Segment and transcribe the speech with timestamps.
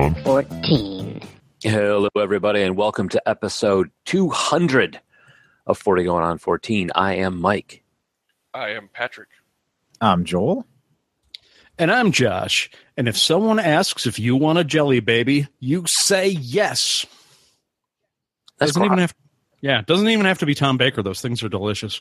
[0.00, 1.20] 14.
[1.62, 4.98] Hello, everybody, and welcome to episode 200
[5.66, 6.90] of 40 Going on 14.
[6.94, 7.84] I am Mike.
[8.54, 9.28] I am Patrick.
[10.00, 10.64] I'm Joel.
[11.78, 12.70] And I'm Josh.
[12.96, 17.04] And if someone asks if you want a jelly baby, you say yes.
[18.56, 19.12] That's doesn't even correct.
[19.12, 19.14] have
[19.60, 21.02] Yeah, doesn't even have to be Tom Baker.
[21.02, 22.00] Those things are delicious.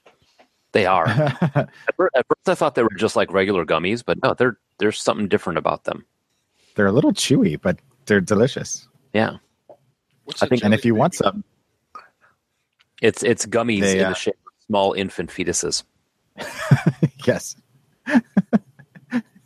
[0.72, 1.06] They are.
[1.10, 4.58] at, fir- at first, I thought they were just like regular gummies, but no, they're
[4.78, 6.06] there's something different about them.
[6.76, 7.78] They're a little chewy, but
[8.10, 8.88] they're delicious.
[9.14, 9.38] Yeah,
[10.26, 11.46] What's I a think- And if jelly you want some,
[13.02, 15.84] it's it's gummies They, in uh, the shape of small infant fetuses.
[17.26, 17.56] yes,
[18.06, 18.22] I'm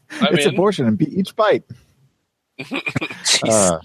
[0.09, 0.55] it's a in.
[0.55, 1.63] portion and be each bite.
[3.47, 3.79] Uh,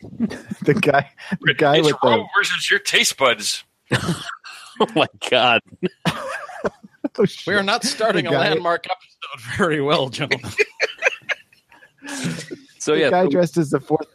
[0.62, 1.10] the guy,
[1.42, 3.64] the guy it's with the Rome versus your taste buds.
[3.92, 5.60] oh my god!
[6.06, 6.24] oh.
[7.46, 10.50] We are not starting The a guy- landmark episode very well, gentlemen.
[12.78, 14.06] So the yeah, guy dressed as the fourth,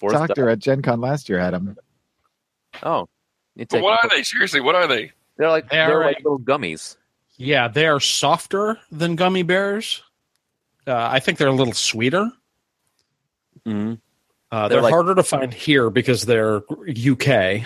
[0.00, 1.76] fourth doctor at Gen Con last year had him.
[2.82, 3.08] Oh,
[3.56, 4.22] But what are they?
[4.22, 5.12] Seriously, what are they?
[5.36, 6.96] They're like They they're are like little gummies.
[7.36, 10.02] yeah, they are softer than gummy bears.
[10.86, 12.30] Uh, I think they're a little sweeter.
[13.64, 13.94] hmm
[14.50, 17.64] Uh, They're they're like- harder to find here because they're UK.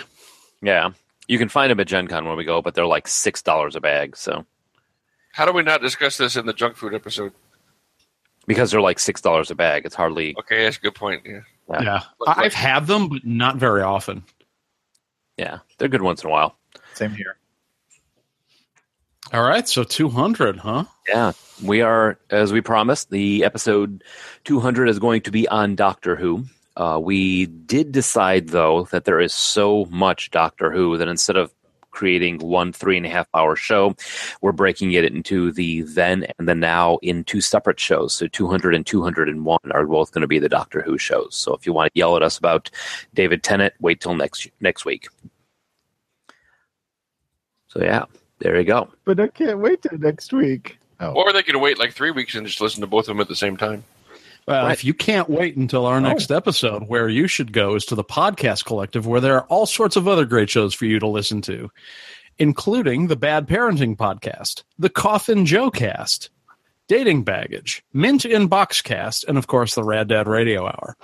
[0.61, 0.91] Yeah,
[1.27, 3.75] you can find them at Gen Con when we go, but they're like six dollars
[3.75, 4.15] a bag.
[4.15, 4.45] So
[5.33, 7.33] How do we not discuss this in the junk food episode?
[8.47, 10.35] Because they're like six dollars a bag, it's hardly.
[10.39, 11.21] Okay, that's a good point.
[11.25, 11.41] Yeah.
[11.69, 11.81] Yeah.
[11.83, 14.23] Yeah, Like- I- I've had them, but not very often.
[15.37, 16.57] Yeah, they're good once in a while.
[16.93, 17.37] Same here.
[19.33, 20.85] All right, so 200, huh?
[21.07, 24.03] Yeah, we are, as we promised, the episode
[24.45, 26.45] 200 is going to be on Doctor Who.
[26.77, 31.51] Uh, we did decide, though, that there is so much Doctor Who that instead of
[31.97, 33.95] creating one three and a half hour show,
[34.41, 38.13] we're breaking it into the then and the now in two separate shows.
[38.13, 41.35] So 200 and 201 are both going to be the Doctor Who shows.
[41.35, 42.69] So if you want to yell at us about
[43.15, 45.07] David Tennant, wait till next next week.
[47.69, 48.05] So yeah,
[48.37, 48.89] there you go.
[49.03, 50.77] But I can't wait till next week.
[50.99, 53.21] Oh, Or they could wait like three weeks and just listen to both of them
[53.21, 53.83] at the same time.
[54.47, 54.71] Well, Right.
[54.73, 55.99] if you can't wait until our oh.
[55.99, 59.65] next episode, where you should go is to the Podcast Collective, where there are all
[59.65, 61.69] sorts of other great shows for you to listen to,
[62.37, 66.29] including the Bad Parenting Podcast, the Coffin Joe Cast,
[66.87, 70.95] Dating Baggage, Mint in Box Cast, and of course the Rad Dad Radio Hour.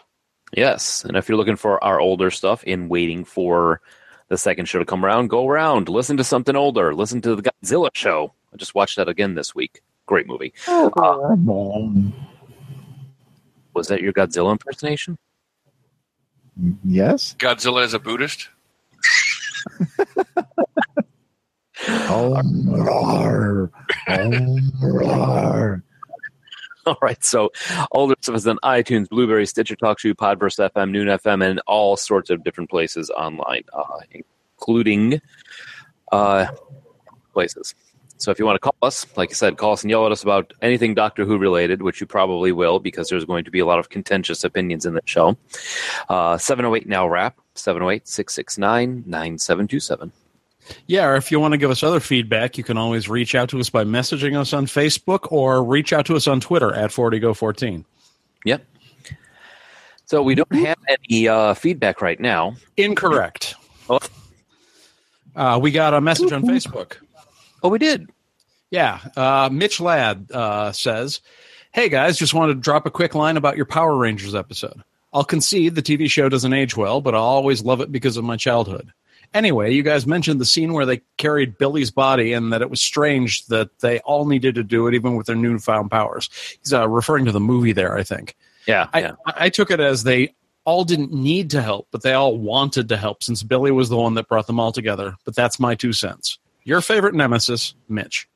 [0.55, 3.81] Yes, and if you're looking for our older stuff in waiting for
[4.29, 7.41] the second show to come around, go around, listen to something older, listen to the
[7.41, 8.33] Godzilla show.
[8.53, 9.81] I just watched that again this week.
[10.05, 10.53] Great movie.
[10.67, 12.32] Oh, uh,
[13.73, 15.17] Was that your Godzilla impersonation?
[16.83, 17.35] yes.
[17.39, 18.49] Godzilla is a Buddhist?
[22.09, 23.71] Um, roar.
[24.07, 25.83] Um, roar.
[26.85, 27.49] All right, so
[27.91, 32.29] older stuff is on iTunes, Blubrry, Stitcher, TalkShoe, Podverse FM, Noon FM, and all sorts
[32.29, 35.21] of different places online, uh, including
[36.11, 36.47] uh,
[37.33, 37.73] places.
[38.23, 40.13] So if you want to call us, like I said, call us and yell at
[40.13, 43.59] us about anything Doctor Who related, which you probably will because there's going to be
[43.59, 45.35] a lot of contentious opinions in the show.
[46.07, 50.13] Uh, 708 Now Rap, 708 669 9727.
[50.87, 53.49] Yeah, or if you want to give us other feedback, you can always reach out
[53.49, 56.91] to us by messaging us on Facebook or reach out to us on Twitter at
[56.91, 57.83] 40go14.
[58.45, 58.65] Yep.
[60.05, 62.55] So we don't have any uh, feedback right now.
[62.77, 63.55] Incorrect.
[63.89, 63.99] Oh.
[65.35, 67.02] Uh, we got a message on Facebook.
[67.63, 68.09] Oh, we did.
[68.69, 68.99] Yeah.
[69.15, 71.21] Uh, Mitch Ladd uh, says,
[71.73, 74.83] Hey guys, just wanted to drop a quick line about your Power Rangers episode.
[75.13, 78.23] I'll concede the TV show doesn't age well, but I'll always love it because of
[78.23, 78.91] my childhood.
[79.33, 82.81] Anyway, you guys mentioned the scene where they carried Billy's body and that it was
[82.81, 86.29] strange that they all needed to do it, even with their newfound powers.
[86.59, 88.35] He's uh, referring to the movie there, I think.
[88.67, 89.11] Yeah, I, yeah.
[89.25, 90.35] I I took it as they
[90.65, 93.97] all didn't need to help, but they all wanted to help since Billy was the
[93.97, 95.15] one that brought them all together.
[95.25, 96.37] But that's my two cents.
[96.65, 98.27] Your favorite nemesis, Mitch.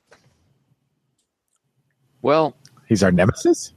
[2.22, 2.56] Well,
[2.88, 3.74] He's our nemesis.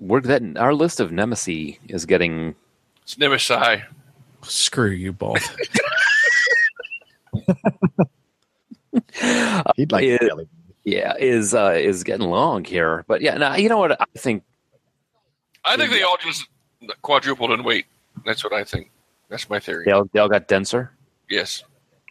[0.00, 2.54] we're that our list of nemesis is getting
[3.02, 3.80] It's Nemesis.
[4.42, 5.56] Screw you both.
[9.76, 10.18] He'd like Yeah.
[10.20, 10.48] Billy.
[10.84, 13.04] yeah is uh, is getting long here.
[13.06, 14.42] But yeah, now you know what I think.
[15.64, 16.46] I think they all just
[17.02, 17.86] quadrupled in weight.
[18.24, 18.90] That's what I think.
[19.28, 19.84] That's my theory.
[19.84, 20.90] They all, they all got denser.
[21.28, 21.62] Yes.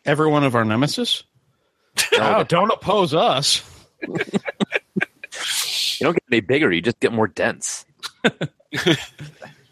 [0.07, 1.24] Every one of our nemesis?
[2.13, 3.62] oh, don't oppose us.
[4.01, 4.15] You
[6.06, 7.86] don't get any bigger; you just get more dense.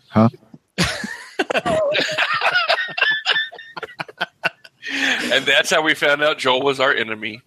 [0.09, 0.29] Huh?
[5.33, 7.41] And that's how we found out Joel was our enemy.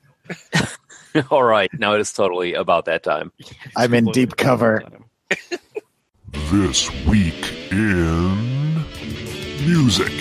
[1.31, 3.32] all right, now it is totally about that time.
[3.75, 4.82] I'm in deep cover.
[6.50, 8.75] This week in
[9.64, 10.12] music,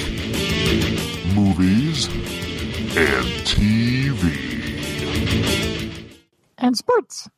[1.35, 2.07] movies,
[2.97, 4.33] and TV.
[6.57, 7.29] And sports.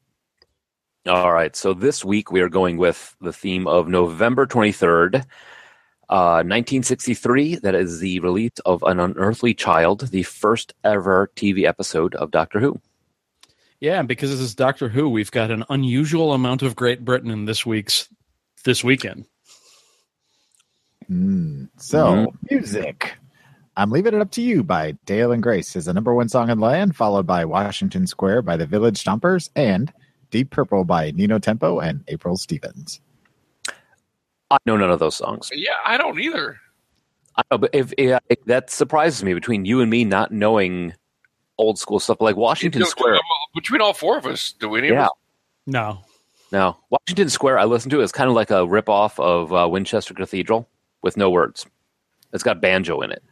[1.06, 5.26] All right, so this week we are going with the theme of November twenty third.
[6.08, 12.16] Uh, 1963, that is the release of An Unearthly Child, the first ever TV episode
[12.16, 12.82] of Doctor Who.
[13.80, 17.30] Yeah, and because this is Doctor Who, we've got an unusual amount of Great Britain
[17.30, 18.10] in this week's
[18.64, 19.26] this weekend.
[21.12, 23.19] Mm, so, music.
[23.80, 26.50] I'm leaving it up to you by Dale and Grace is the number one song
[26.50, 29.94] in the land, followed by Washington Square by the Village Stompers and
[30.32, 33.00] Deep Purple by Nino Tempo and April Stevens.
[34.52, 35.50] I know none of those songs.
[35.54, 36.58] Yeah, I don't either.
[37.38, 40.94] I know, but if, if, if that surprises me between you and me not knowing
[41.58, 43.20] old school stuff like Washington Do- do- Square.
[43.56, 44.80] between all four of us, do we?
[44.80, 45.12] of Yeah, us?
[45.68, 46.00] No.
[46.52, 47.60] no, Washington Square.
[47.60, 50.68] I listened to is kind of like a rip off of uh, Winchester Cathedral
[51.02, 51.66] with no words.
[52.34, 53.24] It's got banjo in it.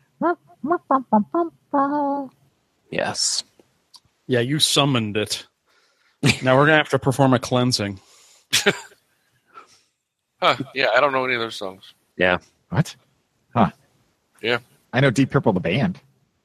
[2.89, 3.43] Yes.
[4.27, 5.47] Yeah, you summoned it.
[6.41, 7.99] now we're gonna have to perform a cleansing.
[10.41, 11.93] Huh, yeah, I don't know any of those songs.
[12.15, 12.37] Yeah.
[12.69, 12.95] What?
[13.55, 13.71] Huh.
[14.41, 14.59] Yeah.
[14.93, 15.99] I know Deep Purple, the band.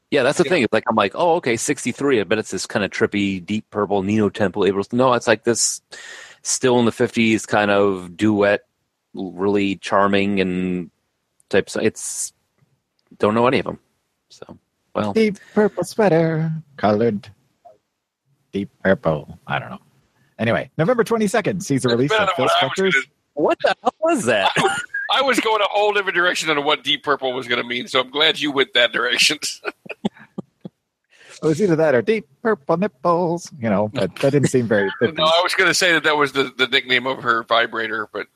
[0.09, 0.61] Yeah, that's the thing.
[0.61, 2.21] It's like I'm like, oh, okay, 63.
[2.21, 4.85] I bet it's this kind of trippy, deep purple, Nino Temple, April.
[4.91, 5.81] No, it's like this,
[6.43, 8.61] still in the 50s kind of duet,
[9.15, 10.91] really charming and
[11.49, 11.67] type.
[11.67, 12.31] So it's
[13.17, 13.79] don't know any of them.
[14.33, 14.57] So
[14.95, 17.29] well, Deep purple sweater, colored
[18.51, 19.39] deep purple.
[19.47, 19.81] I don't know.
[20.39, 23.07] Anyway, November 22nd sees the release of than Phil what Spector's.
[23.33, 24.51] what the hell was that?
[25.11, 27.87] I was going a whole different direction on what Deep Purple was going to mean,
[27.87, 29.37] so I'm glad you went that direction.
[31.43, 33.51] It was either that or deep purple nipples.
[33.59, 34.89] You know, but that didn't seem very.
[35.01, 35.13] 50s.
[35.17, 38.07] no, I was going to say that that was the, the nickname of her vibrator,
[38.13, 38.27] but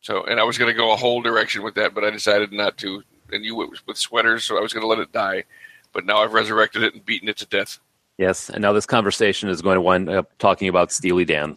[0.00, 2.52] so and I was going to go a whole direction with that, but I decided
[2.52, 3.02] not to.
[3.32, 5.44] And you went with sweaters, so I was going to let it die.
[5.92, 7.78] But now I've resurrected it and beaten it to death.
[8.18, 11.56] yes, and now this conversation is going to wind up talking about Steely Dan.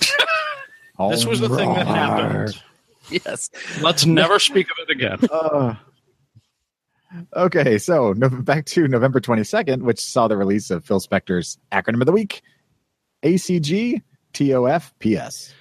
[1.10, 2.62] This was the thing that happened.
[3.10, 3.50] Yes.
[3.80, 5.18] Let's never speak of it again.
[5.32, 5.74] Uh,
[7.36, 12.00] okay, so no, back to November 22nd, which saw the release of Phil Spector's acronym
[12.00, 12.40] of the week
[13.22, 14.00] ACG
[14.32, 15.52] TOFPS.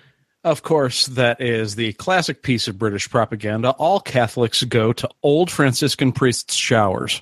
[0.43, 3.71] Of course, that is the classic piece of British propaganda.
[3.71, 7.21] All Catholics go to old Franciscan priests' showers.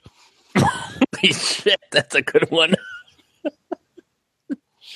[0.58, 2.76] Holy shit, that's a good one.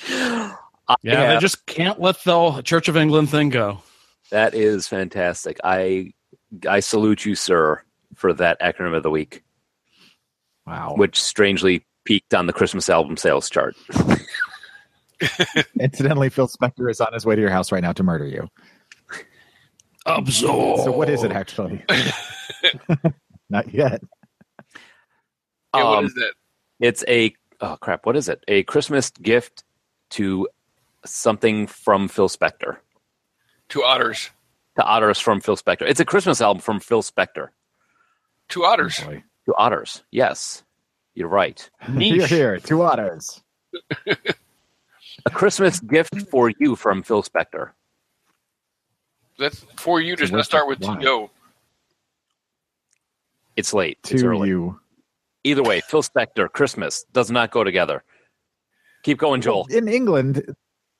[0.08, 0.54] Yeah,
[1.02, 1.34] Yeah.
[1.34, 3.82] they just can't let the Church of England thing go.
[4.30, 5.58] That is fantastic.
[5.62, 6.12] I
[6.68, 7.82] I salute you, sir,
[8.14, 9.42] for that acronym of the week,
[10.66, 10.94] Wow.
[10.96, 13.76] which strangely peaked on the Christmas album sales chart.
[15.80, 18.48] Incidentally, Phil Spector is on his way to your house right now to murder you.
[20.06, 20.80] Absorb.
[20.80, 21.82] So, what is it actually?
[23.48, 24.02] Not yet.
[25.74, 26.32] Yeah, what Um, is that?
[26.80, 28.42] It's a oh crap, what is it?
[28.48, 29.64] A Christmas gift
[30.10, 30.48] to
[31.06, 32.76] something from Phil Spector.
[33.68, 34.30] Two otters.
[34.76, 35.82] To otters from Phil Spector.
[35.88, 37.48] It's a Christmas album from Phil Spector.
[38.48, 39.00] Two otters.
[39.00, 39.22] Boy.
[39.46, 40.02] To otters.
[40.10, 40.62] Yes.
[41.14, 41.68] You're right.
[41.92, 43.40] You're here, two otters.
[45.26, 47.70] A Christmas gift for you from Phil Spector.
[49.38, 50.16] That's for you.
[50.16, 51.00] Just So not what's start with why?
[51.02, 51.30] to
[53.56, 53.98] It's late.
[54.10, 54.48] It's To early.
[54.50, 54.80] you.
[55.44, 58.02] Either way, Phil Spector, Christmas does not go together.
[59.02, 59.66] Keep going, Joel.
[59.70, 60.54] In England,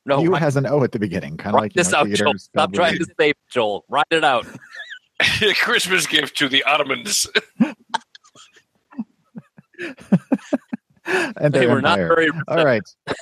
[0.05, 1.99] No, you has an O at the beginning, kind of write like you this know,
[1.99, 2.17] out, Joel.
[2.27, 3.85] theaters, Stop trying to save Joel.
[3.89, 4.47] Write it out.
[5.43, 7.27] A Christmas gift to the Ottomans.
[7.61, 7.75] and
[11.07, 12.09] Hey, their we're not empire.
[12.09, 12.31] very.
[12.49, 12.83] All right.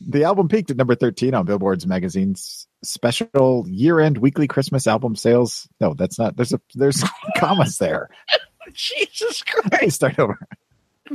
[0.00, 5.68] The album peaked at number 13 on Billboard's magazine's special year-end weekly Christmas album sales.
[5.80, 6.36] No, that's not.
[6.36, 7.02] There's a there's
[7.36, 8.08] commas there.
[8.72, 9.96] Jesus Christ.
[9.96, 10.38] start over.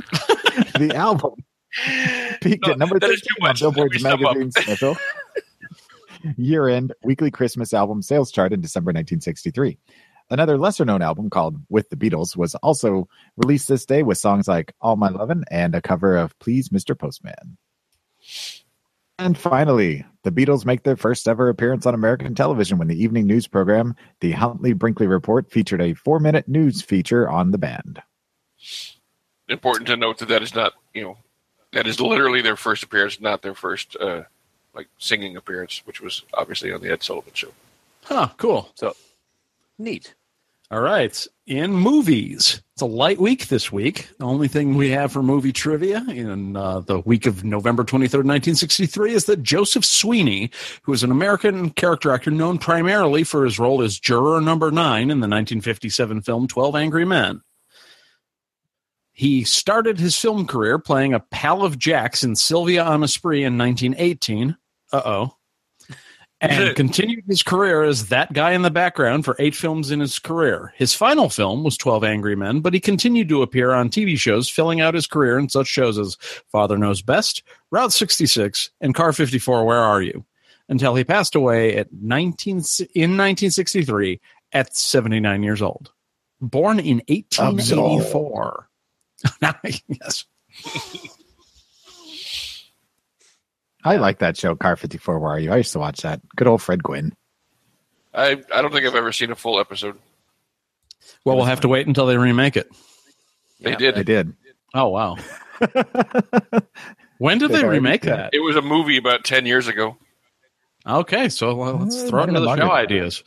[0.76, 1.44] the album
[2.40, 4.20] peaked No, at number 13 on Billboard's me sum up.
[4.20, 4.96] magazine's special
[6.36, 9.78] year-end weekly Christmas album sales chart in December 1963.
[10.30, 14.74] Another lesser-known album called "With the Beatles" was also released this day with songs like
[14.80, 16.98] "All My Lovin'" and a cover of "Please, Mr.
[16.98, 17.56] Postman."
[19.18, 23.26] And finally, the Beatles make their first ever appearance on American television when the evening
[23.26, 28.02] news program, The Huntley Brinkley Report, featured a four minute news feature on the band.
[29.48, 31.18] Important to note that that is not, you know,
[31.72, 34.22] that is literally their first appearance, not their first uh,
[34.74, 37.52] like singing appearance, which was obviously on the Ed Sullivan Show.
[38.04, 38.70] Huh, cool.
[38.74, 38.94] So
[39.78, 40.14] neat.
[40.74, 41.24] All right.
[41.46, 44.08] In movies, it's a light week this week.
[44.18, 48.24] The only thing we have for movie trivia in uh, the week of November 23rd,
[48.24, 50.50] 1963, is that Joseph Sweeney,
[50.82, 55.12] who is an American character actor known primarily for his role as juror number nine
[55.12, 57.40] in the 1957 film 12 Angry Men.
[59.12, 63.44] He started his film career playing a pal of Jack's in Sylvia on a Spree
[63.44, 64.56] in 1918.
[64.92, 65.33] Uh oh
[66.40, 70.18] and continued his career as that guy in the background for eight films in his
[70.18, 70.72] career.
[70.76, 74.48] His final film was 12 Angry Men, but he continued to appear on TV shows,
[74.48, 76.16] filling out his career in such shows as
[76.48, 80.24] Father Knows Best, Route 66, and Car 54, Where Are You?
[80.68, 84.20] Until he passed away at 19, in 1963
[84.52, 85.92] at 79 years old.
[86.40, 88.68] Born in 1884.
[89.88, 90.24] yes.
[93.84, 95.18] I like that show, Car 54.
[95.18, 95.52] Where are you?
[95.52, 96.20] I used to watch that.
[96.36, 97.12] Good old Fred Gwynne.
[98.14, 99.98] I I don't think I've ever seen a full episode.
[101.24, 102.68] Well, we'll have to wait until they remake it.
[103.60, 103.76] They Yeah.
[103.76, 103.94] did.
[103.96, 104.34] They did.
[104.72, 105.16] Oh, wow.
[107.18, 108.12] when did They've they remake did.
[108.12, 108.30] that?
[108.32, 109.96] It was a movie about ten years ago.
[110.86, 113.22] Okay, so well, let's Uh, throw it into the show than ideas.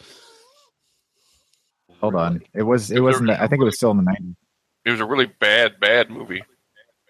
[2.01, 2.41] Hold on.
[2.53, 2.91] It was.
[2.91, 3.29] It wasn't.
[3.31, 4.35] I think it was still in the 90s.
[4.85, 6.43] It was a really bad, bad movie.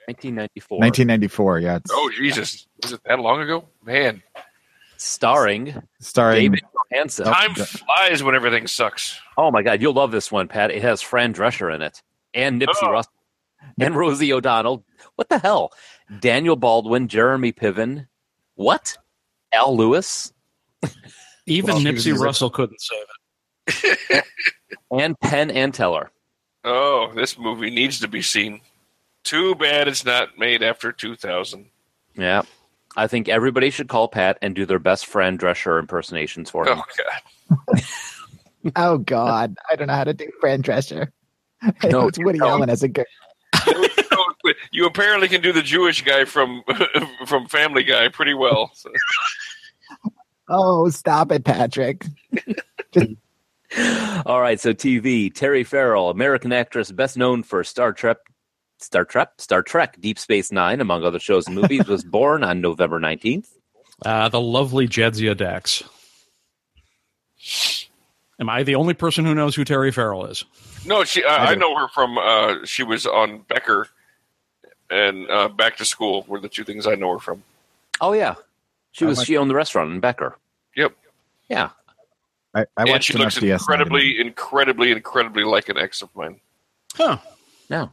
[0.08, 0.80] 1994.
[0.80, 1.60] 1994.
[1.60, 1.80] Yeah.
[1.92, 3.66] Oh Jesus, was it that long ago?
[3.84, 4.24] Man,
[4.96, 6.52] Starring starring.
[6.52, 7.26] David Johansen.
[7.26, 9.20] time flies when everything sucks.
[9.38, 10.72] Oh my God, you'll love this one, Pat.
[10.72, 12.02] It has Fran Drescher in it,
[12.34, 12.92] and Nipsey Oh.
[12.92, 13.12] Russell,
[13.80, 14.84] and Rosie O'Donnell.
[15.16, 15.72] What the hell?
[16.20, 18.08] Daniel Baldwin, Jeremy Piven.
[18.56, 18.98] What?
[19.54, 20.32] Al Lewis
[21.46, 24.26] Even Well, Nipsey he Russell couldn't save it.
[24.92, 26.12] and Penn and Teller.
[26.64, 28.62] Oh, this movie needs to be seen.
[29.28, 31.66] Too bad it's not made after 2000.
[32.16, 32.44] Yeah,
[32.96, 36.80] I think everybody should call Pat and do their best Fran Drescher impersonations for him.
[36.80, 37.84] Oh God,
[38.78, 41.12] Oh God, I don't know how to do Fran Drescher.
[41.84, 42.48] No, it's Woody no.
[42.48, 43.06] Allen as a good.
[44.72, 46.64] you apparently can do the Jewish guy from
[47.26, 48.72] from Family Guy pretty well.
[48.76, 48.92] So-
[50.50, 52.06] Oh, stop it, Patrick.
[54.26, 55.34] All right, so TV.
[55.34, 58.16] Terry Farrell, American actress, best known for Star Trek,
[58.80, 62.62] Star Trek, Star Trek, Deep Space Nine, among other shows and movies, was born on
[62.62, 63.50] November nineteenth.
[64.06, 65.84] Uh, the lovely Jadzia Dax.
[68.40, 70.46] Am I the only person who knows who Terry Farrell is?
[70.86, 71.24] No, she.
[71.24, 72.18] Uh, I I know her from.
[72.18, 73.88] Uh, she was on Becker
[74.90, 77.44] and uh, Back to School were the two things I know her from.
[78.00, 78.36] Oh yeah,
[78.92, 79.18] she was.
[79.18, 80.38] like- She owned the restaurant in Becker.
[80.76, 80.94] Yep,
[81.50, 81.70] Yeah.
[82.54, 83.52] I, I and watched she looks DS9.
[83.54, 86.40] incredibly, incredibly, incredibly like an ex of mine.
[86.96, 87.18] Huh.
[87.70, 87.92] No.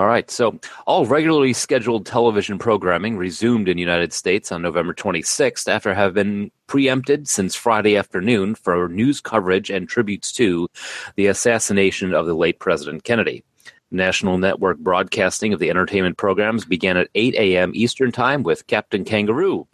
[0.00, 0.30] All right.
[0.30, 6.14] So, all regularly scheduled television programming resumed in United States on November 26th after having
[6.14, 10.68] been preempted since Friday afternoon for news coverage and tributes to
[11.16, 13.44] the assassination of the late President Kennedy.
[13.90, 17.72] National network broadcasting of the entertainment programs began at 8 a.m.
[17.74, 19.68] Eastern Time with Captain Kangaroo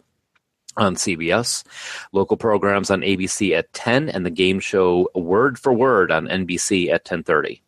[0.75, 1.63] on CBS,
[2.11, 6.91] local programs on ABC at 10, and the game show Word for Word on NBC
[6.91, 7.61] at 10:30.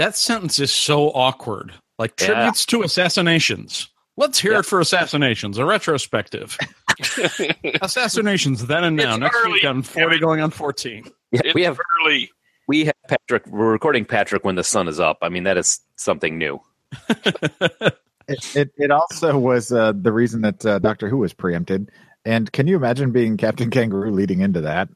[0.00, 1.74] That sentence is so awkward.
[1.98, 2.28] Like Yeah.
[2.28, 3.90] tributes to assassinations.
[4.16, 4.60] Let's hear Yeah.
[4.60, 6.56] it for assassinations, a retrospective.
[7.82, 9.10] assassinations then and now.
[9.12, 11.04] It's Next early, week on 40 damn going on 14.
[11.32, 12.30] Yeah, It's we have early.
[12.66, 13.46] we have Patrick.
[13.46, 15.18] We're recording Patrick when the sun is up.
[15.20, 16.60] I mean, that is something new.
[18.28, 21.90] It, it, it also was uh, the reason that uh, Doctor Who was preempted.
[22.24, 24.88] And can you imagine being Captain Kangaroo leading into that?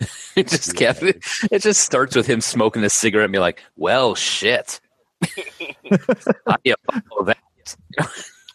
[0.36, 4.14] It just kept, it just starts with him smoking a cigarette and be like, "Well,
[4.14, 4.80] shit."
[5.22, 6.74] I
[7.08, 7.38] follow that.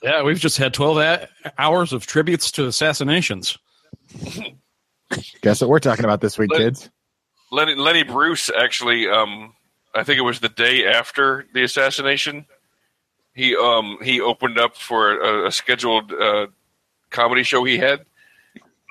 [0.03, 3.57] Yeah, we've just had 12 a- hours of tributes to assassinations.
[5.41, 6.89] Guess what we're talking about this week, Let- kids?
[7.51, 9.53] Lenny, Lenny Bruce actually, um,
[9.93, 12.45] I think it was the day after the assassination.
[13.33, 16.47] He um, he opened up for a, a scheduled uh,
[17.09, 18.05] comedy show he had.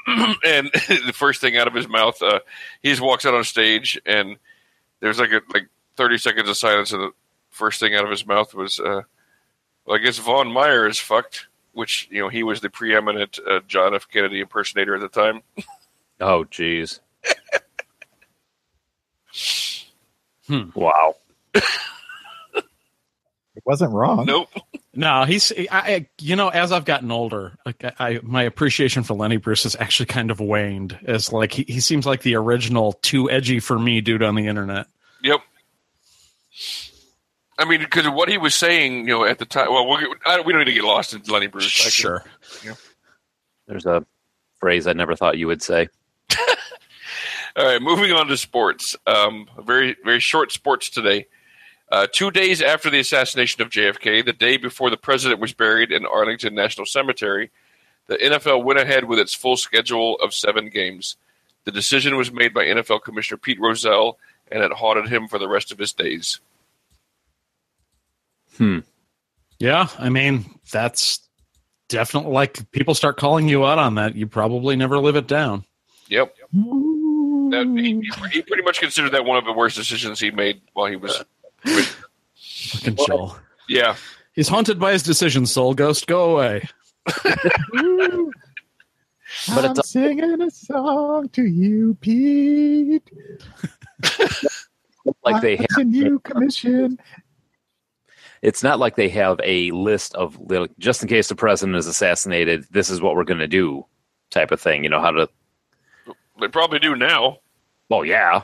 [0.45, 0.71] and
[1.07, 2.41] the first thing out of his mouth, uh,
[2.83, 4.37] he just walks out on stage, and
[5.01, 7.11] there's like a like 30 seconds of silence, and the
[7.51, 9.03] first thing out of his mouth was, uh,
[9.85, 13.61] "Well, I guess Vaughn Meader is fucked." Which you know he was the preeminent uh,
[13.69, 14.09] John F.
[14.13, 15.43] Kennedy impersonator at the time.
[16.23, 17.01] Oh, jeez.
[20.47, 20.71] Hmm.
[20.75, 21.15] Wow.
[21.55, 21.65] It
[23.65, 24.27] wasn't wrong.
[24.27, 24.51] nope.
[24.93, 29.05] No, he's I, I you know as I've gotten older, like I, I my appreciation
[29.05, 30.99] for Lenny Bruce has actually kind of waned.
[31.05, 34.47] As like he, he seems like the original too edgy for me dude on the
[34.49, 34.87] internet.
[35.23, 35.41] Yep.
[37.59, 39.71] I mean, because of what he was saying, you know, at the time.
[39.71, 41.79] Well, we'll get, I, we don't need to get lost in Lenny Bruce.
[41.81, 42.25] I can- Sure.
[43.67, 44.05] There's a
[44.59, 45.89] phrase I never thought you would say.
[47.57, 48.97] All right, moving on to sports.
[49.07, 51.27] Um, very, very short sports today.
[51.91, 55.91] Uh, two days after the assassination of JFK, the day before the president was buried
[55.91, 57.51] in Arlington National Cemetery,
[58.07, 61.17] the NFL went ahead with its full schedule of seven games.
[61.65, 64.19] The decision was made by NFL Commissioner Pete Rozelle,
[64.51, 66.41] and it haunted him for the rest of his days.
[68.57, 68.81] Hmm.
[69.59, 71.21] Yeah, I mean that's
[71.89, 74.15] definitely like people start calling you out on that.
[74.15, 75.65] You probably never live it down.
[76.09, 76.35] Yep.
[76.53, 78.01] That, he,
[78.33, 81.25] he pretty much considered that one of the worst decisions he made while he was.
[81.65, 83.37] Fucking Joel.
[83.69, 83.97] Yeah.
[84.35, 85.51] He's haunted by his decisions.
[85.53, 86.69] Soul Ghost, go away.
[89.49, 93.09] But I'm it's- singing a song to you, Pete.
[95.25, 96.99] Like they have, a new commission.
[98.43, 101.87] it's not like they have a list of like, just in case the president is
[101.87, 103.87] assassinated, this is what we're going to do,
[104.31, 104.85] type of thing.
[104.85, 105.29] You know how to.
[106.41, 107.39] They probably do now.
[107.91, 108.43] Oh yeah,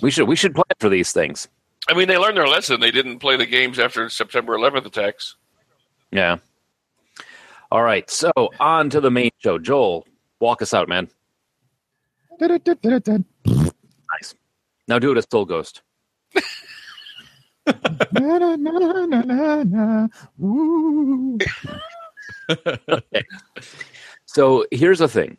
[0.00, 1.48] we should we should plan for these things.
[1.88, 2.80] I mean, they learned their lesson.
[2.80, 5.36] They didn't play the games after September 11th attacks.
[6.10, 6.36] Yeah.
[7.70, 8.30] All right, so
[8.60, 9.58] on to the main show.
[9.58, 10.06] Joel,
[10.40, 11.08] walk us out, man.
[12.38, 13.18] Da-da-da-da-da.
[13.46, 14.34] Nice.
[14.86, 15.82] Now do it as Soul Ghost.
[18.12, 20.08] Na, na, na, na, na, na.
[20.38, 21.38] Woo.
[24.24, 25.36] So here's the thing: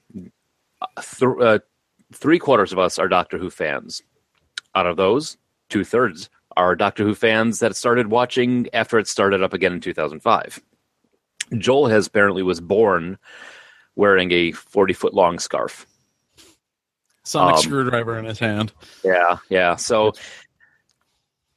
[0.81, 1.59] Uh, th- uh,
[2.13, 4.03] three quarters of us are Doctor Who fans.
[4.75, 5.38] Out of those,
[5.69, 9.79] two thirds are Doctor Who fans that started watching after it started up again in
[9.79, 10.59] 2005.
[11.57, 13.17] Joel has apparently was born
[13.95, 15.85] wearing a 40 foot long scarf.
[17.23, 18.73] Sonic Um, screwdriver in his hand.
[19.03, 19.75] Yeah, yeah.
[19.77, 20.11] So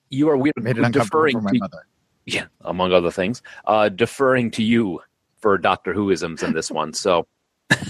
[0.08, 1.86] you are weird Made it deferring for my to, mother.
[2.26, 5.00] yeah, among other things, uh, deferring to you
[5.38, 6.92] for Doctor Whoisms in this one.
[6.92, 7.26] So,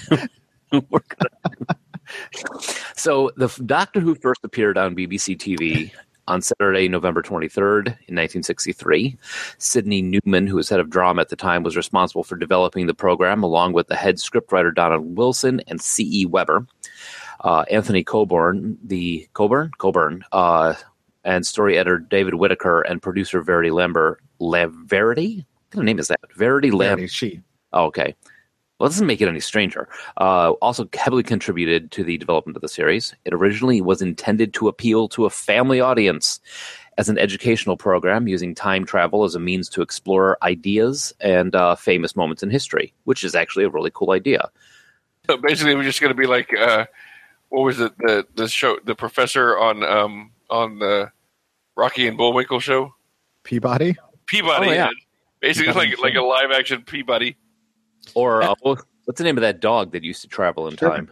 [0.73, 1.77] we're gonna...
[2.97, 5.93] so the Doctor Who first appeared on BBC TV
[6.29, 9.17] on Saturday, November 23rd in 1963.
[9.59, 12.95] Sydney Newman, who was head of drama at the time, was responsible for developing the
[12.95, 16.27] program, along with the head scriptwriter Donald Wilson and C.E.
[16.27, 16.67] Webber.
[17.41, 20.75] Uh, Anthony Coburn, the Coburn, Coburn, uh,
[21.25, 24.21] and story editor David Whitaker and producer Verity Lambert.
[24.39, 25.45] La- Verity?
[25.71, 26.21] What kind of name is that?
[26.37, 26.99] Verity Lamb.
[26.99, 27.41] Verity, She.
[27.73, 28.15] Oh, okay.
[28.83, 29.89] Well, it doesn't make it any stranger.
[30.17, 33.15] Uh, also, heavily contributed to the development of the series.
[33.25, 36.41] It originally was intended to appeal to a family audience
[36.99, 41.77] as an educational program using time travel as a means to explore ideas and uh,
[41.77, 44.51] famous moments in history, which is actually a really cool idea.
[45.29, 46.87] So basically, we're just going to be like, uh,
[47.51, 47.97] what was it?
[47.99, 51.13] The the show, the professor on um on the
[51.77, 52.97] Rocky and Bullwinkle show,
[53.45, 53.97] Peabody.
[54.27, 54.71] Peabody.
[54.71, 54.91] Oh, yeah.
[55.41, 57.37] Basically, Peabody like like a live action Peabody.
[58.15, 58.85] Or uh, what's
[59.19, 61.07] the name of that dog that used to travel in Sherman.
[61.07, 61.11] time?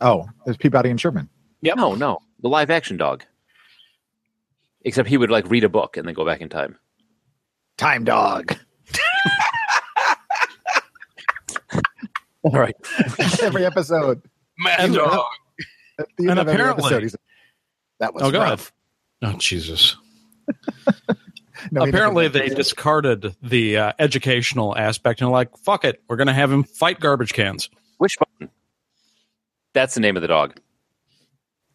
[0.00, 1.28] Oh, there's Peabody and Sherman.
[1.62, 3.24] No, no, the live action dog.
[4.84, 6.76] Except he would like read a book and then go back in time.
[7.76, 8.56] Time Dog.
[12.42, 12.74] All right.
[13.40, 14.20] Every episode.
[14.58, 15.24] Mad And- Dog.
[16.00, 17.14] At the end And of every episode, he's
[18.00, 18.42] that was Oh, God.
[18.50, 18.72] rough.
[19.22, 19.96] Oh Jesus!
[21.70, 22.56] No, Apparently, they did.
[22.56, 26.98] discarded the uh, educational aspect and like, fuck it, we're going to have him fight
[27.00, 27.70] garbage cans.
[27.98, 28.50] Wishbone?
[29.74, 30.58] That's the name of the dog.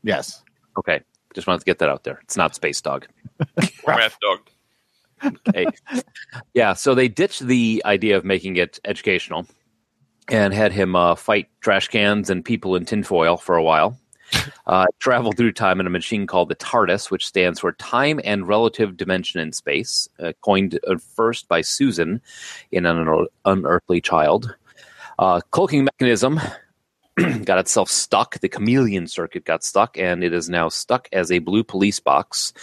[0.03, 0.43] Yes.
[0.77, 1.01] Okay.
[1.33, 2.19] Just wanted to get that out there.
[2.23, 3.07] It's not Space Dog.
[3.87, 5.33] Mad Dog.
[5.49, 5.65] Okay.
[6.53, 6.73] yeah.
[6.73, 9.47] So they ditched the idea of making it educational
[10.29, 13.97] and had him uh, fight trash cans and people in tinfoil for a while.
[14.67, 18.45] Uh, travel through time in a machine called the TARDIS, which stands for Time and
[18.45, 20.77] Relative Dimension in Space, uh, coined
[21.15, 22.21] first by Susan
[22.69, 24.53] in an Unearthly Child.
[25.19, 26.41] Uh, cloaking mechanism
[27.45, 28.39] got itself stuck.
[28.39, 32.53] The chameleon circuit got stuck, and it is now stuck as a blue police box.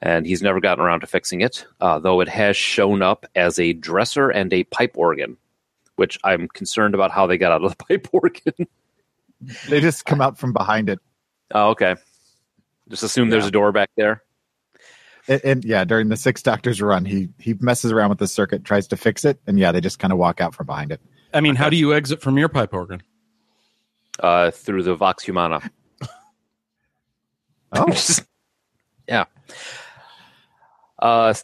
[0.00, 3.58] And he's never gotten around to fixing it, uh, though it has shown up as
[3.58, 5.36] a dresser and a pipe organ,
[5.96, 8.68] which I'm concerned about how they got out of the pipe organ.
[9.68, 11.00] They just come out from behind it.
[11.52, 11.96] Oh, okay.
[12.88, 14.22] Just assume there's a door back there.
[15.26, 18.64] And, and yeah, during the Six Doctors run, he he messes around with the circuit,
[18.64, 21.00] tries to fix it, and yeah, they just kind of walk out from behind it.
[21.32, 23.02] I mean, how do you exit from your pipe organ?
[24.20, 25.60] uh, through the Vox Humana.
[27.76, 27.86] Oh,
[29.08, 29.24] yeah.
[31.02, 31.34] Uh,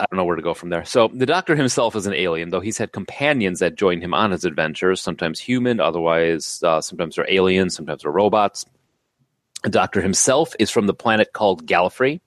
[0.00, 0.86] I don't know where to go from there.
[0.86, 4.30] So the Doctor himself is an alien, though he's had companions that join him on
[4.30, 5.02] his adventures.
[5.02, 8.64] Sometimes human, otherwise, uh, sometimes they're aliens, sometimes they're robots.
[9.64, 12.20] The Doctor himself is from the planet called Gallifrey.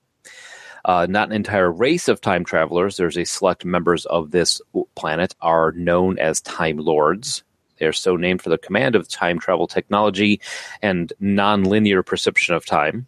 [0.84, 2.96] Uh, not an entire race of time travelers.
[2.96, 4.60] There's a select members of this
[4.96, 7.44] planet are known as Time Lords.
[7.78, 10.40] They are so named for the command of time travel technology
[10.82, 13.06] and non-linear perception of time.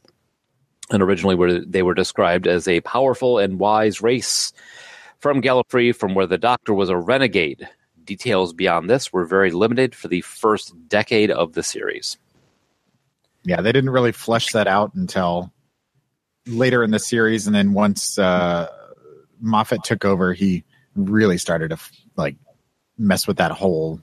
[0.90, 4.52] And originally, were they were described as a powerful and wise race
[5.18, 7.68] from Gallifrey, from where the Doctor was a renegade.
[8.04, 12.16] Details beyond this were very limited for the first decade of the series.
[13.44, 15.52] Yeah, they didn't really flesh that out until
[16.46, 18.68] later in the series, and then once uh,
[19.40, 21.78] Moffat took over, he really started to
[22.16, 22.36] like
[22.98, 24.00] mess with that whole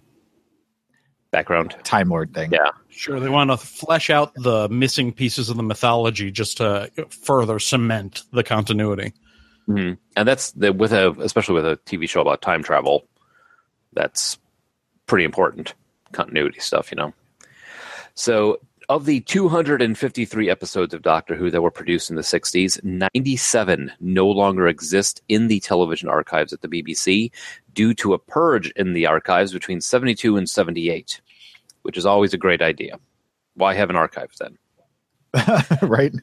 [1.31, 1.75] Background.
[1.83, 2.51] Time Lord thing.
[2.51, 2.71] Yeah.
[2.89, 7.59] Sure, they want to flesh out the missing pieces of the mythology just to further
[7.59, 9.13] cement the continuity.
[9.65, 13.07] hmm And that's the, with a, especially with a TV show about time travel,
[13.93, 14.39] that's
[15.05, 15.73] pretty important
[16.13, 17.13] continuity stuff, you know.
[18.15, 23.91] So, of the 253 episodes of Doctor Who that were produced in the 60s, 97
[23.99, 27.31] no longer exist in the television archives at the BBC
[27.73, 31.19] due to a purge in the archives between 72 and 78,
[31.81, 32.97] which is always a great idea.
[33.55, 34.57] Why have an archive then?
[35.81, 36.13] right?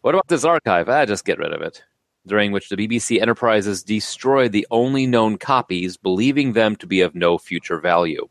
[0.00, 0.88] What about this archive?
[0.88, 1.82] Ah, just get rid of it.
[2.26, 7.14] During which the BBC Enterprises destroyed the only known copies, believing them to be of
[7.14, 8.26] no future value.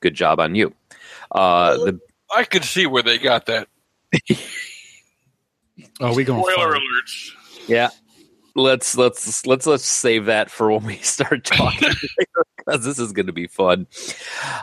[0.00, 0.74] Good job on you.
[1.32, 2.00] Uh, the
[2.34, 3.68] I could see where they got that.
[6.00, 6.80] Oh, we going Spoiler far.
[6.80, 7.30] alerts.
[7.68, 7.88] yeah,
[8.54, 11.90] let's let's let's let's save that for when we start talking
[12.56, 13.86] because this is going to be fun.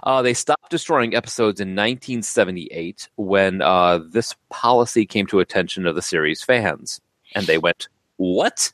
[0.04, 5.96] Uh, they stopped destroying episodes in 1978 when uh, this policy came to attention of
[5.96, 7.00] the series fans,
[7.36, 8.74] and they went, "What?"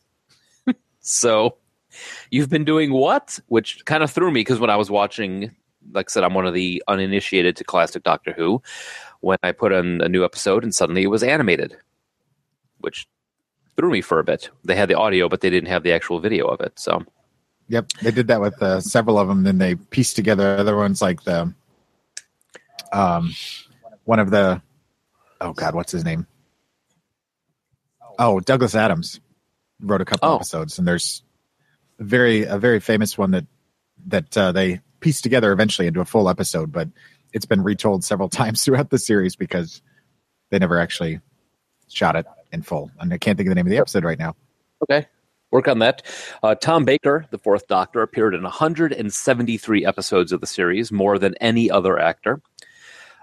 [1.01, 1.57] so
[2.29, 3.39] you've been doing what?
[3.47, 5.55] Which kind of threw me because when I was watching,
[5.91, 8.61] like I said, I'm one of the uninitiated to classic Doctor Who.
[9.21, 11.75] When I put on a new episode and suddenly it was animated,
[12.79, 13.07] which
[13.75, 14.49] threw me for a bit.
[14.63, 16.79] They had the audio, but they didn't have the actual video of it.
[16.79, 17.03] So
[17.67, 19.43] Yep, they did that with uh, several of them.
[19.43, 21.53] Then they pieced together other ones like the,
[22.91, 23.33] um,
[24.05, 24.61] one of the,
[25.39, 26.25] oh god, what's his name?
[28.17, 29.19] Oh, Douglas Adams
[29.79, 30.35] wrote a couple Oh.
[30.35, 31.23] episodes, and there's
[31.99, 33.45] a very a very famous one that
[34.07, 36.89] that uh, they pieced together eventually into a full episode, but
[37.33, 39.81] it's been retold several times throughout the series because
[40.49, 41.19] they never actually
[41.87, 42.91] shot it in full.
[42.99, 44.35] And I can't think of the name of the episode right now.
[44.83, 45.07] Okay.
[45.51, 46.03] Work on that.
[46.43, 51.35] Uh, Tom Baker, the fourth Doctor, appeared in 173 episodes of the series, more than
[51.41, 52.41] any other actor.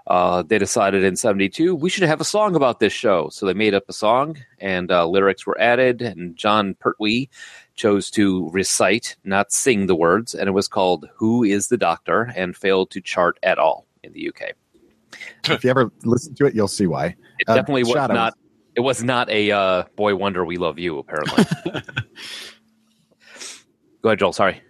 [0.05, 3.27] Uh, they decided in 72 we should have a song about this show.
[3.29, 7.29] So they made up a song, and uh, lyrics were added, and Jon Pertwee
[7.77, 12.33] chose to recite, not sing the words, and it was called Who is the Doctor,
[12.35, 14.51] and failed to chart at all in the UK.
[15.49, 17.15] If you ever listen to it, you'll see why.
[17.39, 18.13] It Uh, definitely was Shada.
[18.13, 18.33] not.
[18.75, 20.43] It was not a uh, boy wonder.
[20.45, 20.99] We love you.
[20.99, 21.45] Apparently.
[24.01, 24.33] Go ahead, Joel.
[24.33, 24.61] Sorry.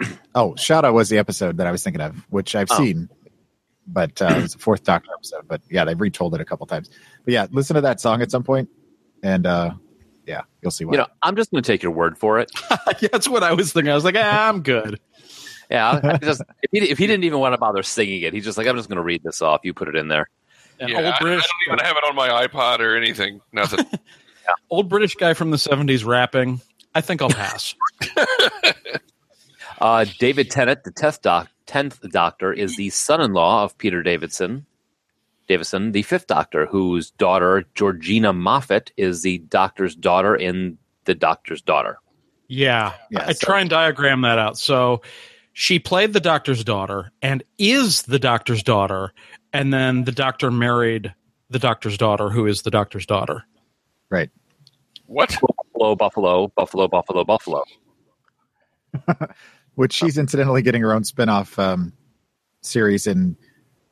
[0.34, 2.76] Oh, Shada was the episode that I was thinking of, which I've Oh.
[2.78, 3.08] seen,
[3.88, 5.48] but uh, it was the fourth Doctor episode.
[5.48, 6.88] But yeah, they've retold it a couple times.
[7.24, 8.68] But yeah, listen to that song at some point,
[9.24, 9.72] and uh,
[10.30, 10.92] yeah, you'll see why.
[10.92, 12.52] You know, I'm just going to take your word for it.
[13.00, 13.90] yeah, that's what I was thinking.
[13.90, 15.00] I was like, ah, I'm good.
[15.68, 18.32] Yeah, I, I just if he, if he didn't even want to bother singing it,
[18.32, 19.60] he's just like, I'm just going to read this off.
[19.64, 20.28] You put it in there.
[20.78, 23.40] An Yeah, old I, I British, don't even have it on my iPod or anything.
[23.52, 23.84] Nothing.
[24.70, 26.60] old British guy from the '70s rapping.
[26.94, 27.74] I think I'll pass.
[29.80, 34.66] Uh, David Tennant, the tenth doc, tenth Doctor, is the son-in-law of Peter Davidson.
[35.50, 41.60] Davison, the fifth Doctor, whose daughter Georgina Moffett is the Doctor's daughter in the Doctor's
[41.60, 41.98] daughter.
[42.46, 44.56] Yeah, Yeah, I so- try and diagram that out.
[44.58, 45.02] So
[45.52, 49.12] she played the doctor's daughter and is the doctor's daughter,
[49.52, 51.12] and then the doctor married
[51.48, 53.44] the doctor's daughter, who is the doctor's daughter.
[54.08, 54.30] right?
[55.06, 55.30] what?
[55.74, 57.64] Buffalo, Buffalo, Buffalo, Buffalo, Buffalo.
[59.74, 61.92] Which she's incidentally getting her own spin-off um,
[62.62, 63.36] series in,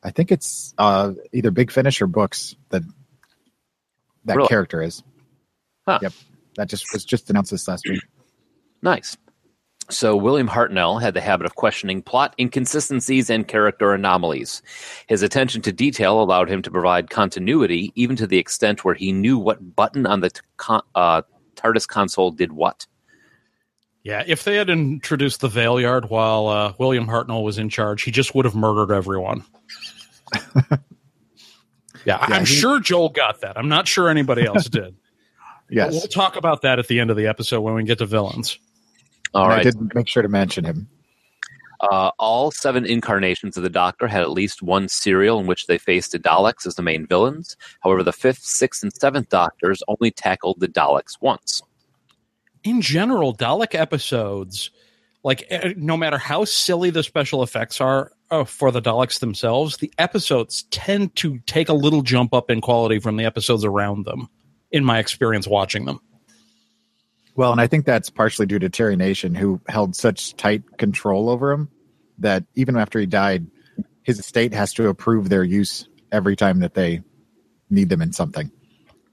[0.03, 2.83] I think it's uh, either Big Finish or Books that
[4.25, 4.47] that Really?
[4.47, 5.03] character is.
[5.87, 5.99] Huh.
[6.01, 6.13] Yep,
[6.55, 8.01] that just was just announced this last week.
[8.81, 9.17] Nice.
[9.89, 14.61] So William Hartnell had the habit of questioning plot inconsistencies and character anomalies.
[15.07, 19.11] His attention to detail allowed him to provide continuity, even to the extent where he
[19.11, 21.23] knew what button on the t- con- uh,
[21.55, 22.85] TARDIS console did what.
[24.03, 28.11] Yeah, if they had introduced the Valeyard while uh, William Hartnell was in charge, he
[28.11, 29.43] just would have murdered everyone.
[32.05, 33.57] yeah, I'm he- sure Joel got that.
[33.57, 34.95] I'm not sure anybody else did.
[35.69, 35.87] Yes.
[35.87, 38.05] But we'll talk about that at the end of the episode when we get to
[38.05, 38.57] villains.
[39.33, 39.63] All And I right.
[39.63, 40.87] did make sure to mention him.
[41.81, 45.77] Uh, all seven incarnations of the Doctor had at least one serial in which they
[45.77, 47.55] faced the Daleks as the main villains.
[47.81, 51.61] However, the fifth, sixth, and seventh Doctors only tackled the Daleks once.
[52.65, 54.71] in general, Dalek episodes,
[55.23, 59.77] like eh, no matter how silly the special effects are uh, for the Daleks themselves,
[59.77, 64.05] the episodes tend to take a little jump up in quality from the episodes around
[64.05, 64.29] them.
[64.71, 65.99] In my experience watching them,
[67.35, 71.27] Well, and I think that's partially due to Terry Nation, who held such tight control
[71.27, 71.69] over him
[72.19, 73.47] that even after he died,
[74.03, 77.01] his estate has to approve their use every time that they
[77.71, 78.51] need them in something.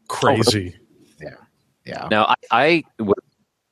[0.08, 0.76] crazy.
[1.20, 1.36] Yeah.
[1.86, 2.08] Yeah.
[2.10, 3.16] Now, I, I was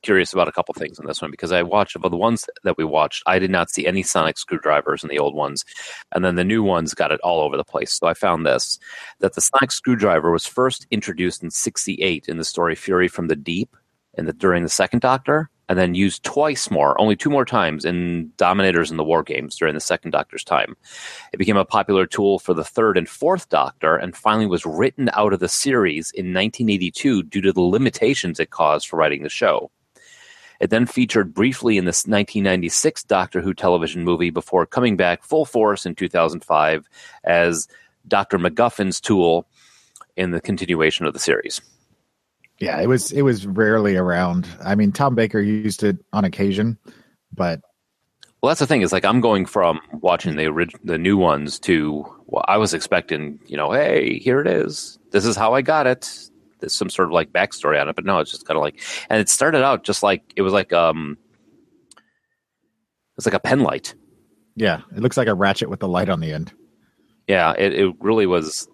[0.05, 2.77] curious about a couple things in this one because I watched of the ones that
[2.77, 3.23] we watched.
[3.25, 5.65] I did not see any sonic screwdrivers in the old ones,
[6.13, 7.91] and then the new ones got it all over the place.
[7.91, 8.79] So I found this
[9.19, 13.35] that the sonic screwdriver was first introduced in '68 in the story Fury from the
[13.35, 13.75] Deep,
[14.13, 17.85] and that during the Second Doctor, and then used twice more, only two more times
[17.85, 20.75] in Dominators and the War Games during the Second Doctor's time.
[21.33, 25.09] It became a popular tool for the Third and Fourth Doctor, and finally was written
[25.13, 29.29] out of the series in 1982 due to the limitations it caused for writing the
[29.29, 29.71] show.
[30.59, 35.45] It then featured briefly in this 1996 Doctor Who television movie before coming back full
[35.45, 36.87] force in 2005
[37.23, 37.67] as
[38.07, 38.37] Dr.
[38.37, 39.47] MacGuffin's tool
[40.15, 41.61] in the continuation of the series.
[42.59, 44.47] Yeah, it was it was rarely around.
[44.63, 46.77] I mean, Tom Baker used it on occasion,
[47.33, 47.59] but
[48.41, 51.59] Well, that's the thing is like I'm going from watching the orig- the new ones
[51.59, 54.97] to well, I was expecting, you know, hey, here it is.
[55.11, 56.29] This is how I got it.
[56.71, 59.19] Some sort of like backstory on it, but no, it's just kind of like, and
[59.19, 61.17] it started out just like it was like um,
[63.17, 63.95] it's like a pen light.
[64.55, 66.53] yeah, it looks like a ratchet with the light on the end.
[67.27, 68.67] Yeah, it, it really was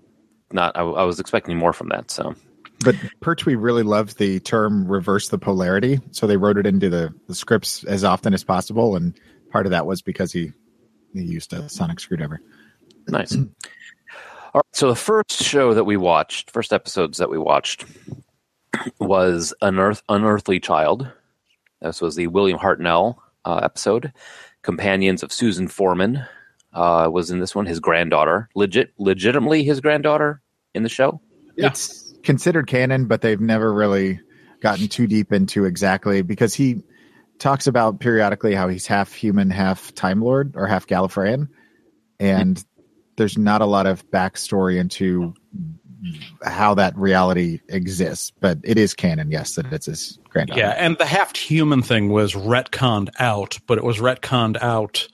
[0.51, 0.75] not.
[0.77, 2.11] I, I was expecting more from that.
[2.11, 2.35] So
[2.83, 7.13] But Pertwee really loved the term reverse the polarity, so they wrote it into the,
[7.27, 9.17] the scripts as often as possible, and
[9.51, 10.51] part of that was because he
[11.13, 12.41] he used a sonic screwdriver.
[13.07, 13.35] nice.
[14.53, 17.85] All right, so the first show that we watched, first episodes that we watched,
[18.99, 21.09] was Unearth, Unearthly Child.
[21.81, 24.11] This was the William Hartnell uh, episode.
[24.61, 26.25] Companions of Susan Foreman
[26.73, 27.65] uh, was in this one.
[27.65, 30.41] His granddaughter, legit, legitimately his granddaughter
[30.73, 31.21] in the show.
[31.55, 34.19] It's considered canon, but they've never really
[34.61, 36.83] gotten too deep into exactly because he
[37.39, 41.47] talks about periodically how he's half human, half Time Lord, or half Gallifreyan,
[42.19, 42.63] and
[43.21, 45.31] there's not a lot of backstory into
[46.43, 48.31] how that reality exists.
[48.39, 50.59] But it is canon, yes, that it's his granddaughter.
[50.59, 55.07] Yeah, and the half human thing was retconned out, but it was retconned out,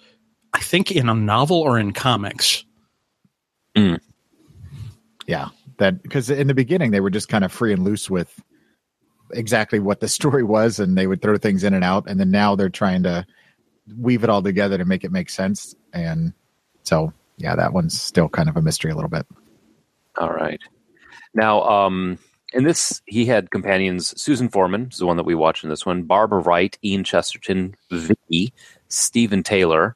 [0.54, 2.63] I think, in a novel or in comics.
[3.76, 4.00] Mm.
[5.28, 8.41] Yeah, that because in the beginning they were just kind of free and loose with
[9.34, 12.32] exactly what the story was, and they would throw things in and out, and then
[12.32, 13.26] now they're trying to
[13.98, 15.76] weave it all together to make it make sense.
[15.91, 16.32] And
[16.84, 19.26] so, yeah, that one's still kind of a mystery a little bit.
[20.17, 20.60] All right.
[21.34, 22.17] Now, um,
[22.54, 25.86] in this, he had companions Susan Foreman, is the one that we watched in this
[25.86, 28.54] one, Barbara Wright, Ian Chesterton, Vicky,
[28.88, 29.95] Steven Taylor.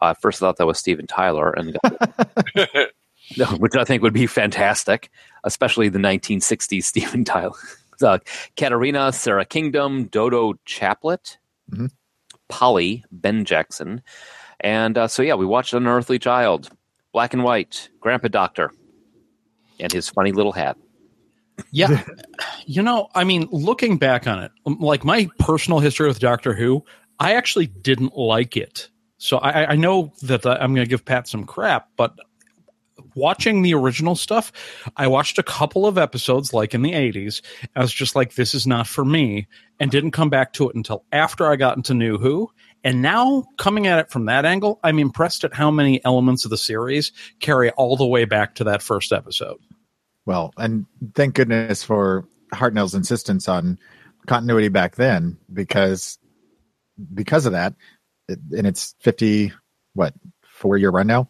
[0.00, 1.76] Uh, first, I thought that was Steven Tyler, and
[3.58, 5.10] which I think would be fantastic,
[5.44, 7.52] especially the 1960s Steven Tyler.
[8.00, 8.18] Uh,
[8.56, 11.36] Katarina, Sara Kingdom, Dodo Chaplet,
[11.68, 11.90] Mhm.
[12.48, 14.02] Polly, Ben Jackson.
[14.60, 16.70] And uh, so, yeah, we watched Unearthly Child,
[17.12, 18.70] Black and White, Grandpa Doctor,
[19.80, 20.76] and his funny little hat.
[21.70, 22.02] Yeah.
[22.66, 26.54] you know, I mean, looking back on it, um, like my personal history with Doctor
[26.54, 26.84] Who,
[27.18, 28.90] I actually didn't like it.
[29.18, 32.14] So I, I know that I'm going to give Pat some crap, but
[33.14, 34.52] watching the original stuff,
[34.96, 37.42] I watched a couple of episodes like in the 80s.
[37.74, 39.48] I was just like, this is not for me,
[39.80, 42.50] and didn't come back to it until after I got into New Who.
[42.84, 46.50] And now, coming at it from that angle, I'm impressed at how many elements of
[46.50, 49.58] the series carry all the way back to that first episode.
[50.26, 53.78] Well, and thank goodness for Hartnell's insistence on
[54.26, 56.18] continuity back then, because
[57.14, 57.74] because of that,
[58.28, 59.52] and it's fifty
[59.94, 60.14] what
[60.44, 61.28] four year run now.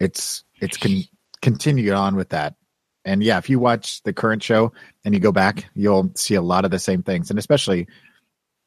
[0.00, 1.04] It's it's con-
[1.40, 2.56] continued on with that,
[3.04, 4.72] and yeah, if you watch the current show
[5.04, 7.86] and you go back, you'll see a lot of the same things, and especially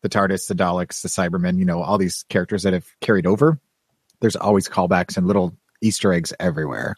[0.04, 3.60] the TARDIS, the Daleks, the Cybermen, you know, all these characters that have carried over.
[4.20, 6.96] There's always callbacks and little Easter eggs everywhere.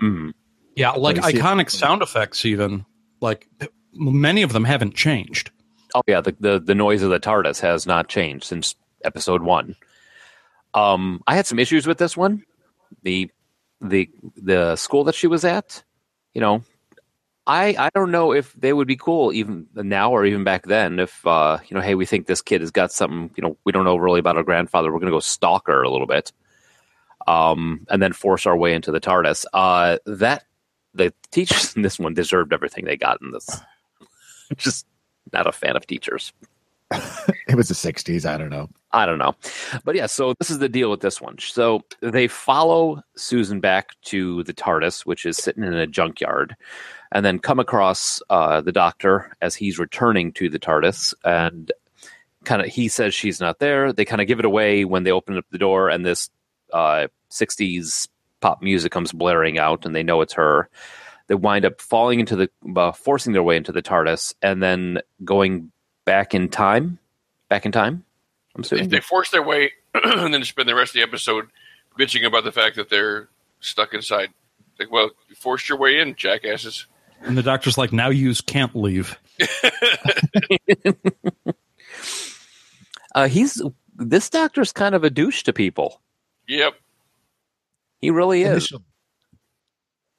[0.00, 0.32] Mm.
[0.76, 2.84] Yeah, like you see it- iconic sound effects, even
[3.20, 3.48] like
[3.92, 5.50] many of them haven't changed.
[5.94, 9.74] Oh yeah, the, the the noise of the TARDIS has not changed since episode one.
[10.74, 12.44] Um, I had some issues with this one.
[13.02, 13.30] The
[13.80, 15.82] the the school that she was at,
[16.34, 16.62] you know,
[17.48, 20.98] I I don't know if they would be cool even now or even back then.
[21.00, 23.30] If uh, you know, hey, we think this kid has got something.
[23.36, 24.92] You know, we don't know really about our grandfather.
[24.92, 26.30] We're going to go stalk her a little bit,
[27.26, 29.46] um, and then force our way into the TARDIS.
[29.54, 30.44] Uh, that
[30.92, 33.48] the teachers in this one deserved everything they got in this.
[34.56, 34.86] Just
[35.32, 36.32] not a fan of teachers.
[37.48, 38.24] It was the 60s.
[38.24, 38.68] I don't know.
[38.92, 39.34] I don't know.
[39.84, 41.38] But yeah, so this is the deal with this one.
[41.38, 46.56] So they follow Susan back to the TARDIS, which is sitting in a junkyard,
[47.12, 51.14] and then come across uh, the doctor as he's returning to the TARDIS.
[51.24, 51.72] And
[52.44, 53.92] kind of, he says she's not there.
[53.92, 56.30] They kind of give it away when they open up the door, and this
[56.72, 58.08] uh, 60s
[58.40, 60.68] pop music comes blaring out, and they know it's her.
[61.26, 65.00] They wind up falling into the, uh, forcing their way into the TARDIS, and then
[65.24, 65.72] going
[66.04, 66.98] back in time.
[67.48, 68.04] Back in time.
[68.54, 71.48] I'm They, they force their way and then spend the rest of the episode
[71.98, 73.28] bitching about the fact that they're
[73.60, 74.30] stuck inside.
[74.78, 76.86] Like, well, you forced your way in, jackasses.
[77.22, 79.18] And the doctor's like, now you can't leave.
[83.14, 83.60] Uh, he's
[83.96, 86.00] this doctor's kind of a douche to people.
[86.46, 86.74] Yep.
[88.00, 88.50] He really is.
[88.70, 88.82] Initial-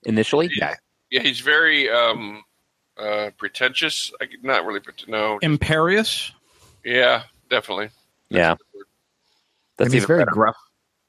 [0.05, 0.75] Initially, Yeah.
[1.11, 2.43] Yeah, he's very um,
[2.97, 4.11] uh, pretentious.
[4.21, 5.07] I, not really pretentious.
[5.09, 5.39] No.
[5.41, 6.31] Imperious.
[6.83, 7.89] Yeah, definitely.
[8.29, 8.51] yeah.
[8.51, 8.59] and
[9.77, 10.31] That's he's very better.
[10.31, 10.55] gruff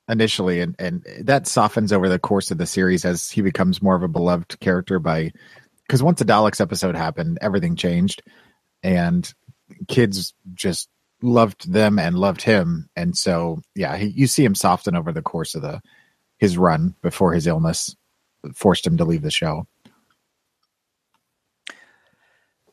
[0.09, 3.95] initially, and, and that softens over the course of the series as he becomes more
[3.97, 5.33] of a beloved character by
[5.91, 8.23] because once the Daleks episode happened, everything changed,
[8.81, 9.35] and
[9.89, 10.89] kids just
[11.21, 15.21] loved them and loved him, and so yeah, he, you see him soften over the
[15.21, 15.83] course of the
[16.39, 17.97] his run before his illness
[18.55, 19.67] forced him to leave the show.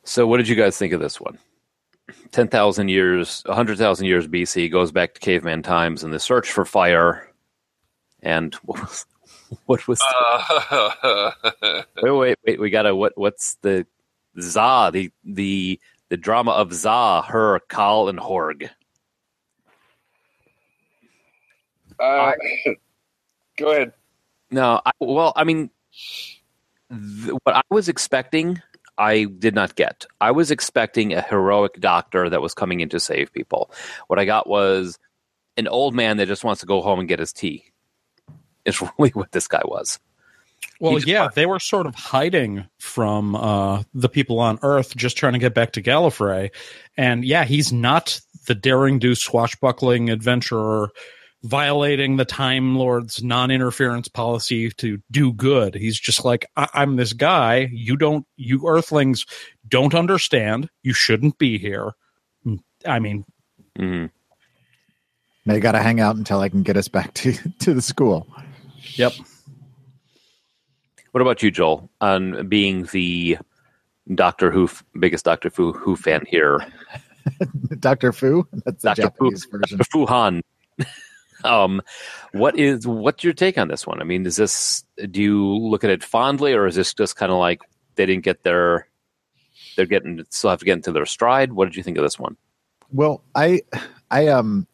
[0.04, 1.38] So, what did you guys think of this one?
[2.30, 6.52] Ten thousand years, hundred thousand years BC goes back to caveman times and the search
[6.52, 7.28] for fire.
[8.22, 8.56] And
[9.66, 11.32] what was Uh,
[12.02, 12.60] wait, wait, wait?
[12.60, 13.16] We gotta what?
[13.16, 13.86] What's the
[14.40, 18.70] Za the the the drama of Za, Hur, Kal, and Horg?
[22.00, 22.32] uh,
[23.56, 23.92] go ahead.
[24.50, 25.70] No, I, well, I mean,
[26.90, 28.62] th- what I was expecting,
[28.96, 30.06] I did not get.
[30.20, 33.70] I was expecting a heroic doctor that was coming in to save people.
[34.06, 34.98] What I got was
[35.56, 37.64] an old man that just wants to go home and get his tea.
[38.68, 39.98] It's really what this guy was.
[40.80, 45.16] Well, yeah, want- they were sort of hiding from uh, the people on Earth, just
[45.16, 46.50] trying to get back to Gallifrey.
[46.96, 50.90] And yeah, he's not the daring do swashbuckling adventurer
[51.44, 55.74] violating the Time Lord's non interference policy to do good.
[55.74, 57.68] He's just like, I- I'm this guy.
[57.72, 59.26] You don't, you Earthlings
[59.68, 60.68] don't understand.
[60.82, 61.92] You shouldn't be here.
[62.86, 63.24] I mean,
[63.78, 64.10] Mhm.
[65.46, 68.26] They got to hang out until I can get us back to to the school.
[68.94, 69.12] Yep.
[71.12, 71.90] What about you, Joel?
[72.00, 73.38] On being the
[74.14, 76.60] Doctor Who biggest Doctor Who, Who fan here,
[77.78, 79.02] Doctor Fu, that's the Dr.
[79.02, 79.58] Japanese Fu.
[79.58, 79.78] version.
[79.78, 79.90] Dr.
[79.90, 80.42] Fuhan.
[81.44, 81.82] um,
[82.32, 84.00] what is what's your take on this one?
[84.00, 87.32] I mean, is this do you look at it fondly, or is this just kind
[87.32, 87.60] of like
[87.94, 88.88] they didn't get their
[89.76, 91.52] they're getting still have to get into their stride?
[91.52, 92.36] What did you think of this one?
[92.92, 93.62] Well, I
[94.10, 94.66] I um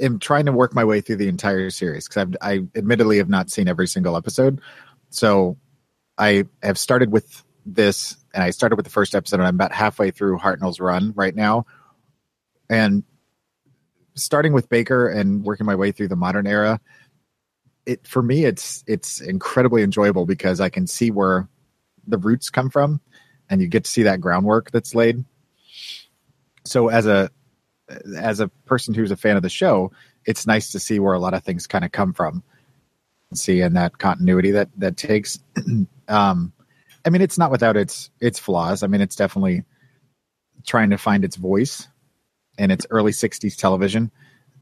[0.00, 3.50] am trying to work my way through the entire series because I admittedly have not
[3.50, 4.60] seen every single episode.
[5.10, 5.56] So
[6.18, 9.72] I have started with this and I started with the first episode and I'm about
[9.72, 11.66] halfway through Hartnell's run right now.
[12.68, 13.04] And
[14.14, 16.80] starting with Baker and working my way through the modern era,
[17.86, 21.48] it for me it's it's incredibly enjoyable because I can see where
[22.06, 23.00] the roots come from
[23.50, 25.24] and you get to see that groundwork that's laid.
[26.64, 27.30] So as a
[28.16, 29.92] as a person who's a fan of the show,
[30.24, 32.42] it's nice to see where a lot of things kind of come from.
[33.34, 35.40] See and that continuity that that takes.
[36.08, 36.52] um,
[37.04, 38.82] I mean, it's not without its its flaws.
[38.82, 39.64] I mean, it's definitely
[40.64, 41.88] trying to find its voice
[42.58, 44.12] and its early '60s television,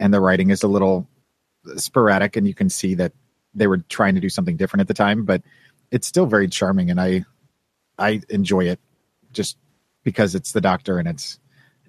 [0.01, 1.07] and the writing is a little
[1.77, 3.12] sporadic, and you can see that
[3.55, 5.27] they were trying to do something different at the time.
[5.27, 5.43] But
[5.91, 7.27] it's still very charming, and I
[7.99, 8.81] I enjoy it
[9.33, 9.59] just
[10.03, 11.39] because it's the Doctor and it's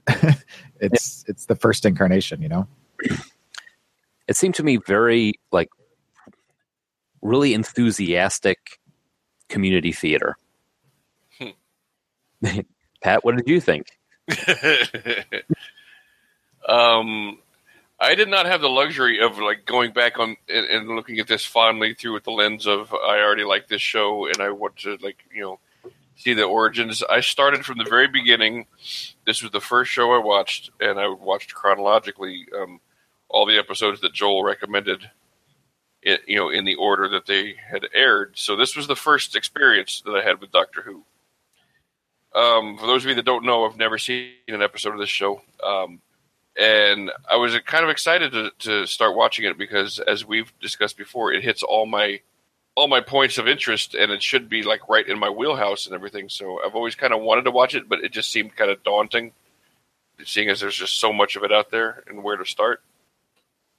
[0.79, 2.67] it's it's the first incarnation, you know.
[4.27, 5.69] It seemed to me very like
[7.21, 8.79] really enthusiastic
[9.49, 10.35] community theater.
[13.01, 13.87] Pat, what did you think?
[16.67, 17.39] Um,
[17.99, 21.27] I did not have the luxury of like going back on and, and looking at
[21.27, 24.77] this fondly through with the lens of I already like this show and I want
[24.77, 25.59] to like you know
[26.15, 27.03] see the origins.
[27.03, 28.67] I started from the very beginning.
[29.25, 32.79] This was the first show I watched, and I watched chronologically um,
[33.29, 35.09] all the episodes that Joel recommended.
[36.05, 38.33] It, you know, in the order that they had aired.
[38.35, 41.05] So this was the first experience that I had with Doctor Who.
[42.35, 45.07] Um, for those of you that don't know, I've never seen an episode of this
[45.07, 45.41] show.
[45.63, 46.01] Um,
[46.59, 50.97] and I was kind of excited to, to start watching it because, as we've discussed
[50.97, 52.19] before, it hits all my
[52.75, 55.93] all my points of interest, and it should be like right in my wheelhouse and
[55.93, 56.29] everything.
[56.29, 58.83] So I've always kind of wanted to watch it, but it just seemed kind of
[58.83, 59.31] daunting,
[60.23, 62.81] seeing as there's just so much of it out there and where to start.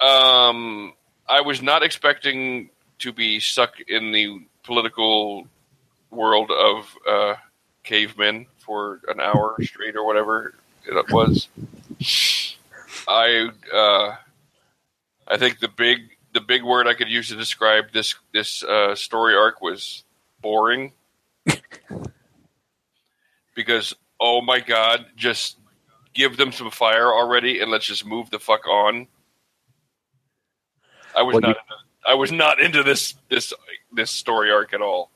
[0.01, 0.93] Um,
[1.29, 2.71] I was not expecting
[3.01, 5.49] to be stuck in the political
[6.11, 7.35] world of uh,
[7.83, 10.55] cavemen for an hour straight or whatever
[10.87, 11.49] it was.
[13.09, 14.17] I uh,
[15.27, 18.95] I think the big the big word I could use to describe this this uh,
[18.95, 20.05] story arc was
[20.43, 20.93] boring.
[23.55, 25.59] because oh my god, just
[26.13, 29.07] give them some fire already and let's just move the fuck on.
[31.17, 31.49] I was Well, not.
[31.49, 31.75] you- into,
[32.07, 33.53] I was not into this this
[33.93, 35.11] this story arc at all.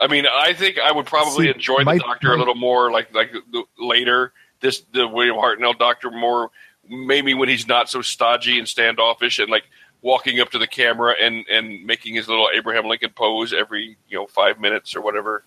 [0.00, 2.90] I mean, I think I would probably See, enjoy my- the Doctor a little more,
[2.90, 4.32] like like the, later.
[4.60, 6.50] This the William Hartnell Doctor more,
[6.90, 9.64] maybe when he's not so stodgy and standoffish, and like
[10.02, 14.18] walking up to the camera and and making his little Abraham Lincoln pose every you
[14.18, 15.44] know five minutes or whatever.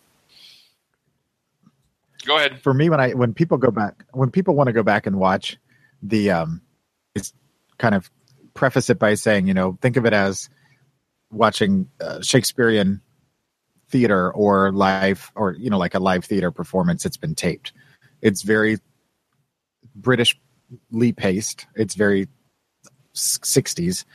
[2.25, 2.61] Go ahead.
[2.61, 5.19] for me when i when people go back when people want to go back and
[5.19, 5.57] watch
[6.01, 6.61] the um
[7.15, 7.33] it's
[7.77, 8.09] kind of
[8.53, 10.49] preface it by saying you know think of it as
[11.31, 13.01] watching uh, shakespearean
[13.89, 17.73] theater or live or you know like a live theater performance it's been taped
[18.21, 18.77] it's very
[20.91, 22.27] britishly paced it's very
[23.15, 24.05] 60s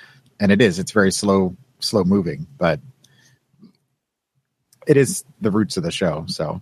[0.41, 2.81] and it is it's very slow slow moving but
[4.87, 6.61] it is the roots of the show so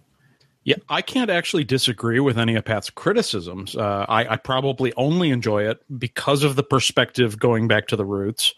[0.64, 3.76] Yeah, I can't actually disagree with any of Pat's criticisms.
[3.76, 8.04] Uh, I, I probably only enjoy it because of the perspective going back to the
[8.04, 8.52] roots.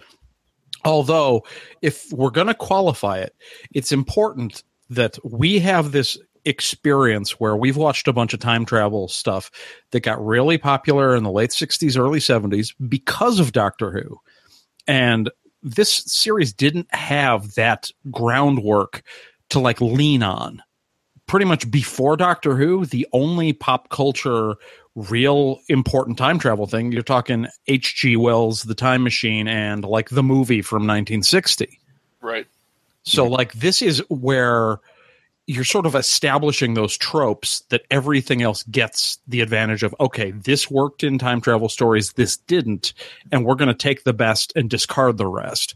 [0.87, 1.45] Although,
[1.83, 3.35] if we're going to qualify it,
[3.75, 6.17] it's important that we have this
[6.49, 9.51] experience where we've watched a bunch of time travel stuff
[9.91, 14.19] that got really popular in the late 60s, early 70s because of Doctor Who.
[14.87, 15.31] And
[15.63, 19.03] this series didn't have that groundwork
[19.51, 20.63] to like lean on
[21.29, 24.57] pretty much before Doctor Who, the only pop culture
[24.97, 28.17] real important time travel thing, you're talking H.G.
[28.17, 31.79] Wells' The Time Machine and like the movie from 1960.
[32.21, 32.47] Right.
[33.05, 34.81] So like this is where
[35.49, 40.71] you're sort of establishing those tropes that everything else gets the advantage of okay this
[40.71, 42.93] worked in time travel stories this didn't
[43.33, 45.75] and we're going to take the best and discard the rest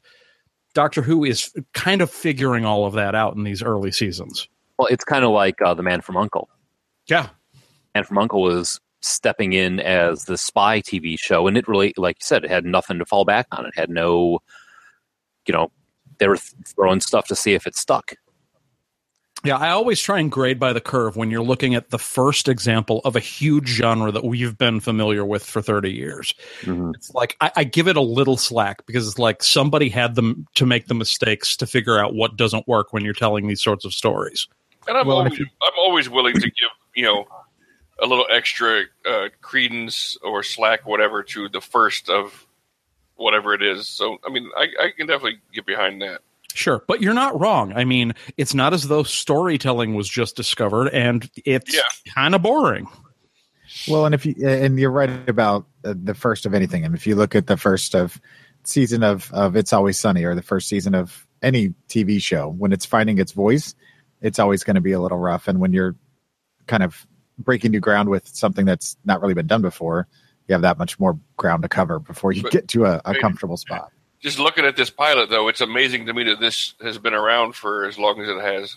[0.74, 4.46] doctor who is kind of figuring all of that out in these early seasons
[4.78, 6.48] Well, it's kind of like uh, the Man from Uncle.
[7.06, 7.28] yeah
[7.94, 12.16] Man from Uncle was stepping in as the spy TV show, and it really, like
[12.20, 13.66] you said, it had nothing to fall back on.
[13.66, 14.38] It had no,
[15.46, 15.70] you know,
[16.18, 18.14] they were th- throwing stuff to see if it stuck.
[19.44, 22.48] Yeah, I always try and grade by the curve when you're looking at the first
[22.48, 26.32] example of a huge genre that we've been familiar with for 30 years.
[26.94, 30.46] It's like I, I give it a little slack because it's like somebody had them
[30.54, 33.84] to make the mistakes to figure out what doesn't work when you're telling these sorts
[33.84, 34.46] of stories.
[34.86, 37.26] And I'm Well, always if I'm always willing to give you know
[38.00, 42.46] a little extra uh, credence or slack, whatever, to the first of
[43.16, 43.88] whatever it is.
[43.88, 46.20] So I mean, I, I can definitely get behind that.
[46.54, 47.72] Sure, but you're not wrong.
[47.74, 51.80] I mean, it's not as though storytelling was just discovered and it's Yeah.
[52.14, 52.86] kind of boring.
[53.88, 57.06] Well, and if you and you're right about uh, the first of anything, and if
[57.06, 58.20] you look at the first of
[58.64, 62.72] season of of It's Always Sunny or the first season of any TV show, when
[62.72, 63.74] it's finding its voice,
[64.20, 65.48] it's always going to be a little rough.
[65.48, 65.96] And when you're
[66.66, 67.06] kind of
[67.38, 70.06] breaking new ground with something that's not really been done before,
[70.48, 73.14] you have that much more ground to cover before you But- get to a, a
[73.18, 73.90] comfortable spot.
[74.22, 77.54] Just looking at this pilot, though, it's amazing to me that this has been around
[77.54, 78.76] for as long as it has.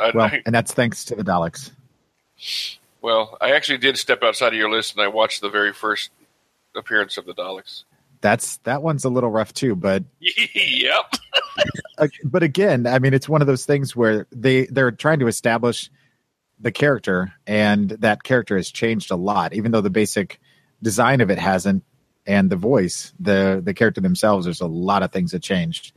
[0.00, 1.70] I, Well, I- and that's thanks to the Daleks.
[3.02, 6.10] well, I actually did step outside of your list, and I watched the very first
[6.74, 7.84] appearance of the Daleks.
[8.22, 11.14] That's that one's a little rough too, but yep.
[12.24, 15.90] but again, I mean, it's one of those things where they they're trying to establish
[16.58, 20.40] the character, and that character has changed a lot, even though the basic
[20.82, 21.84] design of it hasn't,
[22.26, 25.92] and the voice, the the character themselves, there's a lot of things that changed.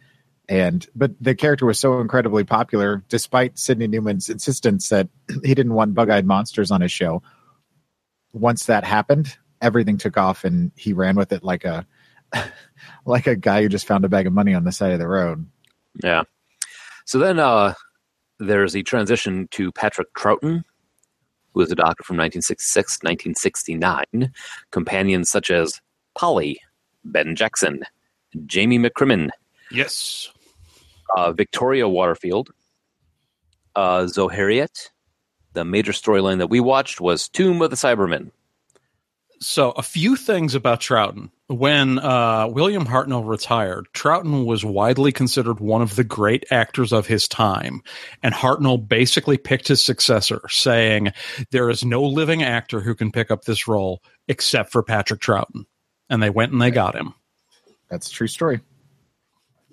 [0.48, 5.10] And but the character was so incredibly popular, despite Sydney Newman's insistence that
[5.44, 7.22] he didn't want bug-eyed monsters on his show.
[8.34, 11.86] Once that happened, everything took off and he ran with it like a
[13.06, 15.08] like a guy who just found a bag of money on the side of the
[15.08, 15.48] road.
[16.04, 16.24] Yeah.
[17.06, 17.74] So then uh,
[18.40, 20.64] there's the transition to Patrick Troughton,
[21.54, 24.32] who was a doctor from 1966 1969.
[24.72, 25.82] Companions such as
[26.20, 26.60] Polly,
[27.06, 27.84] Ben Jackson,
[28.46, 29.30] Jamie McCrimmon,
[29.72, 30.30] Yes.
[31.16, 32.50] uh, Victoria Waterfield,
[33.74, 34.90] uh, Zoe Heriot.
[35.54, 38.32] The major storyline that we watched was Tomb of the Cybermen.
[39.40, 41.30] So, a few things about Troughton.
[41.48, 47.08] When uh, William Hartnell retired, Troughton was widely considered one of the great actors of
[47.08, 47.82] his time.
[48.22, 51.14] And Hartnell basically picked his successor, saying,
[51.52, 55.64] There is no living actor who can pick up this role except for Patrick Troughton.
[56.10, 57.14] And they went and they got him.
[57.90, 58.62] That's a true story.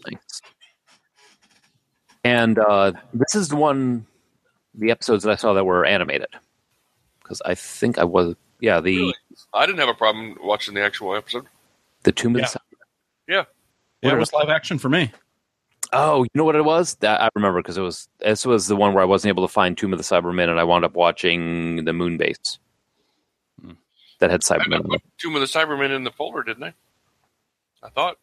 [0.04, 0.40] Thanks.
[2.24, 4.06] And uh, this is the one,
[4.74, 6.28] the episodes that I saw that were animated.
[7.22, 9.14] Because I think I was, yeah, the Really?
[9.54, 11.46] I didn't have a problem watching the actual episode.
[12.02, 12.46] the Tomb of Yeah.
[12.48, 13.28] the Cybermen.
[13.28, 13.44] Yeah.
[14.02, 15.10] Yeah, it was live action for me.
[15.92, 16.94] Oh, you know what it was?
[16.96, 19.52] That I remember because it was this was the one where I wasn't able to
[19.52, 22.58] find Tomb of the Cybermen, and I wound up watching the Moon Base
[24.18, 24.80] that had Cybermen.
[24.80, 25.02] on put.
[25.18, 26.74] Tomb of the Cybermen in the folder, didn't I?
[27.82, 28.16] I thought.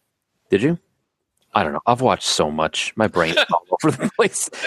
[0.49, 0.79] Did you?
[1.53, 1.81] I don't know.
[1.85, 2.93] I've watched so much.
[2.95, 4.49] My brain's all over the place.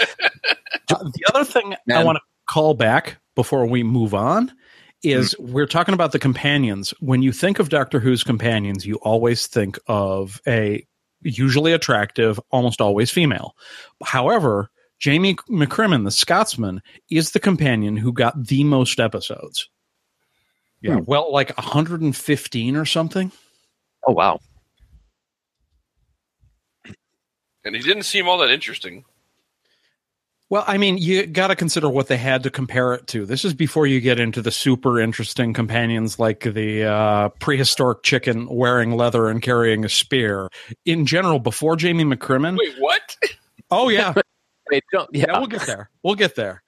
[0.88, 4.52] Uh, the other thing I want to call back before we move on
[5.02, 6.94] is we're talking about the companions.
[7.00, 10.86] When you think of Doctor Who's companions, you always think of a
[11.22, 13.56] usually attractive, almost always female.
[14.04, 14.70] However,
[15.00, 19.68] Jamie McCrimmon, the Scotsman, is the companion who got the most episodes.
[20.86, 23.32] Yeah, well, like 115 or something.
[24.06, 24.40] Oh wow!
[27.64, 29.04] And he didn't seem all that interesting.
[30.48, 33.26] Well, I mean, you got to consider what they had to compare it to.
[33.26, 38.46] This is before you get into the super interesting companions like the uh, prehistoric chicken
[38.48, 40.48] wearing leather and carrying a spear.
[40.84, 42.56] In general, before Jamie McCrimmon.
[42.56, 43.16] Wait, what?
[43.72, 44.14] Oh yeah,
[44.70, 45.90] Wait, don't, yeah, yeah, we'll get there.
[46.02, 46.62] We'll get there.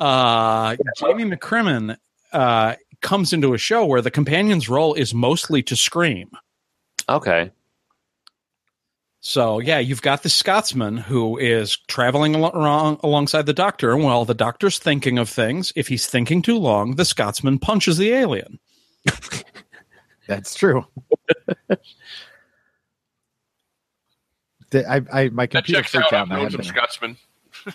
[0.00, 1.96] Uh, Jamie McCrimmon
[2.32, 6.30] uh, comes into a show where the companion's role is mostly to scream.
[7.08, 7.50] okay.
[9.20, 14.24] So yeah, you've got the Scotsman who is traveling along alongside the Doctor, and while
[14.24, 18.60] the Doctor's thinking of things, if he's thinking too long, the Scotsman punches the alien.
[20.28, 20.86] That's true.
[24.72, 26.12] I, I, my computer freaked out.
[26.12, 26.20] out.
[26.20, 27.16] I've and I known had, to, Scotsmen.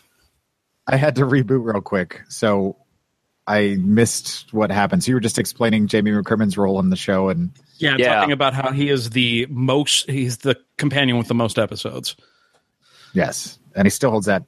[0.88, 2.78] I had to reboot real quick, so
[3.46, 5.04] I missed what happened.
[5.04, 8.16] So you were just explaining Jamie McCrimmon's role in the show, and Yeah, Yeah.
[8.16, 12.16] talking about how he is the most, he's the companion with the most episodes.
[13.14, 14.44] yes, and he still holds that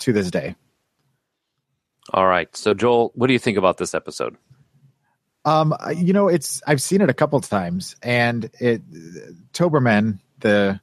[0.00, 0.56] to this day.
[2.12, 2.54] All right.
[2.56, 4.36] So Joel, what do you think about this episode?
[5.46, 8.82] Um, you know, it's I've seen it a couple times, and it
[9.52, 10.80] Toberman, the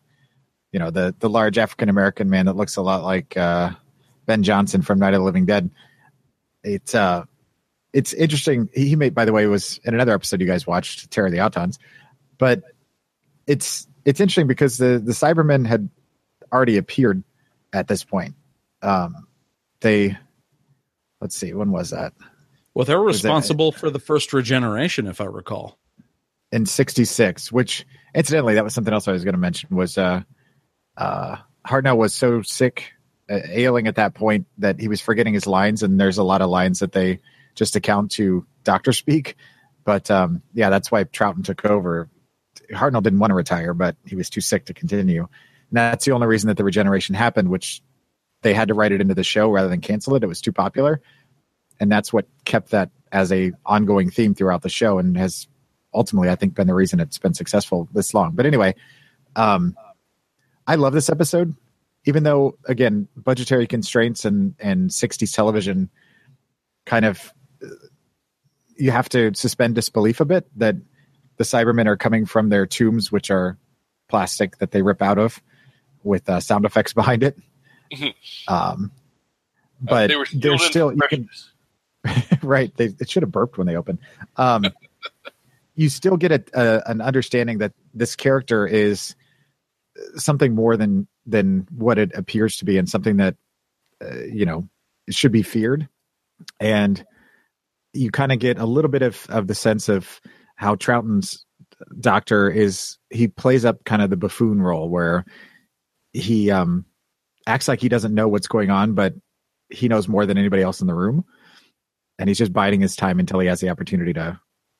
[0.71, 3.71] you know the the large African American man that looks a lot like uh,
[4.25, 5.69] Ben Johnson from Night of the Living Dead.
[6.63, 7.25] It's uh,
[7.93, 8.69] it's interesting.
[8.73, 11.39] He, made, by the way, was in another episode you guys watched, Terror of the
[11.39, 11.77] Autons,
[12.37, 12.61] but
[13.47, 15.89] it's it's interesting because the the Cybermen had
[16.51, 17.23] already appeared
[17.73, 18.35] at this point.
[18.81, 19.27] Um,
[19.81, 20.17] they
[21.19, 22.13] let's see, when was that?
[22.73, 25.77] Well, they're that- responsible for the first regeneration, if I recall.
[26.53, 30.21] in 66 which incidentally that was something else i was going to mention was uh
[30.97, 32.91] uh hartnell was so sick
[33.29, 36.41] uh, ailing at that point that he was forgetting his lines and there's a lot
[36.41, 37.19] of lines that they
[37.55, 39.35] just account to doctor speak.
[39.83, 42.09] But um yeah that's why Troughton took over.
[42.71, 45.21] Hartnell didn't want to retire but he was too sick to continue.
[45.21, 47.81] And that's the only reason that the regeneration happened which
[48.41, 50.23] they had to write it into the show rather than cancel it.
[50.23, 51.01] It was too popular.
[51.79, 55.47] And that's what kept that as a ongoing theme throughout the show and has
[55.93, 58.31] ultimately I think been the reason it's been successful this long.
[58.33, 58.75] But anyway,
[59.35, 59.75] um,
[60.65, 61.55] I love this episode,
[62.05, 65.89] even though again budgetary constraints and and 60s television
[66.85, 67.33] kind of
[68.75, 70.75] you have to suspend disbelief a bit that
[71.37, 73.57] the Cybermen are coming from their tombs, which are
[74.09, 75.41] plastic that they rip out of
[76.03, 77.37] with uh, sound effects behind it.
[78.47, 78.91] Um,
[79.81, 81.29] but they were they're still you can
[82.43, 82.75] right.
[82.75, 83.99] They it should have burped when they opened.
[84.37, 84.65] Um,
[85.75, 89.15] you still get a, a an understanding that this character is
[90.15, 93.35] something more than than what it appears to be, and something that
[94.03, 94.67] uh, you know
[95.09, 95.87] should be feared.
[96.59, 97.03] And
[97.93, 100.21] you kind of get a little bit of of the sense of
[100.55, 101.45] how Troughton's
[101.99, 102.97] doctor is.
[103.09, 105.25] He plays up kind of the buffoon role where
[106.13, 106.85] he um
[107.47, 109.13] acts like he doesn't know what's going on, but
[109.69, 111.25] he knows more than anybody else in the room
[112.21, 114.39] and he's just biding his time until he has the opportunity to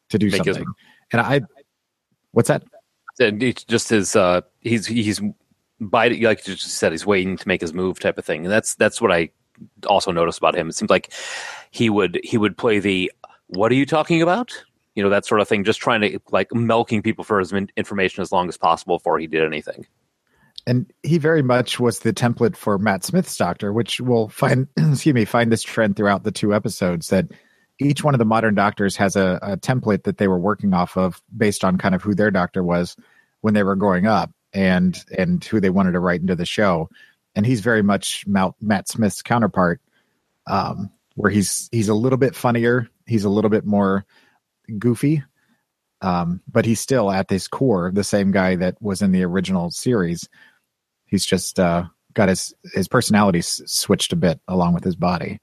[0.09, 0.73] to do Make his- something.
[1.11, 1.41] And I,
[2.31, 2.63] what's that?
[3.19, 5.19] And it's just his uh he's he's
[5.79, 8.51] by like you just said he's waiting to make his move type of thing and
[8.51, 9.29] that's that's what i
[9.85, 10.69] also noticed about him.
[10.69, 11.11] It seems like
[11.71, 13.11] he would he would play the
[13.47, 14.51] what are you talking about?
[14.95, 18.21] You know that sort of thing just trying to like milking people for his information
[18.21, 19.85] as long as possible before he did anything.
[20.67, 25.15] And he very much was the template for Matt Smith's doctor, which we'll find excuse
[25.15, 27.27] me, find this trend throughout the two episodes that
[27.79, 30.95] each one of the modern doctors has a, a template that they were working off
[30.97, 32.95] of based on kind of who their doctor was
[33.41, 36.89] when they were growing up and and who they wanted to write into the show.
[37.35, 39.81] And he's very much Matt, Matt Smith's counterpart,
[40.47, 44.05] um, where he's he's a little bit funnier, he's a little bit more
[44.77, 45.23] goofy,
[46.01, 49.71] um, but he's still at his core the same guy that was in the original
[49.71, 50.27] series.
[51.05, 55.39] He's just uh, got his his personality s- switched a bit along with his body.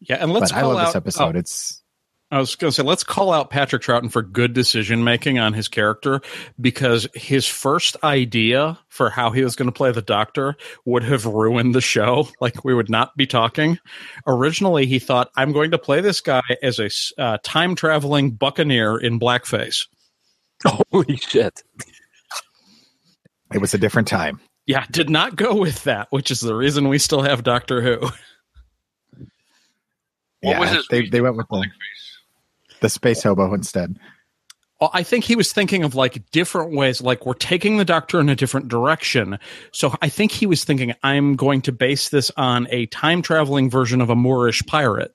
[0.00, 1.36] Yeah, and let's but I love this episode.
[1.36, 1.38] oh.
[1.38, 1.82] It's
[2.30, 5.52] I was going to say, let's call out Patrick Troughton for good decision making on
[5.52, 6.20] his character
[6.60, 11.26] because his first idea for how he was going to play the doctor would have
[11.26, 12.28] ruined the show.
[12.40, 13.78] Like, we would not be talking.
[14.26, 16.88] Originally, he thought, I'm going to play this guy as a
[17.20, 19.86] uh, time traveling buccaneer in blackface.
[20.64, 21.62] holy shit
[23.52, 24.40] it was a different time.
[24.66, 27.98] Yeah, did not go with that, which is the reason we still have Doctor Who.
[30.42, 32.09] What yeah, was his they they went with blackface?
[32.80, 33.98] The space hobo instead.
[34.80, 38.30] I think he was thinking of like different ways, like we're taking the doctor in
[38.30, 39.38] a different direction.
[39.72, 43.68] So I think he was thinking, I'm going to base this on a time traveling
[43.68, 45.14] version of a Moorish pirate.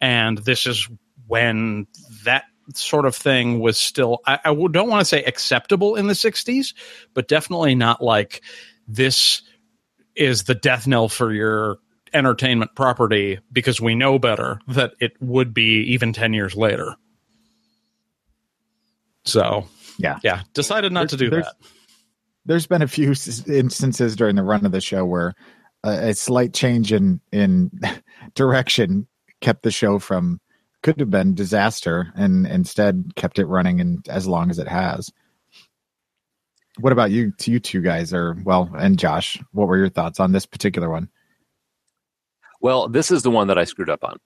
[0.00, 0.88] And this is
[1.26, 1.86] when
[2.24, 2.44] that
[2.74, 6.74] sort of thing was still, I don't want to say acceptable in the 60s,
[7.12, 8.40] but definitely not like
[8.88, 9.42] this
[10.14, 11.76] is the death knell for your
[12.16, 16.96] entertainment property because we know better that it would be even 10 years later.
[19.24, 19.66] So,
[19.98, 20.18] Yeah.
[20.22, 21.68] yeah, decided not to do There's- that.
[22.44, 23.08] There's been a few
[23.48, 25.34] instances during the run of the show where
[25.82, 27.70] a, a slight change in in
[28.34, 29.08] direction
[29.40, 30.40] kept the show from
[30.82, 35.10] could have been disaster and instead kept it running and as long as it has.
[36.78, 37.32] What about you?
[37.38, 40.88] To you two guys, or well, and Josh, what were your thoughts on this particular
[40.88, 41.08] one?
[42.60, 44.18] Well this is the one that i screwed up on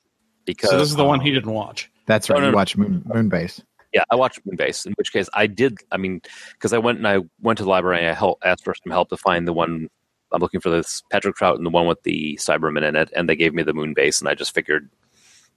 [0.45, 1.91] because So this is the one he didn't watch.
[2.07, 2.41] That's right.
[2.41, 2.57] no, you no.
[2.57, 3.63] watch Moon Moonbase.
[3.93, 4.87] Yeah, I watched Moonbase.
[4.87, 5.79] In which case, I did.
[5.91, 6.21] I mean,
[6.53, 8.01] because I went and I went to the library.
[8.01, 9.89] and I help, asked for some help to find the one
[10.33, 10.71] I'm looking for.
[10.71, 13.73] This Patrick Troughton the one with the Cyberman in it, and they gave me the
[13.73, 14.91] Moonbase, and I just figured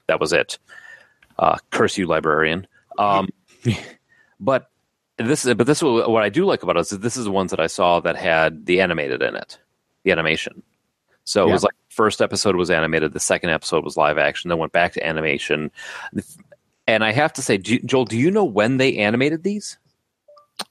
[0.07, 0.57] that was it.
[1.37, 2.67] Uh, curse you, librarian.
[2.97, 3.29] Um,
[4.39, 4.69] but
[5.17, 7.25] this is but this is what what I do like about it is this is
[7.25, 9.59] the ones that I saw that had the animated in it,
[10.03, 10.63] the animation.
[11.23, 14.57] So it was like first episode was animated, the second episode was live action, then
[14.57, 15.71] went back to animation.
[16.87, 19.77] And I have to say, do, Joel, do you know when they animated these?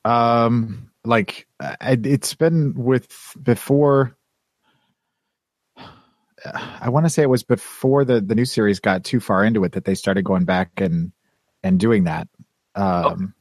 [0.05, 4.17] Um, like I, it's been with before.
[6.45, 9.63] I want to say it was before the the new series got too far into
[9.65, 11.13] it that they started going back and
[11.63, 12.29] and doing that.
[12.75, 13.35] Um,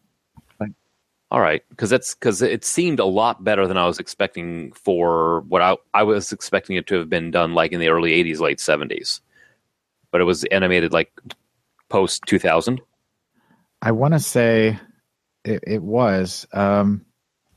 [1.31, 5.41] All right, because that's because it seemed a lot better than I was expecting for
[5.47, 8.41] what I I was expecting it to have been done like in the early '80s,
[8.41, 9.21] late '70s,
[10.11, 11.09] but it was animated like
[11.87, 12.81] post 2000.
[13.81, 14.77] I want to say
[15.45, 16.45] it, it was.
[16.51, 17.05] Um,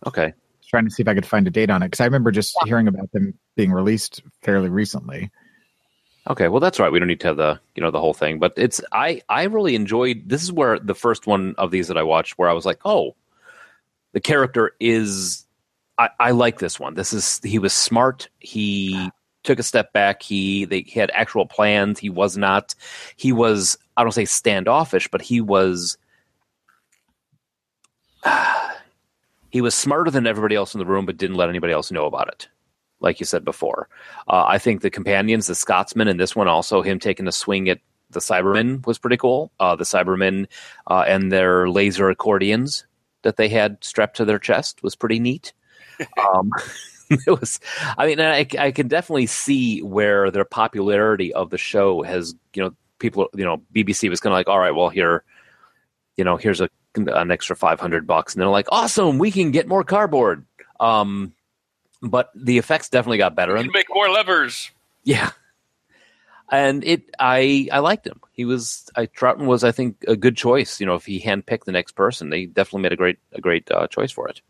[0.06, 0.32] Okay,
[0.68, 2.56] trying to see if I could find a date on it because I remember just
[2.64, 5.30] hearing about them being released fairly recently.
[6.28, 6.92] Okay, well that's right.
[6.92, 9.44] We don't need to have the you know the whole thing, but it's I I
[9.44, 10.28] really enjoyed.
[10.28, 12.78] This is where the first one of these that I watched, where I was like,
[12.84, 13.16] oh,
[14.14, 15.44] the character is.
[15.98, 16.94] I, I like this one.
[16.94, 18.28] This is he was smart.
[18.38, 19.10] He
[19.42, 20.22] took a step back.
[20.22, 21.98] He they he had actual plans.
[21.98, 22.74] He was not.
[23.16, 25.98] He was I don't say standoffish, but he was.
[29.50, 32.06] he was smarter than everybody else in the room, but didn't let anybody else know
[32.06, 32.48] about it
[33.00, 33.88] like you said before.
[34.26, 37.68] Uh, I think the companions, the Scotsman, and this one also, him taking a swing
[37.68, 39.52] at the Cybermen was pretty cool.
[39.60, 40.46] Uh, the Cybermen
[40.86, 42.86] uh, and their laser accordions
[43.24, 45.52] that they had strapped to their chest was pretty neat.
[46.32, 46.52] um,
[47.10, 47.58] it was,
[47.98, 52.62] I mean, I, I can definitely see where their popularity of the show has, you
[52.62, 55.24] know, people, you know, BBC was kind of like, all right, well, here,
[56.16, 59.50] you know, here's a an extra five hundred bucks, and they're like, awesome, we can
[59.50, 60.44] get more cardboard.
[60.78, 61.34] Um,
[62.02, 63.56] but the effects definitely got better.
[63.56, 64.70] You can make more levers.
[65.02, 65.30] yeah,
[66.50, 68.20] and it, I, I liked him.
[68.32, 70.80] He was, I Troughton was, I think, a good choice.
[70.80, 73.70] You know, if he handpicked the next person, they definitely made a great, a great
[73.70, 74.40] uh, choice for it.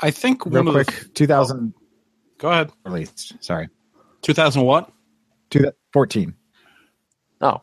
[0.00, 1.72] I think Real one quick, of the, 2000
[2.38, 2.70] go ahead.
[2.84, 3.34] released.
[3.42, 3.68] Sorry,
[4.22, 4.92] 2000 what?
[5.50, 6.34] 2014.
[7.40, 7.60] Oh, Uh,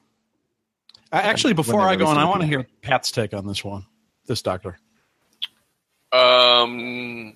[1.12, 3.86] Actually, before I go on, I want to hear Pat's take on this one.
[4.26, 4.78] This doctor.
[6.12, 7.36] Um,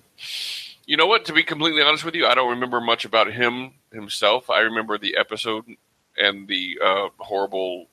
[0.86, 1.24] you know what?
[1.26, 4.50] To be completely honest with you, I don't remember much about him himself.
[4.50, 5.64] I remember the episode
[6.16, 7.86] and the uh, horrible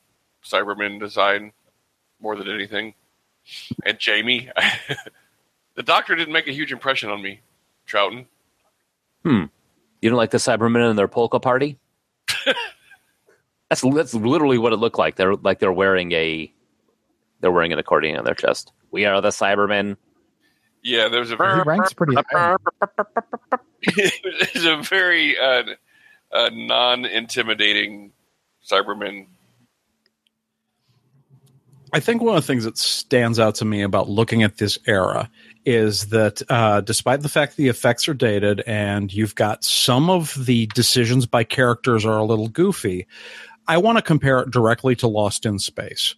[0.44, 1.52] Cyberman design
[2.20, 2.94] more than anything.
[3.86, 4.50] And Jamie,
[5.76, 7.42] the Doctor didn't make a huge impression on me.
[7.88, 8.26] Troughton.
[9.24, 9.44] Hmm.
[10.02, 11.78] You don't like the Cybermen and their polka party?
[13.70, 15.16] that's that's literally what it looked like.
[15.16, 16.52] They're like they're wearing a
[17.42, 18.72] they're wearing an accordion on their chest.
[18.92, 19.98] We are the Cybermen.
[20.84, 22.56] Yeah, there's a He very ranks pretty high.
[23.82, 25.64] it was a very uh,
[26.32, 28.12] uh, non-intimidating
[28.70, 29.28] Cyberman.
[31.94, 34.78] I think one of the things that stands out to me about looking at this
[34.86, 35.30] era
[35.66, 40.46] is that uh, despite the fact the effects are dated and you've got some of
[40.46, 43.08] the decisions by characters are a little goofy,
[43.68, 46.16] I want to compare it directly to Lost in Space.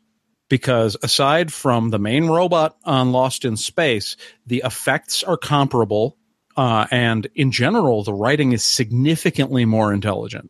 [0.50, 6.18] Because aside from the main robot on Lost in Space, the effects are comparable.
[6.58, 10.50] Uh, and in general, the writing is significantly more intelligent.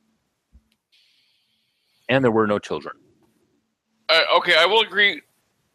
[2.08, 2.96] And there were no children.
[4.08, 5.22] Uh, okay, I will agree.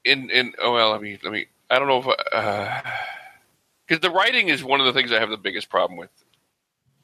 [0.05, 1.47] In in oh well, let me let me.
[1.71, 2.85] I don't know if
[3.87, 6.11] because the writing is one of the things I have the biggest problem with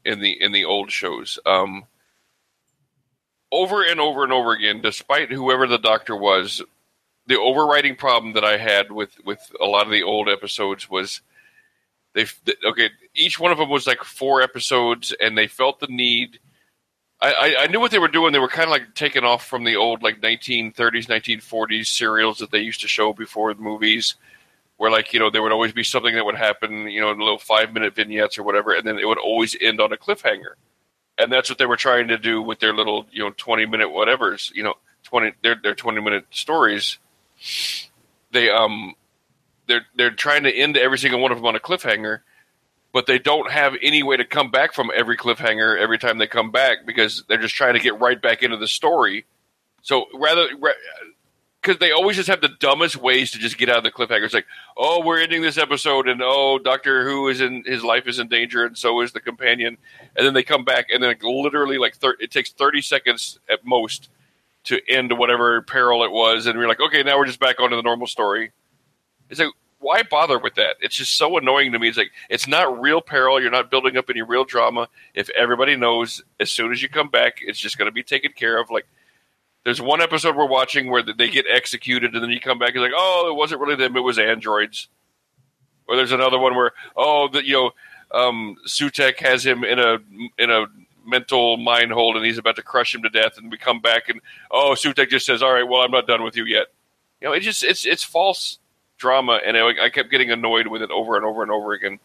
[0.04, 1.38] in the in the old shows.
[1.44, 1.84] Um,
[3.52, 6.62] over and over and over again, despite whoever the doctor was,
[7.26, 11.20] the overriding problem that I had with with a lot of the old episodes was
[12.14, 12.26] they
[12.64, 12.90] okay.
[13.14, 16.40] Each one of them was like four episodes, and they felt the need.
[17.20, 18.32] I, I, knew what they were doing.
[18.32, 22.52] They were kind of like taking off from the old like 1930s, 1940s serials that
[22.52, 24.14] they used to show before the movies,
[24.76, 27.18] where like you know there would always be something that would happen, you know, in
[27.18, 30.54] little five minute vignettes or whatever, and then it would always end on a cliffhanger.
[31.18, 33.90] And that's what they were trying to do with their little you know 20 minute
[33.90, 36.98] whatever's, you know, 20 their their 20 minute stories.
[38.30, 38.94] They um
[39.68, 42.20] they're they're trying to end every single one of them on a cliffhanger
[42.92, 46.26] but they don't have any way to come back from every cliffhanger every time they
[46.26, 49.26] come back because they're just trying to get right back into the story.
[49.82, 50.48] So rather,
[51.60, 54.24] because they always just have the dumbest ways to just get out of the cliffhanger.
[54.24, 54.46] It's like,
[54.76, 58.28] oh, we're ending this episode, and oh, Doctor Who is in his life is in
[58.28, 59.76] danger, and so is the companion.
[60.16, 63.64] And then they come back, and then literally like thir- it takes thirty seconds at
[63.64, 64.08] most
[64.64, 67.76] to end whatever peril it was, and we're like, okay, now we're just back onto
[67.76, 68.52] the normal story.
[69.30, 69.50] It's like
[69.80, 70.76] why bother with that?
[70.80, 71.88] It's just so annoying to me.
[71.88, 73.40] It's like it's not real peril.
[73.40, 74.88] You're not building up any real drama.
[75.14, 78.32] If everybody knows, as soon as you come back, it's just going to be taken
[78.32, 78.70] care of.
[78.70, 78.86] Like
[79.64, 82.82] there's one episode we're watching where they get executed, and then you come back and
[82.82, 83.96] like, oh, it wasn't really them.
[83.96, 84.88] It was androids.
[85.86, 87.70] Or there's another one where oh, the, you know,
[88.12, 89.98] um, Sutekh has him in a
[90.38, 90.66] in a
[91.06, 93.38] mental mind hold, and he's about to crush him to death.
[93.38, 94.20] And we come back, and
[94.50, 96.66] oh, Sutekh just says, all right, well, I'm not done with you yet.
[97.20, 98.58] You know, it just it's it's false
[98.98, 101.98] drama, and I, I kept getting annoyed with it over and over and over again.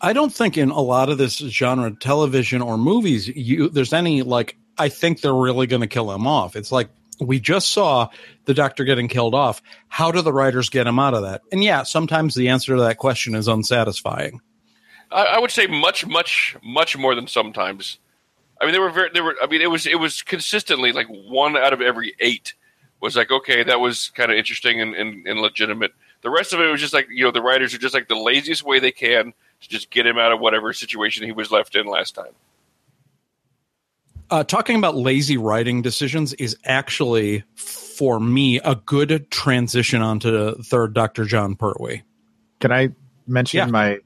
[0.00, 4.22] I don't think in a lot of this genre, television or movies, you there's any
[4.22, 6.54] like I think they're really going to kill him off.
[6.54, 6.88] It's like
[7.20, 8.08] we just saw
[8.44, 9.60] the doctor getting killed off.
[9.88, 11.42] How do the writers get him out of that?
[11.50, 14.40] And yeah, sometimes the answer to that question is unsatisfying.
[15.10, 17.98] I, I would say much, much, much more than sometimes.
[18.60, 19.10] I mean, they were very.
[19.12, 19.36] They were.
[19.42, 19.86] I mean, it was.
[19.86, 22.54] It was consistently like one out of every eight
[23.00, 25.92] was like, okay, that was kind of interesting and, and, and legitimate.
[26.22, 28.16] The rest of it was just like, you know, the writers are just like the
[28.16, 31.76] laziest way they can to just get him out of whatever situation he was left
[31.76, 32.32] in last time.
[34.30, 40.92] Uh, talking about lazy writing decisions is actually, for me, a good transition onto third
[40.92, 42.02] Doctor Jon Pertwee.
[42.60, 42.90] Can I
[43.26, 43.66] mention Yeah.
[43.66, 43.98] my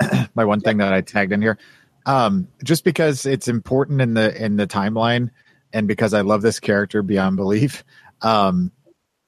[0.34, 1.58] my one thing that I tagged in here?
[2.06, 5.30] Um, just because it's important in the in the timeline,
[5.72, 7.84] and because I love this character beyond belief.
[8.22, 8.72] Um,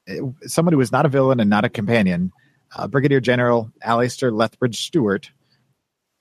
[0.06, 2.32] it- someone who is not a villain and not a companion,
[2.76, 5.30] uh, Brigadier General Alistair Lethbridge Stewart,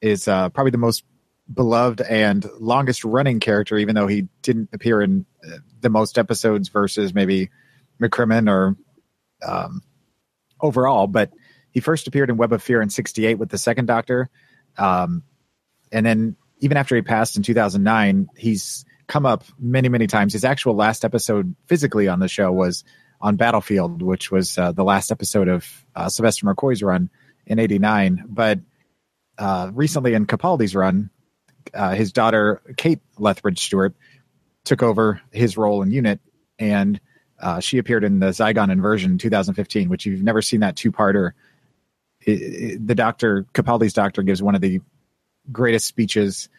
[0.01, 1.03] is uh, probably the most
[1.53, 6.69] beloved and longest running character, even though he didn't appear in uh, the most episodes
[6.69, 7.49] versus maybe
[8.01, 8.75] McCrimmon or
[9.45, 9.81] um,
[10.61, 11.07] overall.
[11.07, 11.31] But
[11.71, 14.29] he first appeared in Web of Fear in '68 with the Second Doctor,
[14.77, 15.23] um,
[15.91, 20.33] and then even after he passed in 2009, he's come up many, many times.
[20.33, 22.83] His actual last episode physically on the show was
[23.19, 27.09] on Battlefield, which was uh, the last episode of uh, Sylvester McCoy's run
[27.45, 28.23] in '89.
[28.27, 28.59] But
[29.37, 31.09] uh, recently in Capaldi's run,
[31.73, 33.93] uh, his daughter Kate Lethbridge Stewart
[34.63, 36.19] took over his role in Unit,
[36.59, 36.99] and
[37.39, 41.31] uh, she appeared in the Zygon inversion 2015, which you've never seen that two-parter.
[42.21, 44.79] It- it- the doctor Capaldi's doctor gives one of the
[45.51, 46.49] greatest speeches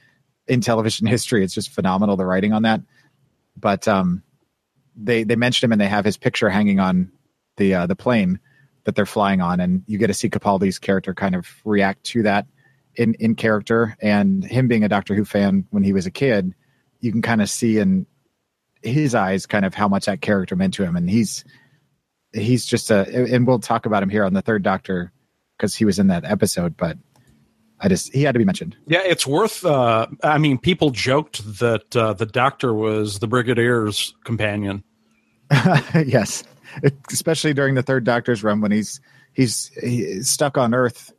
[0.46, 1.44] in television history.
[1.44, 2.80] It's just phenomenal the writing on that.
[3.56, 4.22] but um,
[4.96, 7.12] they they mentioned him and they have his picture hanging on
[7.56, 8.40] the uh, the plane
[8.84, 12.22] that they're flying on, and you get to see Capaldi's character kind of react to
[12.24, 12.46] that
[12.94, 16.54] in in character, and him being a Doctor Who fan when he was a kid,
[17.00, 18.06] you can kind of see in
[18.82, 21.44] his eyes kind of how much that character meant to him, and he's
[22.32, 25.12] he's just a, and we'll talk about him here on the Third Doctor
[25.56, 26.98] because he was in that episode, but.
[27.82, 28.76] I just he had to be mentioned.
[28.86, 29.66] Yeah, it's worth.
[29.66, 34.84] Uh, I mean, people joked that uh, the doctor was the brigadier's companion.
[36.06, 36.44] yes,
[37.10, 39.00] especially during the third Doctor's run when he's
[39.32, 41.12] he's, he's stuck on Earth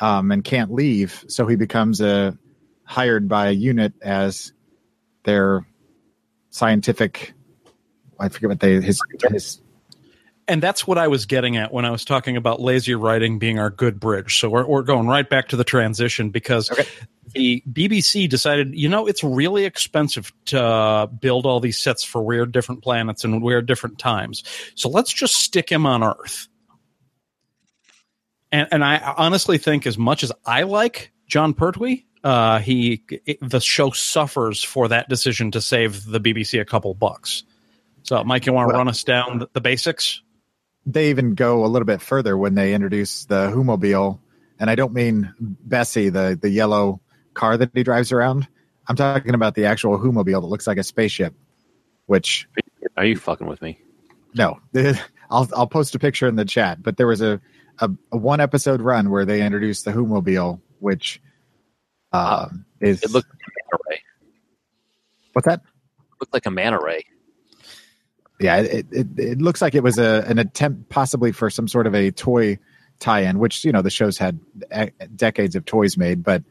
[0.00, 2.36] um, and can't leave, so he becomes a
[2.84, 4.52] hired by a unit as
[5.24, 5.66] their
[6.50, 7.32] scientific.
[8.18, 9.00] I forget what they his
[9.30, 9.60] his
[10.50, 13.60] and that's what I was getting at when I was talking about lazy writing being
[13.60, 14.40] our good bridge.
[14.40, 16.86] So we're, we're going right back to the transition because okay.
[17.34, 22.20] the BBC decided, you know, it's really expensive to uh, build all these sets for
[22.20, 24.42] weird different planets and weird different times.
[24.74, 26.48] So let's just stick him on Earth.
[28.50, 33.38] And, and I honestly think, as much as I like Jon Pertwee, uh, he it,
[33.40, 37.44] the show suffers for that decision to save the BBC a couple bucks.
[38.02, 40.22] So, Mike, you want to well, run us down the, the basics?
[40.86, 44.20] They even go a little bit further when they introduce the Whomobile,
[44.58, 47.00] and I don't mean Bessie, the the yellow
[47.34, 48.48] car that he drives around.
[48.88, 51.34] I'm talking about the actual Whomobile that looks like a spaceship.
[52.06, 52.48] Which
[52.96, 53.78] are you fucking with me?
[54.34, 54.58] No,
[55.30, 56.82] I'll I'll post a picture in the chat.
[56.82, 57.40] But there was a
[57.78, 61.20] a, a one episode run where they introduced the Whomobile, which
[62.12, 62.48] uh,
[62.80, 64.02] is it looked like a manta ray.
[65.32, 65.60] What's that?
[65.60, 67.04] It looked like a manta ray
[68.40, 71.86] yeah, it, it, it looks like it was a an attempt possibly for some sort
[71.86, 72.58] of a toy
[72.98, 74.40] tie-in, which you know the show's had
[75.14, 76.42] decades of toys made, but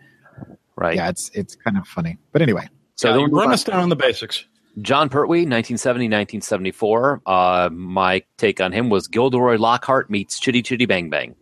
[0.76, 2.18] right, yeah, it's it's kind of funny.
[2.32, 4.46] But anyway, so yeah, run us down on the basics.
[4.82, 7.22] Jon Pertwee, 1970, 1974.
[7.26, 11.36] Uh, my take on him was Gilderoy Lockhart meets Chitty Chitty Bang Bang.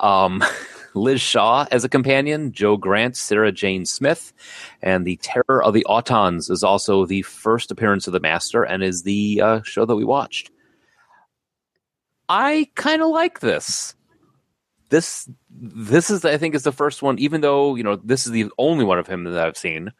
[0.00, 0.42] Um,
[0.94, 4.32] Liz Shaw as a companion, Jo Grant, Sarah Jane Smith,
[4.82, 8.82] and The Terror of the Autons is also the first appearance of the Master and
[8.82, 10.50] is the uh, show that we watched.
[12.28, 13.94] I kind of like this.
[14.90, 18.32] This this is I think is the first one, even though you know this is
[18.32, 19.92] the only one of him that I've seen.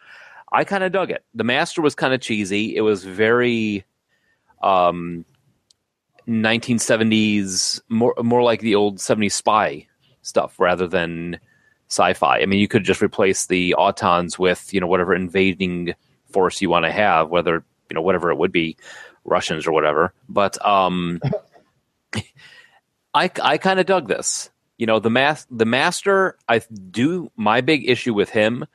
[0.52, 1.24] I kind of dug it.
[1.34, 2.76] The Master was kind of cheesy.
[2.76, 3.84] It was very
[4.62, 5.24] um
[6.28, 9.86] 1970s more more like the old 70s spy
[10.24, 11.38] stuff rather than
[11.88, 12.40] sci-fi.
[12.40, 15.94] I mean, you could just replace the Autons with you know whatever invading
[16.30, 18.76] force you want to have, whether you know whatever it would be,
[19.24, 20.12] Russians or whatever.
[20.28, 21.20] But um,
[23.14, 24.50] I I kind of dug this.
[24.76, 26.36] You know, the mas- the master.
[26.48, 26.60] I
[26.90, 27.30] do.
[27.36, 28.66] My big issue with him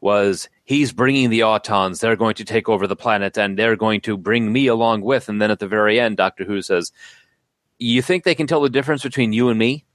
[0.00, 2.00] was he's bringing the Autons.
[2.00, 5.28] They're going to take over the planet, and they're going to bring me along with.
[5.28, 6.92] And then at the very end, Doctor Who says,
[7.78, 9.85] "You think they can tell the difference between you and me?"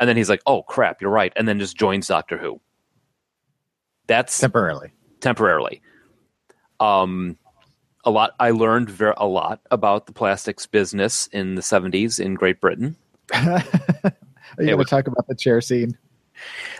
[0.00, 2.60] And then he's like, "Oh crap, you're right," and then just joins Doctor Who.
[4.06, 4.92] That's temporarily.
[5.20, 5.82] Temporarily.
[6.80, 7.36] Um,
[8.04, 8.34] a lot.
[8.40, 12.96] I learned ver- a lot about the plastics business in the '70s in Great Britain.
[13.34, 13.62] Are
[14.58, 15.96] you going to talk about the chair scene?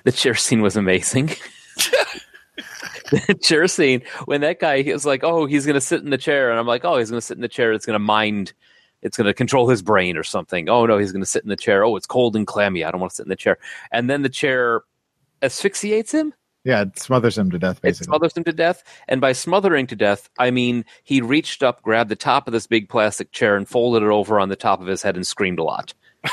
[0.04, 1.26] The chair scene was amazing.
[3.10, 6.10] the chair scene when that guy he was like, "Oh, he's going to sit in
[6.10, 7.72] the chair," and I'm like, "Oh, he's going to sit in the chair.
[7.72, 8.52] It's going to mind."
[9.02, 10.68] It's going to control his brain or something.
[10.68, 11.84] Oh no, he's going to sit in the chair.
[11.84, 12.84] Oh, it's cold and clammy.
[12.84, 13.58] I don't want to sit in the chair.
[13.92, 14.82] And then the chair
[15.42, 16.34] asphyxiates him.
[16.64, 17.80] Yeah, it smothers him to death.
[17.80, 18.82] Basically, it smothers him to death.
[19.06, 22.66] And by smothering to death, I mean he reached up, grabbed the top of this
[22.66, 25.58] big plastic chair, and folded it over on the top of his head and screamed
[25.58, 25.94] a lot.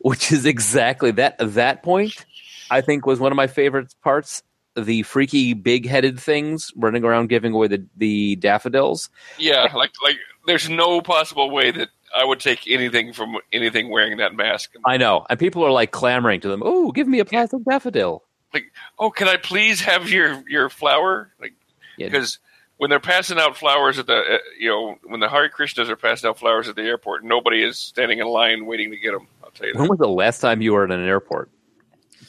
[0.00, 1.36] Which is exactly that.
[1.40, 2.24] That point,
[2.70, 4.44] I think, was one of my favorite parts
[4.76, 9.08] the freaky big headed things running around giving away the, the daffodils.
[9.38, 14.18] Yeah, like like there's no possible way that I would take anything from anything wearing
[14.18, 14.74] that mask.
[14.84, 16.62] I know, and people are like clamoring to them.
[16.64, 18.22] Oh, give me a plastic daffodil.
[18.54, 21.32] Like, oh, can I please have your your flower?
[21.40, 21.54] Like,
[21.98, 22.72] because yeah.
[22.78, 25.96] when they're passing out flowers at the, uh, you know, when the Hare Krishnas are
[25.96, 29.26] passing out flowers at the airport, nobody is standing in line waiting to get them.
[29.42, 29.74] I'll tell you.
[29.74, 31.50] When was the last time you were at an airport?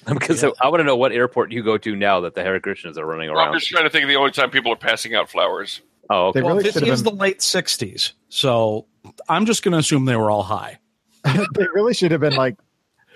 [0.13, 0.49] because yeah.
[0.61, 3.05] I want to know what airport you go to now that the Hare Krishnas are
[3.05, 3.53] running well, around.
[3.53, 5.81] I'm just trying to think of the only time people are passing out flowers.
[6.09, 6.41] Oh, okay.
[6.41, 7.15] well, really this is been...
[7.15, 8.85] the late '60s, so
[9.29, 10.79] I'm just going to assume they were all high.
[11.25, 12.57] they really should have been like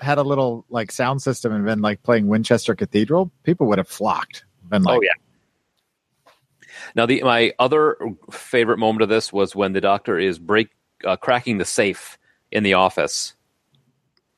[0.01, 3.31] had a little like sound system and been like playing Winchester Cathedral.
[3.43, 4.45] People would have flocked.
[4.69, 5.13] Been like, oh yeah.
[6.95, 7.97] Now the my other
[8.31, 10.69] favorite moment of this was when the doctor is break
[11.05, 12.17] uh, cracking the safe
[12.51, 13.35] in the office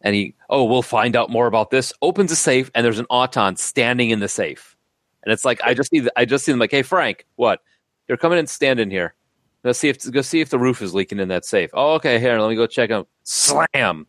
[0.03, 1.93] and he, oh, we'll find out more about this.
[2.01, 4.75] Opens a safe, and there's an Auton standing in the safe,
[5.23, 7.61] and it's like I just see, I just see them like, hey Frank, what?
[8.07, 9.15] Here, come in and standing here.
[9.63, 11.69] Let's see if go see if the roof is leaking in that safe.
[11.73, 12.19] Oh, okay.
[12.19, 13.07] Here, let me go check out.
[13.23, 14.05] Slam.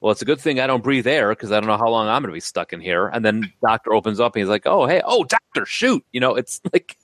[0.00, 2.06] Well, it's a good thing I don't breathe air because I don't know how long
[2.06, 3.08] I'm going to be stuck in here.
[3.08, 6.36] And then doctor opens up and he's like, "Oh, hey, oh, doctor, shoot!" You know,
[6.36, 6.96] it's like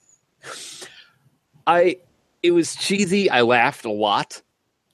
[1.67, 1.97] I.
[2.45, 3.31] It was cheesy.
[3.31, 4.41] I laughed a lot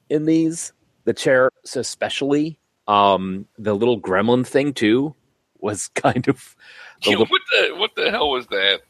[0.08, 0.72] in these.
[1.04, 2.58] The chair, especially.
[2.88, 5.14] Um, the little gremlin thing too
[5.58, 6.56] was kind of.
[7.02, 8.80] Yeah, little- what the what the hell was that?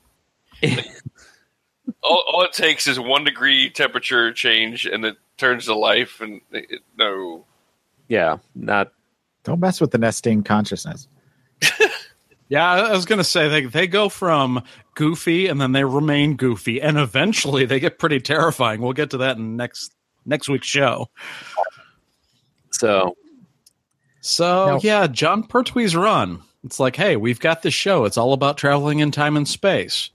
[2.03, 6.21] All, all it takes is one degree temperature change, and it turns to life.
[6.21, 7.45] And it, no,
[8.09, 8.93] yeah, not
[9.45, 11.09] Don't mess with the nesting consciousness.
[12.51, 14.65] Yeah, I was going to say they they go from
[14.97, 18.81] goofy and then they remain goofy, and eventually they get pretty terrifying.
[18.81, 19.95] We'll get to that in next
[20.27, 21.09] next week's show.
[22.73, 23.17] so.
[24.21, 26.43] So Now- yeah, Jon Pertwee's run.
[26.65, 28.05] It's like, hey, we've got this show.
[28.05, 30.11] It's all about traveling in time and space.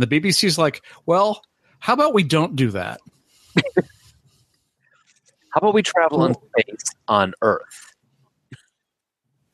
[0.00, 1.42] And the BBC's like, well,
[1.78, 3.00] how about we don't do that?
[5.50, 7.94] How about we travel in space on Earth?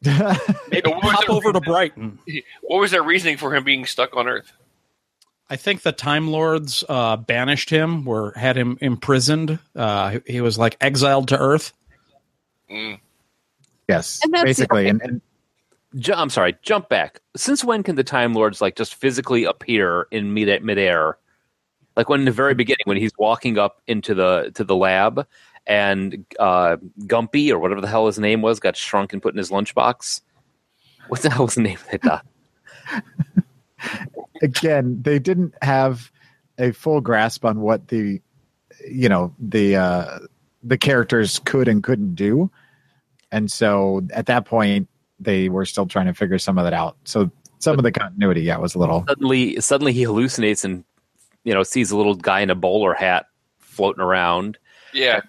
[0.04, 2.18] Maybe what hop their over to Brighton.
[2.62, 4.52] What was their reasoning for him being stuck on Earth?
[5.48, 9.58] I think the Time Lords uh, banished him, or had him imprisoned.
[9.74, 11.72] Uh, he was like exiled to Earth.
[12.70, 13.00] Mm.
[13.88, 14.88] yes, And basically.
[14.88, 15.22] And, and
[15.98, 17.20] Ju- I'm sorry, jump back.
[17.36, 21.18] Since when can the Time Lords like just physically appear in mid midair?
[21.96, 25.26] Like when in the very beginning, when he's walking up into the to the lab,
[25.66, 29.38] and uh, Gumpy or whatever the hell his name was got shrunk and put in
[29.38, 30.20] his lunchbox.
[31.08, 32.24] What the hell was the name of that
[34.42, 36.10] again, they didn't have
[36.58, 38.20] a full grasp on what the,
[38.88, 40.18] you know, the uh,
[40.62, 42.50] the characters could and couldn't do,
[43.30, 44.88] and so at that point
[45.18, 46.96] they were still trying to figure some of that out.
[47.04, 49.04] So some of the continuity, yeah, was a little.
[49.08, 50.84] Suddenly, suddenly he hallucinates and
[51.44, 53.26] you know sees a little guy in a bowler hat
[53.58, 54.58] floating around.
[54.92, 55.20] Yeah,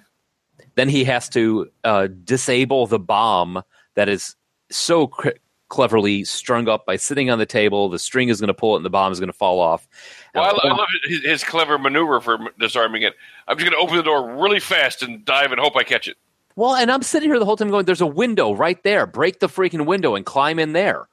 [0.75, 3.63] then he has to uh, disable the bomb
[3.95, 4.35] that is
[4.69, 5.29] so cr-
[5.69, 7.89] cleverly strung up by sitting on the table.
[7.89, 9.87] The string is going to pull it, and the bomb is going to fall off.
[10.35, 13.13] well, I, I love his, his clever maneuver for disarming it.
[13.47, 16.07] I'm just going to open the door really fast and dive and hope I catch
[16.07, 16.17] it.
[16.57, 19.05] Well, and I'm sitting here the whole time going, "There's a window right there.
[19.05, 21.07] Break the freaking window and climb in there."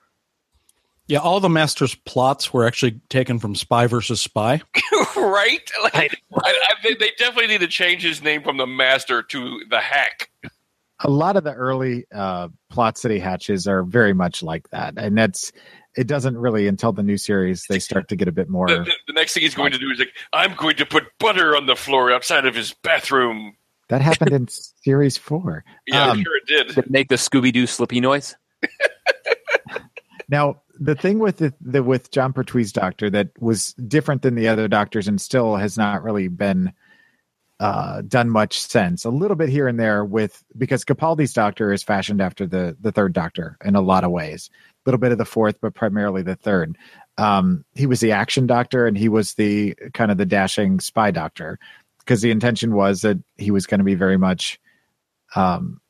[1.06, 4.62] Yeah, all the master's plots were actually taken from Spy versus Spy.
[5.16, 5.70] right?
[5.82, 6.08] Like, I,
[6.42, 10.30] I think they definitely need to change his name from the Master to the Hack.
[11.00, 15.18] a lot of the early uh, plot city hatches are very much like that, and
[15.18, 15.52] that's
[15.94, 16.06] it.
[16.06, 18.66] Doesn't really until the new series they start to get a bit more.
[18.68, 21.54] The, the next thing he's going to do is like, I'm going to put butter
[21.54, 23.56] on the floor outside of his bathroom.
[23.88, 25.64] That happened in series four.
[25.86, 26.68] Yeah, I'm Um, sure it did.
[26.68, 28.34] Did it make the Scooby Doo slippy noise?
[30.28, 34.48] Now, the thing with the, the with Jon Pertwee's doctor that was different than the
[34.48, 36.72] other doctors and still has not really been
[37.60, 39.04] uh, done much since.
[39.04, 42.90] A little bit here and there with because Capaldi's doctor is fashioned after the the
[42.90, 44.48] third doctor in a lot of ways.
[44.52, 46.76] A little bit of the fourth, but primarily the third.
[47.18, 51.10] Um, he was the action doctor and he was the kind of the dashing spy
[51.10, 51.58] doctor
[52.04, 54.60] because the intention was that he was going to be very much
[55.34, 55.80] um,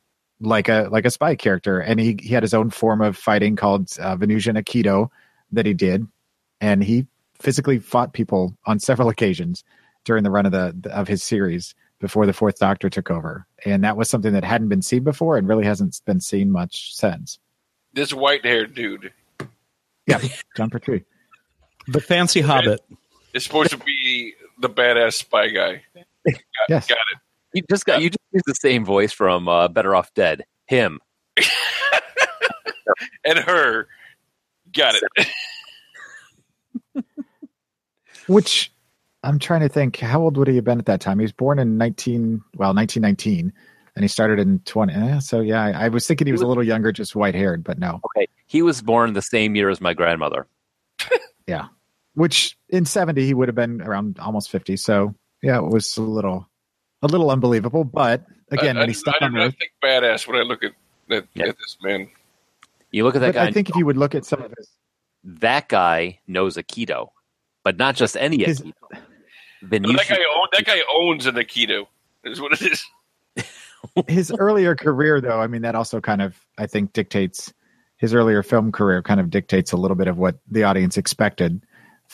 [0.40, 3.56] like a like a spy character, and he he had his own form of fighting
[3.56, 5.08] called uh, Venusian Aikido
[5.52, 6.06] that he did,
[6.60, 7.06] and he
[7.40, 9.64] physically fought people on several occasions
[10.04, 13.82] during the run of the of his series before the Fourth Doctor took over, and
[13.84, 17.38] that was something that hadn't been seen before and really hasn't been seen much since.
[17.92, 19.12] This white haired dude
[20.06, 20.20] Yeah,
[20.56, 21.04] Jon Pertwee.
[21.86, 22.80] The fancy hobbit.
[23.34, 24.34] is supposed to be
[24.64, 25.82] the badass spy guy.
[25.94, 26.34] Got,
[26.68, 26.86] Yes.
[26.88, 27.18] got it.
[27.52, 30.44] You just got you just use the same voice from uh, Better Off Dead.
[30.66, 31.00] Him.
[33.24, 33.88] And her.
[34.76, 35.28] Got it.
[38.28, 38.70] Which
[39.22, 41.18] I'm trying to think, how old would he have been at that time?
[41.18, 43.52] He was born in 19, well, 1919,
[43.96, 44.92] and he started in 20.
[44.92, 47.64] eh, so yeah, I, I was thinking he was a little younger, just white haired,
[47.64, 48.00] but no.
[48.16, 50.46] Okay, he was born the same year as my grandmother.
[51.46, 51.68] Yeah.
[52.14, 54.76] Which in 70 he would have been around almost 50.
[54.76, 56.48] So yeah, it was a little
[57.02, 57.84] a little unbelievable.
[57.84, 60.42] But again, I, when I, he's stuck I on do not think badass when I
[60.42, 60.72] look at,
[61.10, 61.48] at, Yeah.
[61.48, 62.08] at this man.
[62.92, 63.46] You look at that but guy.
[63.46, 64.68] I think if you would look at some of his
[65.24, 67.08] that guy knows Aikido,
[67.64, 68.72] but not just any His- Aikido.
[68.90, 69.02] But
[69.70, 71.86] Venusian- that guy, own, that guy owns an Aikido.
[72.24, 72.84] Is what it is.
[74.08, 77.52] his earlier career though, I mean that also kind of I think dictates
[77.96, 81.64] his earlier film career kind of dictates a little bit of what the audience expected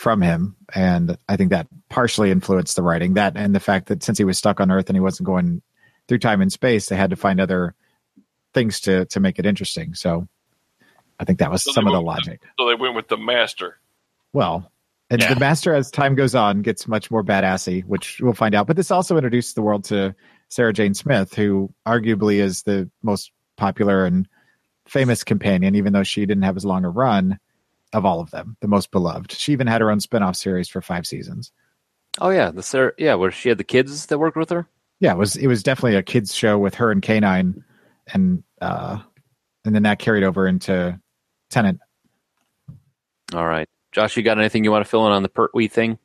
[0.01, 4.03] from him and I think that partially influenced the writing that and the fact that
[4.03, 5.61] since he was stuck on earth and he wasn't going
[6.09, 7.74] through time and space they had to find other
[8.55, 10.26] things to to make it interesting so
[11.18, 13.78] I think that was So some of the logic So they went with the master.
[14.32, 14.72] well
[15.11, 15.34] And Yeah.
[15.34, 18.66] the master, as time goes on, gets much more badassy, which we'll find out.
[18.66, 20.14] But this also introduced the world to
[20.48, 24.26] Sarah Jane Smith, who arguably is the most popular and
[24.86, 27.38] famous companion, even though she didn't have as long a run
[27.93, 29.32] of all of them, the most beloved.
[29.32, 31.53] She even had her own spin-off series for five seasons.
[32.20, 34.68] Oh yeah, the Sarah, yeah, where she had the kids that worked with her.
[34.99, 37.62] Yeah, it was it was definitely a kids show with her and K-9,
[38.12, 38.99] and uh,
[39.64, 41.01] and then that carried over into
[41.49, 41.80] Tennant.
[43.32, 45.99] All right, Josh, you got anything you want to fill in on the Pertwee thing?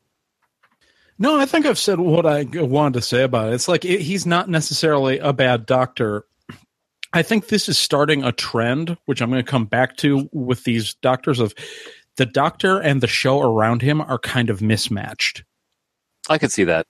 [1.17, 3.55] No, I think I've said what I wanted to say about it.
[3.55, 6.25] It's like it, he's not necessarily a bad doctor.
[7.15, 10.65] I think this is starting a trend, which I'm going to come back to with
[10.65, 11.55] these doctors of
[12.17, 15.45] the doctor and the show around him are kind of mismatched.
[16.29, 16.87] I could see that.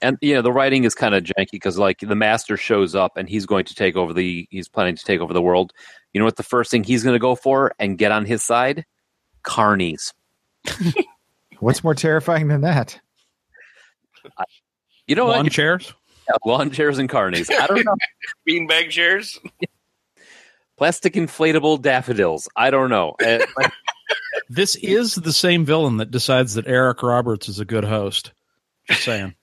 [0.00, 3.18] And you know, the writing is kind of janky because like the master shows up
[3.18, 5.74] and he's going to take over the he's planning to take over the world.
[6.14, 8.42] You know what the first thing he's going to go for and get on his
[8.42, 8.86] side?
[9.44, 10.14] Carnies.
[11.60, 12.98] What's more terrifying than that?
[15.06, 15.52] You know Lawn what?
[15.52, 15.92] chairs.
[16.32, 17.50] Yeah, lawn chairs and carnies.
[17.52, 17.96] I don't know.
[18.48, 19.38] Beanbag chairs.
[20.78, 22.48] Plastic inflatable daffodils.
[22.56, 23.14] I don't know.
[23.24, 23.38] Uh,
[24.48, 28.32] This is the same villain that decides that Eric Roberts is a good host.
[28.88, 29.34] Just saying.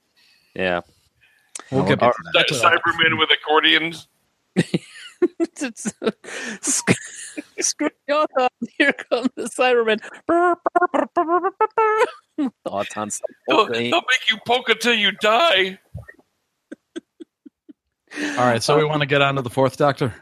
[0.53, 0.81] yeah.
[1.71, 2.47] We'll get back to that.
[2.49, 4.07] Cybermen with accordions.
[7.59, 8.55] Screw your thoughts.
[8.77, 9.99] Here comes the Cybermen.
[12.65, 13.09] Thoughts on
[13.47, 15.79] They'll, they'll make you poke until you die.
[18.17, 20.13] All right, so we want to get on to the fourth doctor.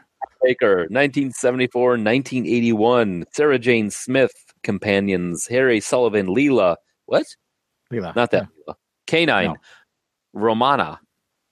[0.42, 3.24] Baker, 1974, 1981.
[3.32, 4.32] Sarah Jane Smith,
[4.62, 5.46] companions.
[5.46, 6.76] Harry Sullivan, Leela.
[7.06, 7.26] What?
[7.92, 8.14] Leela.
[8.14, 8.48] Not that.
[8.68, 8.74] Leela.
[9.06, 9.44] K-9.
[9.46, 9.56] No.
[10.32, 11.00] Romana.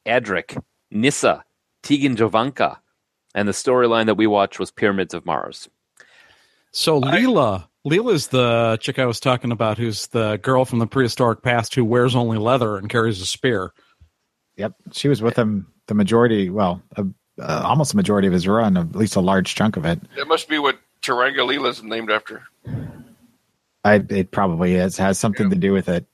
[0.06, 0.60] Adric.
[0.90, 1.44] Nyssa.
[1.82, 2.78] Tegan Jovanka.
[3.34, 5.68] And the storyline that we watched was Pyramids of Mars.
[6.70, 11.42] So Leela, Leela's the chick I was talking about, who's the girl from the prehistoric
[11.42, 13.72] past who wears only leather and carries a spear.
[14.56, 16.50] Yep, she was with him the majority.
[16.50, 17.04] Well, uh,
[17.40, 20.00] uh, almost the majority of his run, at least a large chunk of it.
[20.16, 22.42] That must be what Turanga Leela's named after.
[23.84, 26.06] I it probably is has something to do with it.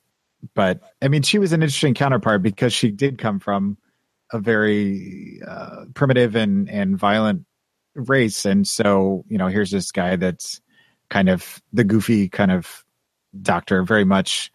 [0.53, 3.77] But I mean, she was an interesting counterpart because she did come from
[4.31, 7.45] a very uh, primitive and and violent
[7.95, 10.61] race, and so you know, here's this guy that's
[11.09, 12.83] kind of the goofy kind of
[13.41, 14.51] doctor, very much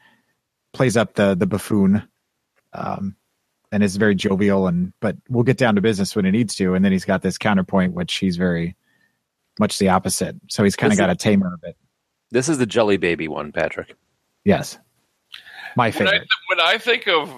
[0.73, 2.03] plays up the the buffoon,
[2.73, 3.16] um,
[3.71, 6.75] and is very jovial, and but we'll get down to business when it needs to,
[6.75, 8.77] and then he's got this counterpoint, which he's very
[9.59, 10.37] much the opposite.
[10.49, 11.77] So he's kind of got a tamer of it.
[12.31, 13.95] This is the Jelly Baby one, Patrick.
[14.45, 14.79] Yes.
[15.77, 16.29] My When I, favorite.
[16.49, 17.33] when I think of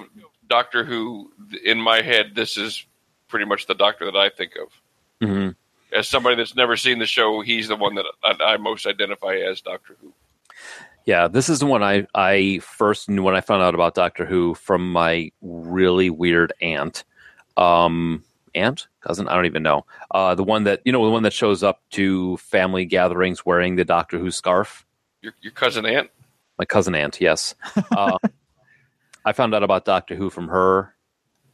[0.49, 1.33] Doctor Who,
[1.64, 2.85] in my head, this is
[3.28, 5.26] pretty much the Doctor that I think of.
[5.28, 5.51] Mm-hmm.
[5.97, 9.35] As somebody that's never seen the show, he's the one that I, I most identify
[9.35, 10.12] as Doctor Who.
[11.07, 14.26] Yeah, this is the one I, I first knew when I found out about Doctor
[14.26, 17.05] Who from my really weird aunt.
[17.57, 18.24] Um,
[18.55, 18.86] aunt?
[19.01, 19.28] Cousin?
[19.28, 19.86] I don't even know.
[20.11, 23.76] Uh, the one that, you know, the one that shows up to family gatherings wearing
[23.76, 24.84] the Doctor Who scarf.
[25.22, 26.11] Your, your cousin Aunt?
[26.59, 27.55] My cousin aunt, yes.
[27.96, 28.18] uh,
[29.24, 30.94] I found out about Doctor Who from her,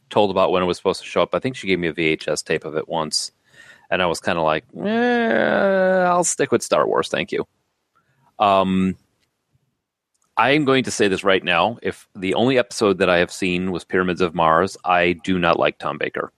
[0.09, 1.33] told about when it was supposed to show up.
[1.33, 3.31] I think she gave me a VHS tape of it once.
[3.89, 7.47] And I was kind of like, eh, I'll stick with Star Wars, thank you.
[8.37, 8.97] Um,
[10.37, 11.79] I am going to say this right now.
[11.81, 15.59] If the only episode that I have seen was Pyramids of Mars, I do not
[15.59, 16.31] like Tom Baker.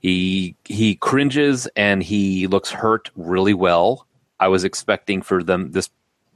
[0.00, 4.06] He he cringes and he looks hurt really well.
[4.40, 5.88] I was expecting for them this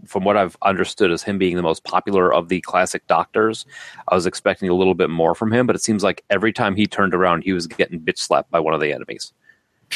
[0.06, 3.66] from what I've understood as him being the most popular of the classic doctors.
[4.08, 6.76] I was expecting a little bit more from him, but it seems like every time
[6.76, 9.32] he turned around he was getting bitch slapped by one of the enemies.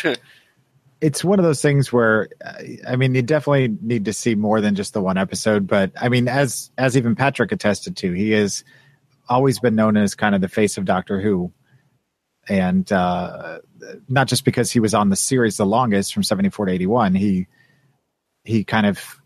[1.00, 4.60] It's one of those things where, uh, I mean, you definitely need to see more
[4.60, 5.66] than just the one episode.
[5.66, 8.64] But I mean, as as even Patrick attested to, he has
[9.28, 11.52] always been known as kind of the face of Doctor Who,
[12.48, 13.60] and uh,
[14.08, 16.86] not just because he was on the series the longest from seventy four to eighty
[16.86, 17.14] one.
[17.14, 17.46] He
[18.44, 19.20] he kind of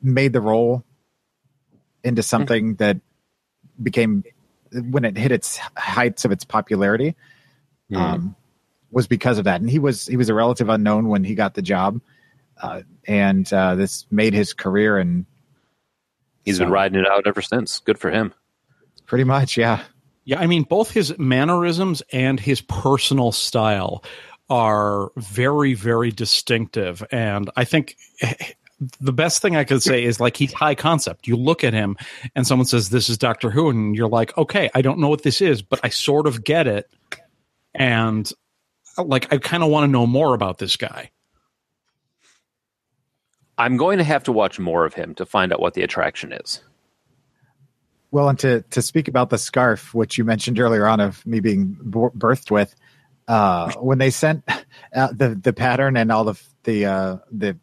[0.00, 0.84] made the role
[2.04, 3.00] into something that
[3.82, 4.24] became
[4.72, 7.16] when it hit its heights of its popularity
[7.94, 8.36] um,
[8.92, 9.60] was because of that.
[9.60, 12.00] And he was he was a relative unknown when he got the job,
[12.62, 14.98] uh, and uh, this made his career.
[14.98, 15.26] And
[16.44, 17.78] He's So- been riding it out ever since.
[17.80, 18.32] Good for him.
[19.06, 19.82] pretty much, yeah,
[20.24, 24.02] Yeah, I mean, both his mannerisms and his personal style
[24.50, 27.04] are very, very distinctive.
[27.12, 27.96] And I think
[29.00, 31.26] the best thing I could say is like he's high concept.
[31.28, 31.96] You look at him
[32.34, 35.22] and someone says, This is Doctor Who, and you're like, Okay, I don't know what
[35.22, 36.90] this is, but I sort of get it.
[37.74, 38.30] And
[38.98, 41.10] like, I kind of want to know more about this guy.
[43.58, 46.32] I'm going to have to watch more of him to find out what the attraction
[46.32, 46.62] is.
[48.10, 51.40] Well, and to to speak about the scarf, which you mentioned earlier on of me
[51.40, 52.74] being b- birthed with,
[53.26, 54.44] uh, when they sent
[54.94, 57.58] out the the pattern and all the the uh, the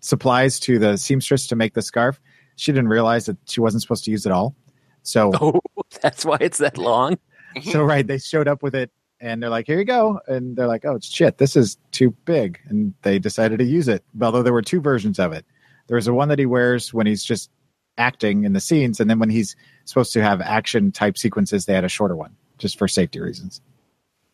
[0.00, 2.20] supplies to the seamstress to make the scarf,
[2.56, 4.56] she didn't realize that she wasn't supposed to use it all.
[5.02, 5.60] So, oh,
[6.00, 7.18] that's why it's that long.
[7.62, 8.90] so right, they showed up with it
[9.20, 12.10] and they're like, "Here you go," and they're like, "Oh it's shit, this is too
[12.24, 14.04] big," and they decided to use it.
[14.20, 15.44] Although there were two versions of it.
[15.88, 17.50] There's the one that he wears when he's just
[17.98, 21.74] acting in the scenes, and then when he's supposed to have action type sequences, they
[21.74, 23.60] had a shorter one just for safety reasons.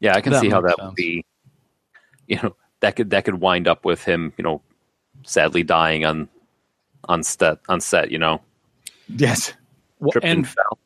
[0.01, 0.87] Yeah, I can That see how that sense.
[0.89, 1.25] would be.
[2.27, 4.63] You know, that could that could wind up with him, you know,
[5.25, 6.29] sadly dying on
[7.05, 8.11] on set on set.
[8.11, 8.41] You know,
[9.09, 9.53] Yes.
[10.01, 10.79] Well, and, and fell.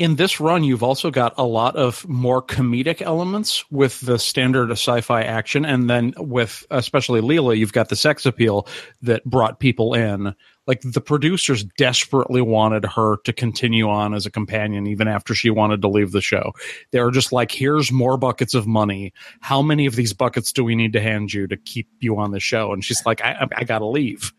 [0.00, 4.70] In this run, you've also got a lot of more comedic elements with the standard
[4.70, 8.66] sci-fi action, and then with especially Leela, you've got the sex appeal
[9.02, 10.34] that brought people in.
[10.66, 15.50] Like the producers desperately wanted her to continue on as a companion, even after she
[15.50, 16.52] wanted to leave the show.
[16.92, 19.12] They were just like, "Here's more buckets of money.
[19.40, 22.30] How many of these buckets do we need to hand you to keep you on
[22.30, 24.32] the show?" And she's like, "I, I, I got to leave."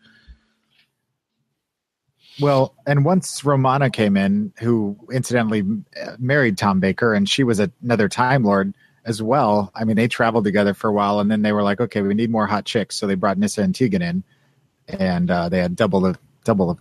[2.40, 5.62] Well, and once Romana came in, who incidentally
[6.00, 9.70] uh, married Tom Baker, and she was another Time Lord as well.
[9.74, 12.14] I mean, they traveled together for a while, and then they were like, "Okay, we
[12.14, 14.24] need more hot chicks," so they brought Nyssa and Tegan in,
[14.88, 16.80] and uh, they had double the double the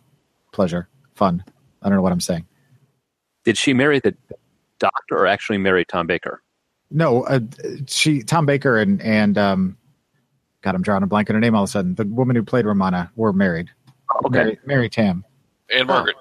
[0.51, 1.43] pleasure, fun.
[1.81, 2.45] I don't know what I'm saying.
[3.43, 4.15] Did she marry the
[4.79, 6.41] doctor or actually marry Tom Baker?
[6.91, 7.39] No, uh,
[7.87, 9.77] she Tom Baker and and um,
[10.61, 11.95] God, I'm drawing a blank on her name all of a sudden.
[11.95, 13.69] The woman who played Romana were married.
[14.25, 15.23] Okay, Mary, Mary Tamm.
[15.73, 16.15] And Margaret.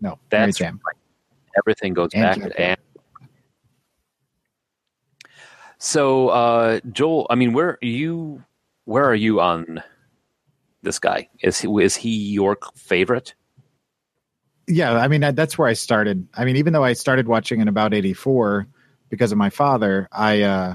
[0.00, 0.80] No, Mary that's Tamm.
[1.56, 2.76] everything goes And back Jack to Anne.
[5.78, 8.44] So, uh, Joel, I mean, where are you?
[8.84, 9.82] Where are you on
[10.82, 11.28] this guy?
[11.42, 13.34] Is he is he your favorite?
[14.70, 17.66] yeah i mean that's where i started i mean even though i started watching in
[17.66, 18.68] about 84
[19.08, 20.74] because of my father i uh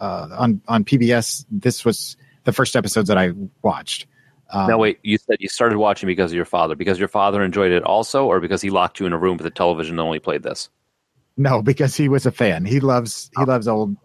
[0.00, 3.32] uh on on pbs this was the first episodes that i
[3.62, 4.06] watched
[4.52, 4.98] um, no, wait.
[5.02, 6.76] You said you started watching because of your father.
[6.76, 9.46] Because your father enjoyed it also, or because he locked you in a room with
[9.46, 10.68] a television and only played this?
[11.36, 13.96] no because he was a fan he loves he loves old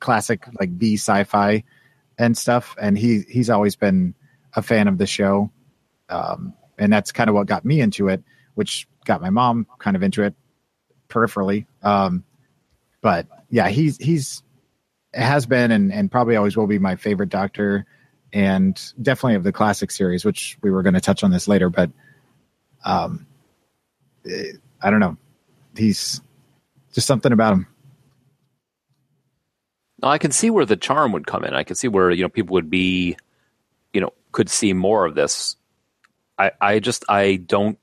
[0.00, 1.62] classic like b sci-fi
[2.18, 4.14] and stuff and he he's always been
[4.54, 5.50] a fan of the show
[6.08, 8.22] um and that's kind of what got me into it
[8.54, 10.34] which got my mom kind of into it
[11.08, 12.24] peripherally um
[13.00, 14.42] but yeah he's he's
[15.14, 17.86] has been and, and probably always will be my favorite doctor
[18.36, 21.70] and definitely of the classic series which we were going to touch on this later
[21.70, 21.90] but
[22.84, 23.26] um
[24.82, 25.16] i don't know
[25.76, 26.20] he's
[26.92, 27.66] just something about him
[30.02, 31.54] I can see where the charm would come in.
[31.54, 33.16] I can see where you know people would be,
[33.92, 35.56] you know, could see more of this.
[36.38, 37.78] I I just I don't.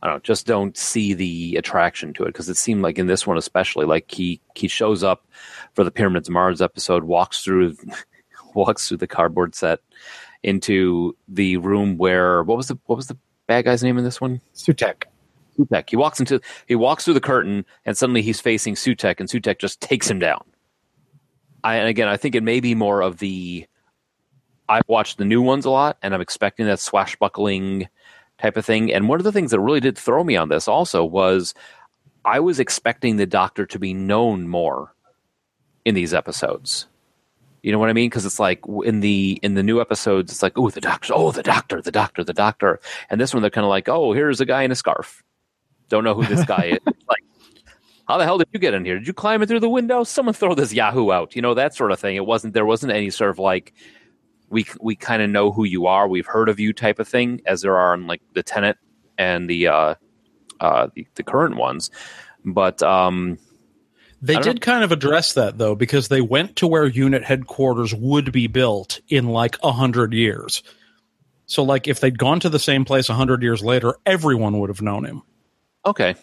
[0.00, 3.26] I don't just don't see the attraction to it because it seemed like in this
[3.26, 5.26] one especially, like he he shows up
[5.74, 7.76] for the Pyramids of Mars episode, walks through
[8.54, 9.80] walks through the cardboard set
[10.42, 13.16] into the room where what was the what was the
[13.46, 14.40] bad guy's name in this one?
[14.54, 15.04] sutekh
[15.58, 15.90] Sutekh.
[15.90, 19.58] He walks into he walks through the curtain and suddenly he's facing Sutekh and Sutekh
[19.58, 20.44] just takes him down.
[21.64, 23.66] I and again I think it may be more of the
[24.68, 27.88] I've watched the new ones a lot and I'm expecting that swashbuckling
[28.38, 28.92] type of thing.
[28.92, 31.54] And one of the things that really did throw me on this also was
[32.24, 34.94] I was expecting the doctor to be known more
[35.84, 36.86] in these episodes.
[37.62, 38.08] You know what I mean?
[38.08, 41.32] Because it's like in the in the new episodes, it's like, oh, the doctor, oh,
[41.32, 42.80] the doctor, the doctor, the doctor.
[43.10, 45.22] And this one, they're kind of like, oh, here's a guy in a scarf.
[45.88, 46.78] Don't know who this guy is.
[47.08, 47.22] Like,
[48.06, 48.98] how the hell did you get in here?
[48.98, 50.04] Did you climb in through the window?
[50.04, 51.34] Someone throw this Yahoo out.
[51.34, 52.16] You know that sort of thing.
[52.16, 52.54] It wasn't.
[52.54, 53.74] There wasn't any sort of like
[54.50, 56.08] we we kind of know who you are.
[56.08, 58.78] We've heard of you type of thing, as there are in like the Tennant
[59.18, 59.94] and the uh,
[60.60, 61.90] uh, the, the current ones.
[62.44, 63.38] But um,
[64.20, 67.22] They I don't did kind of address that though, because they went to where unit
[67.22, 70.62] headquarters would be built in like a hundred years.
[71.46, 74.68] So, like, if they'd gone to the same place a hundred years later, everyone would
[74.68, 75.22] have known him.
[75.86, 76.14] okay,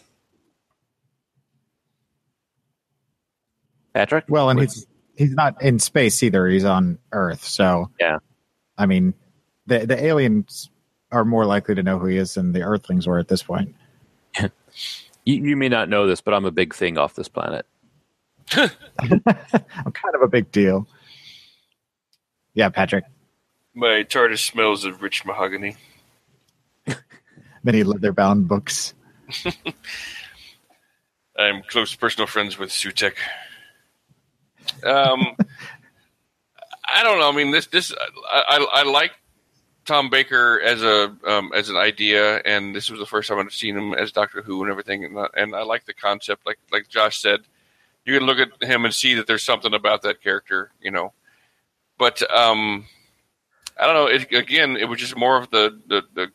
[3.94, 4.26] Patrick.
[4.28, 4.86] Well, and he's
[5.16, 6.46] he's not in space either.
[6.46, 7.42] He's on Earth.
[7.44, 8.18] So Yeah.
[8.76, 9.14] I mean,
[9.66, 10.68] the the aliens
[11.10, 13.74] are more likely to know who he is than the Earthlings were at this point.
[15.24, 17.66] You, you may not know this, but I'm a big thing off this planet.
[18.54, 20.86] I'm kind of a big deal.
[22.54, 23.04] Yeah, Patrick.
[23.74, 25.76] My TARDIS smells of rich mahogany.
[27.62, 28.94] Many leather bound books.
[31.38, 33.16] I'm close personal friends with Sutekh.
[34.84, 35.36] Um,
[36.84, 37.28] I don't know.
[37.28, 37.92] I mean, this this
[38.30, 38.42] I
[38.72, 39.12] I, I like
[39.84, 43.52] Tom Baker as a um, as an idea, and this was the first time I've
[43.52, 46.46] seen him as Doctor Who and everything, and, I- and I like the concept.
[46.46, 47.40] Like like Josh said,
[48.06, 51.12] you can look at him and see that there's something about that character, you know.
[51.98, 52.86] But um,
[53.78, 54.06] I don't know.
[54.06, 56.28] It, again, it was just more of the the, the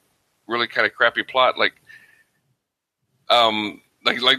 [0.48, 1.73] really kind of crappy plot, like
[3.30, 4.38] um like like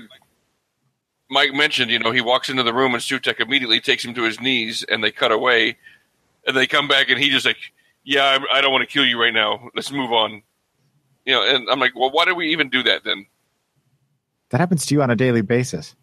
[1.30, 4.22] Mike mentioned, you know, he walks into the room and Sutekh immediately takes him to
[4.22, 5.78] his knees, and they cut away,
[6.46, 7.72] and they come back, and he just like,
[8.04, 9.70] yeah, I, I don't want to kill you right now.
[9.74, 10.42] Let's move on.
[11.24, 13.24] You know, and I'm like, well, why did we even do that then?
[14.50, 15.94] That happens to you on a daily basis.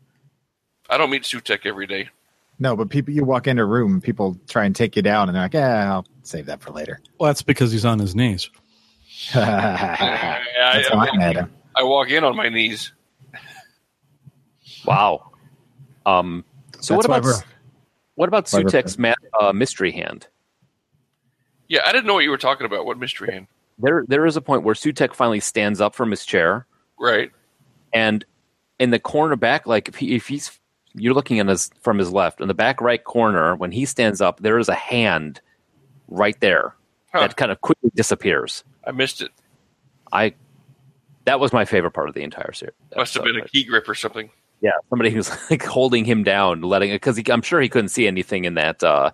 [0.89, 2.09] I don't meet Sutekh every day.
[2.57, 5.35] No, but people, you walk into a room, people try and take you down, and
[5.35, 8.49] they're like, "Yeah, I'll save that for later." Well, that's because he's on his knees.
[9.33, 11.51] That's I, how I'm.
[11.75, 12.93] I walk in on my knees.
[14.85, 15.31] Wow.
[16.05, 16.45] Um,
[16.79, 17.43] so That's what about
[18.15, 20.27] what about Sutekh's ma- uh, mystery hand?
[21.67, 22.85] Yeah, I didn't know what you were talking about.
[22.85, 23.47] What mystery hand?
[23.77, 26.65] There, there is a point where Sutek finally stands up from his chair,
[26.99, 27.31] Right.
[27.93, 28.25] and
[28.79, 30.58] in the corner back, like if, he, if he's
[30.95, 34.21] you're looking at his from his left in the back right corner, when he stands
[34.21, 35.41] up, there is a hand
[36.07, 36.75] right there
[37.11, 37.21] Huh.
[37.21, 38.63] that kind of quickly disappears.
[38.85, 39.31] I missed it.
[40.11, 40.33] I
[41.25, 42.75] that was my favorite part of the entire series.
[42.95, 44.29] Must have been a key grip or something.
[44.61, 48.07] Yeah, somebody who's like holding him down, letting it because I'm sure he couldn't see
[48.07, 49.11] anything in that uh,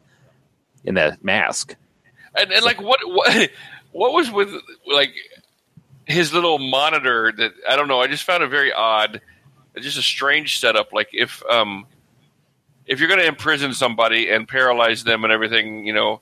[0.84, 1.76] in that mask.
[2.38, 3.50] And, and like what what
[3.92, 4.54] what was with
[4.88, 5.14] like
[6.06, 8.02] his little monitor that I don't know.
[8.02, 9.22] I just found it very odd.
[9.76, 10.94] It's just a strange setup.
[10.94, 11.86] Like if um
[12.86, 16.22] if you're going to imprison somebody and paralyze them and everything, you know,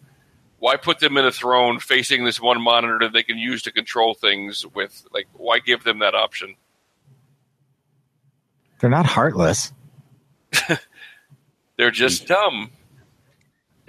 [0.60, 3.72] why put them in a throne facing this one monitor that they can use to
[3.72, 5.06] control things with?
[5.12, 6.56] Like, why give them that option?
[8.80, 9.74] They're not heartless.
[11.78, 12.72] They're just dumb.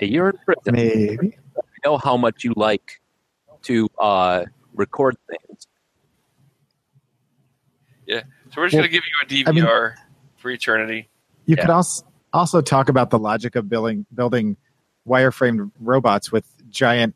[0.01, 0.75] You're in prison.
[0.75, 1.37] Maybe.
[1.57, 3.01] I know how much you like
[3.63, 5.67] to uh, record things.
[8.07, 8.23] Yeah.
[8.55, 9.95] So we're just Well, going to give you a I mean- DVR
[10.37, 11.09] for eternity.
[11.47, 11.63] You Yeah.
[11.63, 14.57] could also also talk about the logic of building building
[15.07, 17.15] wireframed robots with giant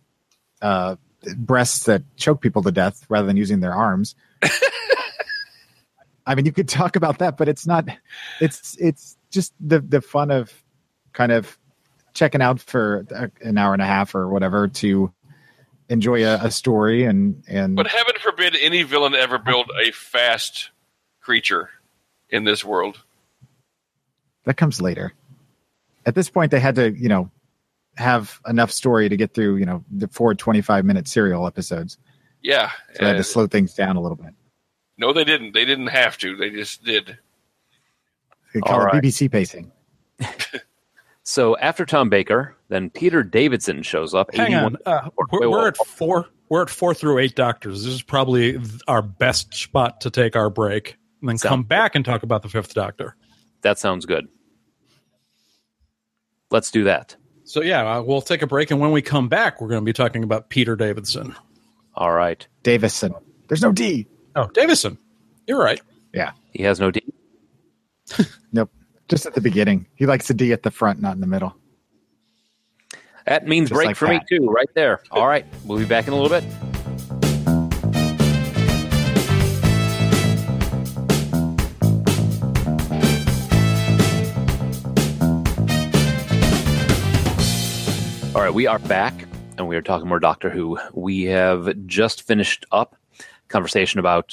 [0.62, 0.97] uh,
[1.36, 4.15] breasts that choke people to death rather than using their arms.
[6.27, 7.89] I mean, you could talk about that, but it's not.
[8.40, 10.52] It's it's just the the fun of
[11.12, 11.56] kind of
[12.15, 13.06] checking out for
[13.40, 15.12] an hour and a half or whatever to
[15.89, 20.70] enjoy a, a story and and But heaven forbid any villain ever build a fast
[21.32, 21.68] creature
[22.30, 22.98] in this world.
[24.44, 25.12] that comes later.
[26.06, 27.30] At this point, they had to, you know,
[27.98, 31.98] have enough story to get through, you know, the four 25 minute serial episodes.
[32.42, 32.70] Yeah.
[32.94, 34.32] So they had Uh, to slow things down a little bit.
[34.96, 35.52] no, they didn't.
[35.52, 36.34] They didn't have to.
[36.34, 37.18] They just did.
[38.55, 39.02] They call All it right.
[39.02, 39.70] BBC pacing.
[41.24, 44.34] So after Tom Baker, then Peter Davidson shows up.
[44.34, 46.26] Hang 81 on, uh, we're, Wait, we're wait, at four.
[46.48, 47.84] We're at four through eight doctors.
[47.84, 51.95] This is probably our best spot to take our break, and then Sound come back
[51.95, 53.16] and talk about the fifth Doctor.
[53.62, 54.28] That sounds good.
[56.51, 57.16] Let's do that.
[57.45, 59.85] So yeah, uh, we'll take a break, and when we come back, we're going to
[59.85, 61.35] be talking about Peter Davidson.
[61.95, 62.47] All right.
[62.62, 63.15] Davison.
[63.49, 64.07] There's no D.
[64.36, 64.99] Oh, Davison,
[65.47, 65.81] you're right.
[66.12, 66.32] Yeah.
[66.53, 67.03] He has no D.
[68.53, 68.70] Nope.
[69.09, 69.86] Just at the beginning.
[69.95, 71.55] He likes a d at the front, not in the middle.
[73.27, 75.03] That means Just break like for me too, right there.
[75.11, 75.45] All right.
[75.65, 76.68] We'll be back in a little bit.
[88.39, 89.24] All right, we are back
[89.56, 90.78] and we are talking more Doctor Who.
[90.93, 92.94] We have just finished up
[93.48, 94.28] conversation about.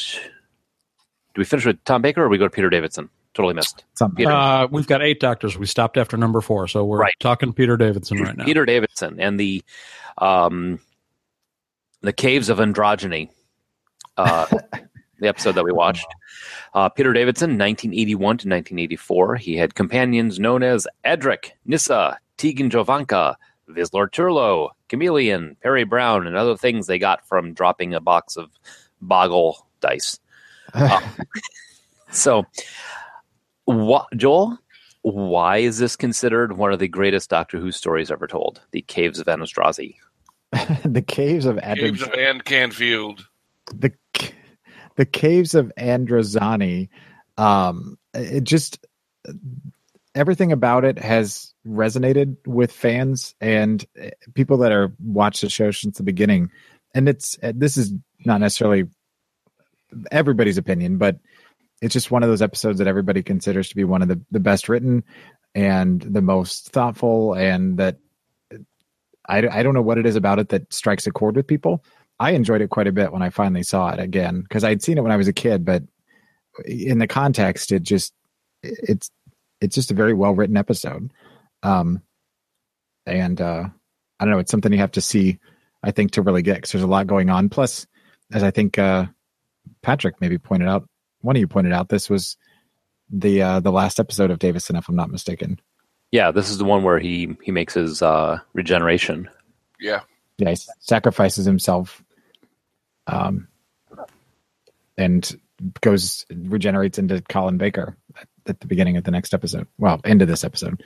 [1.34, 3.10] Do we finish with Tom Baker or we go to Peter Davidson?
[3.34, 3.84] Totally missed.
[4.16, 4.30] Peter.
[4.32, 5.58] Uh, we've got eight doctors.
[5.58, 7.16] We stopped after number four, so we're Right.
[7.20, 8.46] talking Peter Davidson right now.
[8.46, 9.64] Peter Davidson and the
[10.20, 10.78] um,
[12.02, 13.30] the Caves of Androgyny,
[14.18, 14.46] uh,
[15.20, 16.06] the episode that we watched.
[16.76, 19.38] Uh, Peter Davidson, 1981 to 1984.
[19.38, 23.38] He had companions known as Adric, Nyssa, Tegan Jovanka,
[23.70, 28.52] Vislor Turlough, Kamelion, Peri Brown, and other things they got from dropping a box of
[29.02, 30.20] Boggle dice.
[30.74, 31.00] Uh,
[32.12, 32.44] so,
[33.64, 34.58] what, Joel,
[35.04, 38.62] why is this considered one of the greatest Doctor Who stories ever told?
[38.72, 39.96] The Caves of Anastrazi.
[40.86, 43.28] the caves of Caves of Ann Canfield.
[43.74, 43.92] the
[44.96, 46.90] the caves of Androzani.
[47.38, 48.86] Um, it just
[50.14, 55.72] everything about it has resonated with fans and uh, people that are watched the show
[55.72, 56.52] since the beginning.
[56.94, 57.94] And it's uh, this is
[58.26, 58.86] not necessarily
[60.12, 61.20] everybody's opinion, but
[61.82, 64.40] it's just one of those episodes that everybody considers to be one of the, the
[64.40, 65.04] best written
[65.54, 67.98] and the most thoughtful and that
[69.28, 71.84] I, I don't know what it is about it that strikes a chord with people.
[72.20, 74.98] I enjoyed it quite a bit when I finally saw it again because I'd seen
[74.98, 75.84] it when I was a kid, but
[76.66, 78.14] in the context, it just
[78.64, 79.12] it's
[79.62, 81.12] it's just a very well written episode.
[81.66, 82.04] Um,
[83.08, 83.66] and uh,
[84.20, 85.40] I don't know, it's something you have to see,
[85.84, 87.50] I think, to really get because there's a lot going on.
[87.50, 87.88] Plus,
[88.32, 89.06] as I think uh,
[89.82, 90.88] Patrick maybe pointed out,
[91.22, 92.38] one of you pointed out, this was
[93.10, 95.60] the uh, the last episode of Davison, if I'm not mistaken.
[96.12, 99.28] Yeah, this is the one where he he makes his uh, regeneration.
[99.80, 100.02] Yeah.
[100.38, 102.04] Yeah, he sacrifices himself,
[103.08, 103.48] um,
[104.98, 105.36] and
[105.82, 109.68] goes regenerates into Colin Baker at, at the beginning of the next episode.
[109.78, 110.84] Well, end of this episode.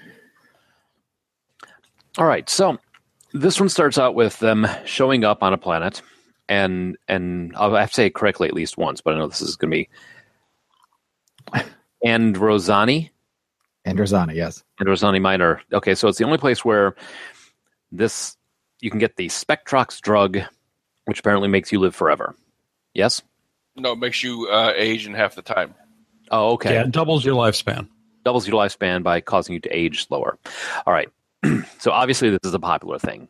[2.20, 2.78] All right, so
[3.32, 6.02] this one starts out with them showing up on a planet,
[6.50, 9.42] and and I'll have to say it correctly at least once, but I know this
[9.42, 9.90] is going to be
[12.06, 13.12] Androzani.
[13.86, 14.66] And Rosani, yes.
[14.82, 15.62] Androzani Minor.
[15.72, 16.94] Okay, so it's the only place where
[17.90, 18.36] this
[18.82, 20.40] you can get the Spectrox drug,
[21.06, 22.36] which apparently makes you live forever.
[22.94, 23.22] Yes.
[23.78, 25.74] No, it makes you uh, age in half the time.
[26.32, 26.74] Oh, okay.
[26.74, 27.88] Yeah, it doubles your lifespan.
[28.26, 30.38] Doubles your lifespan by causing you to age slower.
[30.86, 31.08] All right.
[31.80, 33.28] so obviously this is a popular thing.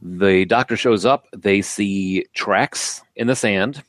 [0.00, 1.26] The doctor shows up.
[1.36, 3.82] They see tracks in the sand,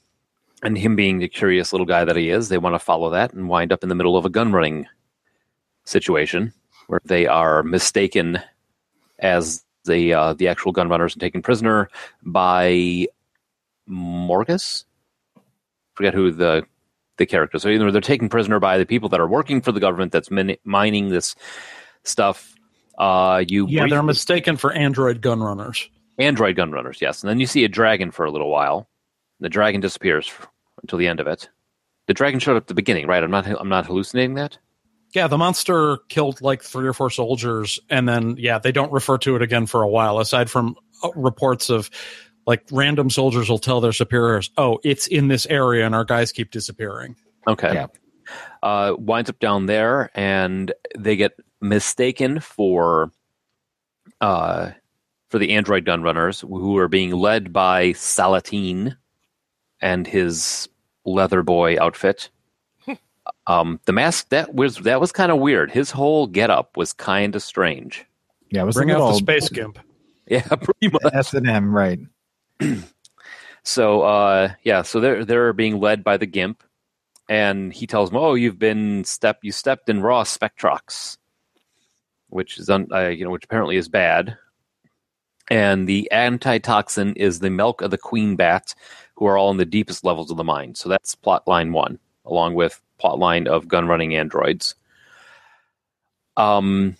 [0.64, 3.34] and him being the curious little guy that he is, they want to follow that
[3.34, 4.88] and wind up in the middle of a gun running
[5.86, 6.54] situation
[6.88, 8.40] where they are mistaken
[9.20, 11.90] as the uh, the actual gun runners and taken prisoner
[12.24, 13.06] by
[13.88, 14.86] Morgus.
[15.94, 16.66] Forget who the
[17.18, 17.60] the character.
[17.60, 20.32] So either they're taken prisoner by the people that are working for the government that's
[20.32, 21.36] min- mining this
[22.04, 22.56] stuff.
[23.00, 25.90] Uh, you Yeah, briefly- they're mistaken for android gun runners.
[26.18, 27.24] Android gun runners, yes.
[27.24, 28.90] And then you see a dragon for a little while.
[29.40, 30.48] The dragon disappears f-
[30.82, 31.50] until the end of it.
[32.08, 33.24] The dragon showed up at the beginning, right?
[33.24, 33.48] I'm not.
[33.48, 34.58] I'm not hallucinating that.
[35.14, 39.18] Yeah, the monster killed like three or four soldiers, and then yeah, they don't refer
[39.20, 40.20] to it again for a while.
[40.20, 41.90] Aside from uh, reports of
[42.46, 46.32] like random soldiers will tell their superiors, "Oh, it's in this area," and our guys
[46.32, 47.16] keep disappearing.
[47.48, 47.74] Okay.
[47.74, 47.88] Yeah.
[48.62, 53.12] Uh, winds up down there, and they get mistaken for
[54.22, 54.72] uh,
[55.30, 58.98] for the android gun runners, who are being led by Salateen
[59.82, 60.68] and his
[61.06, 62.30] leather boy outfit.
[63.48, 65.72] um, the mask that was that was kind of weird.
[65.72, 68.06] His whole getup was kind of strange.
[68.50, 69.80] Yeah, it was Bring a out the space gimp.
[70.28, 71.12] Yeah, pretty much.
[71.12, 72.00] S and M, right?
[73.64, 76.64] So uh, yeah, so they're they're being led by the Gimp,
[77.28, 81.18] and he tells them, "Oh, you've been step you stepped in raw Spectrox,
[82.30, 84.38] which is un, uh, you know which apparently is bad."
[85.50, 88.76] And the antitoxin is the milk of the queen bat,
[89.16, 90.76] who are all in the deepest levels of the mine.
[90.76, 94.76] So that's plot line one, along with plot line of gun running androids.
[96.38, 96.96] Um,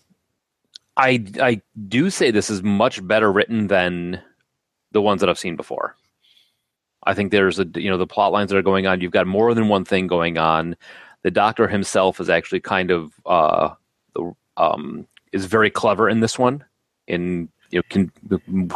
[0.98, 4.22] I I do say this is much better written than
[4.92, 5.96] the ones that I've seen before.
[7.04, 9.00] I think there's a you know the plot lines that are going on.
[9.00, 10.76] You've got more than one thing going on.
[11.24, 13.74] The Doctor himself is actually kind of uh,
[14.14, 16.64] the, um, is very clever in this one
[17.08, 18.12] in you know can,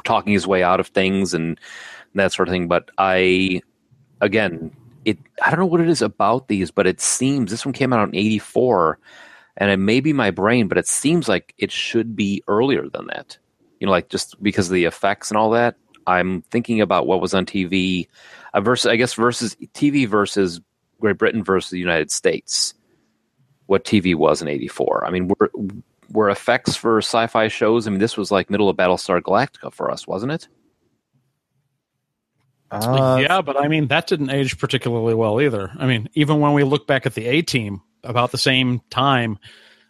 [0.03, 1.59] talking his way out of things and
[2.15, 2.67] that sort of thing.
[2.67, 3.61] But I
[4.21, 4.75] again,
[5.05, 7.93] it I don't know what it is about these, but it seems this one came
[7.93, 8.99] out in '84,
[9.57, 13.07] and it may be my brain, but it seems like it should be earlier than
[13.07, 13.37] that.
[13.79, 15.75] You know, like just because of the effects and all that.
[16.05, 18.09] I'm thinking about what was on TV,
[18.53, 20.59] uh, versus I guess versus TV versus
[20.99, 22.73] Great Britain versus the United States.
[23.67, 25.05] What TV was in '84?
[25.05, 25.49] I mean, were
[26.13, 27.85] were effects for sci-fi shows?
[27.85, 30.47] I mean, this was like middle of Battlestar Galactica for us, wasn't it?
[32.71, 35.71] Uh, yeah, but I mean that didn't age particularly well either.
[35.77, 39.37] I mean, even when we look back at the A Team about the same time,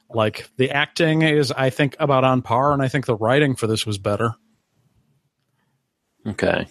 [0.09, 3.67] like the acting is, I think, about on par, and I think the writing for
[3.67, 4.35] this was better.
[6.27, 6.67] Okay.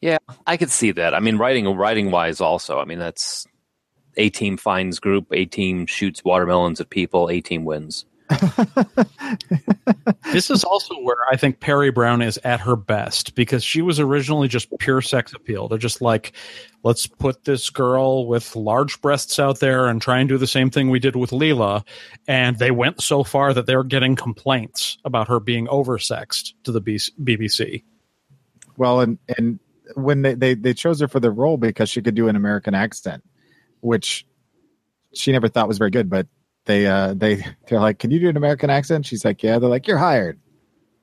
[0.00, 1.14] Yeah, I could see that.
[1.14, 2.78] I mean, writing writing wise, also.
[2.78, 3.46] I mean, that's
[4.16, 5.26] A team finds group.
[5.32, 7.28] A team shoots watermelons at people.
[7.28, 8.06] A team wins.
[10.32, 13.98] this is also where I think Peri Brown is at her best because she was
[13.98, 15.68] originally just pure sex appeal.
[15.68, 16.32] They're just like,
[16.82, 20.70] let's put this girl with large breasts out there and try and do the same
[20.70, 21.86] thing we did with Leela.
[22.26, 26.80] And they went so far that they're getting complaints about her being oversexed to the
[26.80, 27.84] BBC.
[28.76, 29.58] Well, and and
[29.94, 32.74] when they, they they chose her for the role because she could do an American
[32.74, 33.24] accent,
[33.80, 34.26] which
[35.14, 36.26] she never thought was very good, but
[36.68, 39.70] they uh they they're like, "Can you do an American accent?" She's like, "Yeah." They're
[39.70, 40.38] like, "You're hired."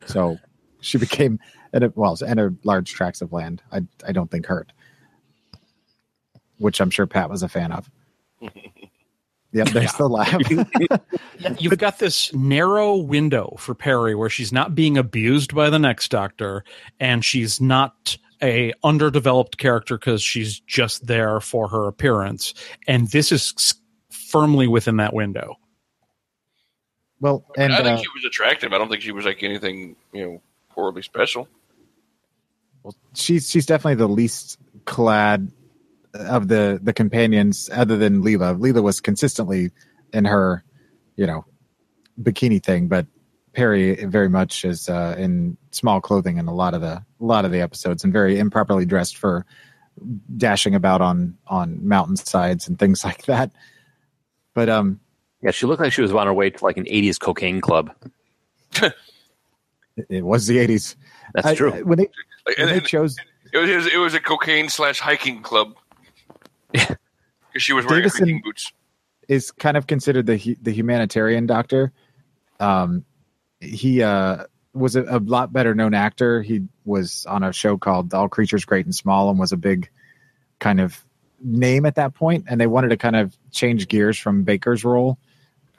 [0.05, 0.37] So
[0.79, 1.39] she became
[1.73, 3.61] and it, well, and a large tracts of land.
[3.71, 4.71] I I don't think hurt,
[6.59, 7.89] which I'm sure Pat was a fan of.
[9.51, 10.41] Yep, there's the laugh.
[11.61, 16.11] You've got this narrow window for Peri where she's not being abused by the next
[16.11, 16.65] doctor
[16.99, 22.53] and she's not a underdeveloped character because she's just there for her appearance.
[22.85, 23.53] And this is
[24.29, 25.55] firmly within that window.
[27.19, 28.73] well, and I think uh, she was attractive.
[28.73, 31.47] I don't think she was like anything, you know, horribly special.
[32.83, 35.51] Well, she's she's definitely the least clad
[36.13, 38.57] of the the companions other than Leela.
[38.59, 39.71] Leela was consistently
[40.13, 40.63] in her,
[41.15, 41.45] you know,
[42.21, 43.07] bikini thing, but
[43.53, 47.45] Peri very much is uh, in small clothing in a lot of the a lot
[47.45, 49.45] of the episodes and very improperly dressed for
[50.35, 53.51] dashing about on on mountainsides and things like that.
[54.55, 54.99] But um,
[55.43, 57.91] Yeah, she looked like she was on her way to like an '80s cocaine club.
[58.81, 58.93] it,
[60.09, 60.95] it was the eighties.
[61.35, 61.71] That's true.
[61.83, 62.09] when they
[62.47, 63.15] Like, when and- they and chose
[63.53, 65.75] it was it was a cocaine slash hiking club.
[66.71, 66.97] Because
[67.57, 68.73] she was wearing Davison- hiking boots.
[69.29, 71.93] is kind of considered the the humanitarian doctor.
[72.59, 73.05] Um,
[73.61, 76.41] he uh, was a, a lot better known actor.
[76.41, 79.89] He was on a show called All Creatures Great and Small and was a big
[80.59, 81.04] kind of
[81.45, 82.13] name at that.
[82.19, 85.17] And they wanted to kind of change gears from Baker's role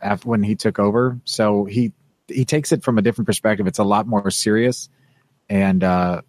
[0.01, 1.20] after when he took over.
[1.24, 1.93] So he
[2.28, 3.66] he takes it from a different perspective.
[3.66, 4.88] It's a lot more serious,
[5.48, 6.22] and uh,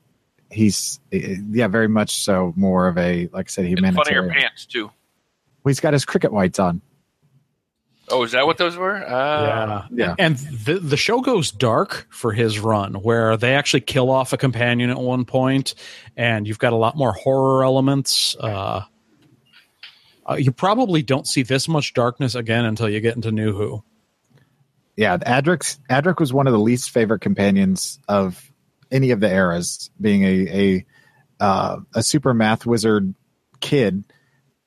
[0.51, 4.85] he's yeah, very much so more of a like I said, And funnier pants too.
[5.63, 6.81] Well, he's got his cricket whites on.
[8.09, 8.95] Oh, is that what those were?
[8.95, 10.15] Uh, Yeah.
[10.17, 14.37] And the the show goes dark for his run, where they actually kill off a
[14.37, 15.75] companion at one point,
[16.15, 18.35] and you've got a lot more horror elements.
[18.39, 18.83] Uh,
[20.29, 23.83] uh, you probably don't see this much darkness again until you get into New Who.
[24.95, 28.51] yeah, Adric Adric was one of the least favorite companions of
[28.91, 30.85] any of the eras, being a a
[31.39, 33.13] uh, a super math wizard
[33.59, 34.03] kid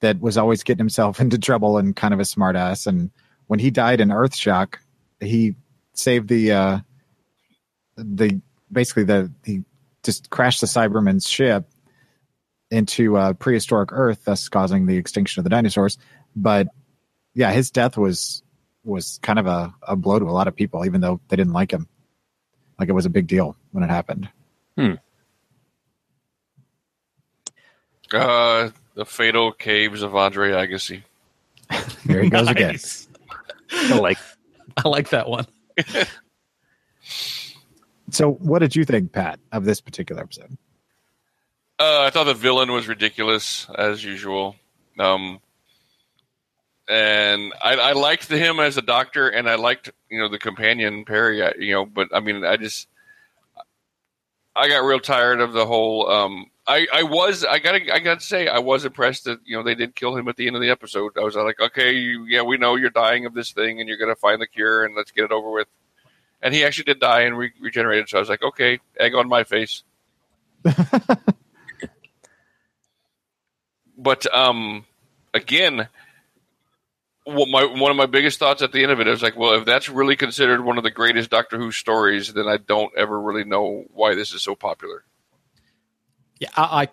[0.01, 2.87] that was always getting himself into trouble and kind of a smartass.
[2.87, 3.11] And
[3.47, 4.77] when he died in Earthshock,
[5.21, 5.55] he
[5.93, 6.79] saved the uh,
[7.97, 8.41] the
[8.73, 9.65] basically the he
[10.03, 11.69] just crashed the Cyberman's ship
[12.71, 15.99] into uh, prehistoric Earth, thus causing the extinction of the dinosaurs.
[16.37, 16.69] But
[17.35, 18.43] yeah, his death was
[18.85, 21.53] was kind of a, a blow to a lot of people, even though they didn't
[21.53, 21.89] like him.
[22.79, 24.29] Like it was a big deal when it happened.
[24.77, 24.95] Hmm.
[28.13, 31.03] Uh, the fatal caves of Andre Agassi.
[32.05, 32.79] There he goes again.
[33.71, 34.19] I like
[34.77, 35.47] I like that one.
[38.13, 40.57] So, what did you think, Pat, of this particular episode?
[41.81, 44.55] Uh, I thought the villain was ridiculous as usual.
[44.99, 45.41] Um,
[46.87, 51.07] and I, I liked him as a doctor, and I liked you know the companion
[51.07, 51.39] Peri.
[51.59, 52.87] You know, but I mean, I just
[54.55, 56.07] I got real tired of the whole.
[56.11, 59.63] Um, I I was I gotta I gotta say I was impressed that you know
[59.63, 61.13] they did kill him at the end of the episode.
[61.17, 63.97] I was like, okay, you, yeah, we know you're dying of this thing, and you're
[63.97, 65.69] gonna find the cure, and let's get it over with.
[66.43, 68.11] And he actually did die and re- regenerated.
[68.11, 69.83] So I was like, okay, egg on my face.
[74.01, 74.85] but um,
[75.35, 75.89] again,
[77.25, 79.55] what my one of my biggest thoughts at the end of it is like, well,
[79.55, 83.21] if that's really considered one of the greatest Doctor Who stories, then I don't ever
[83.21, 85.05] really know why this is so popular.
[86.39, 86.89] Yeah, I, I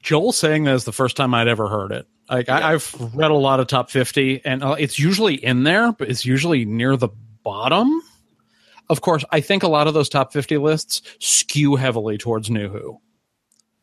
[0.00, 2.06] Joel saying that is the first time I'd ever heard it.
[2.28, 5.92] Like I, I've read a lot of top fifty, and uh, it's usually in there,
[5.92, 7.08] but it's usually near the
[7.42, 8.02] bottom.
[8.88, 12.68] Of course, I think a lot of those top fifty lists skew heavily towards New
[12.68, 13.00] Who,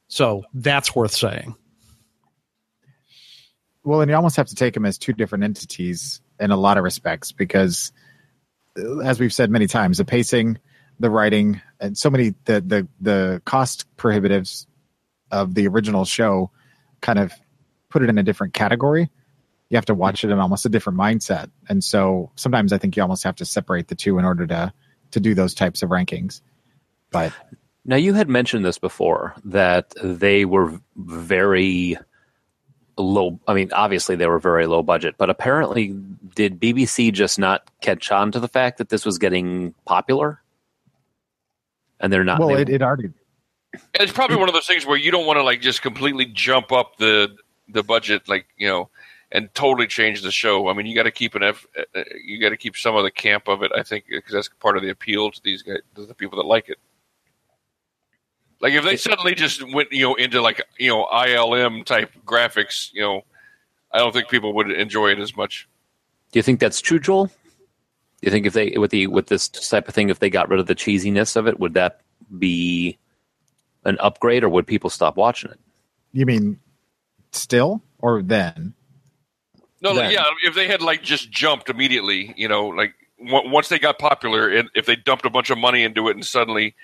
[0.07, 1.55] so that's worth saying.
[3.83, 6.77] Well, and you almost have to take them as two different entities in a lot
[6.77, 7.91] of respects because,
[9.03, 10.57] as we've said many times, the pacing,
[10.99, 14.67] the writing, and so many the the the cost prohibitives
[15.31, 16.51] of the original show
[17.01, 17.31] kind of
[17.89, 19.09] put it in a different category.
[19.69, 22.97] You have to watch it in almost a different mindset, and so sometimes I think
[22.97, 24.73] you almost have to separate the two in order to
[25.11, 26.41] to do those types of rankings.
[27.11, 27.33] But
[27.85, 31.97] Now, you had mentioned this before that they were very
[33.01, 33.39] low.
[33.47, 35.87] I mean, obviously they were very low budget, but apparently,
[36.35, 40.41] did BBC just not catch on to the fact that this was getting popular?
[41.99, 42.39] And they're not.
[42.39, 43.09] well, they- it, it already
[43.93, 46.71] it's probably one of those things where you don't want to like just completely jump
[46.71, 47.35] up the
[47.67, 48.89] the budget, like you know,
[49.31, 50.67] and totally change the show.
[50.69, 53.03] I mean, you got to keep an F, uh, you got to keep some of
[53.03, 53.71] the camp of it.
[53.75, 56.47] I think because that's part of the appeal to these guys, to the people that
[56.47, 56.79] like it.
[58.61, 62.89] Like if they suddenly just went, you know, into like you know ILM type graphics,
[62.93, 63.21] you know,
[63.91, 65.67] I don't think people would enjoy it as much.
[66.31, 67.27] do you think that's true, Joel?
[67.27, 67.31] Do
[68.21, 70.59] you think if they with the with this type of thing, if they got rid
[70.59, 72.01] of the cheesiness of it, would that
[72.37, 72.97] be
[73.85, 75.59] an upgrade, or would people stop watching it?
[76.11, 76.59] you mean
[77.31, 78.73] still or then?
[79.81, 80.11] No, then.
[80.11, 80.25] yeah.
[80.43, 84.49] If they had like just jumped immediately, you know, like w- once they got popular,
[84.49, 86.75] and if they dumped a bunch of money into it, and suddenly,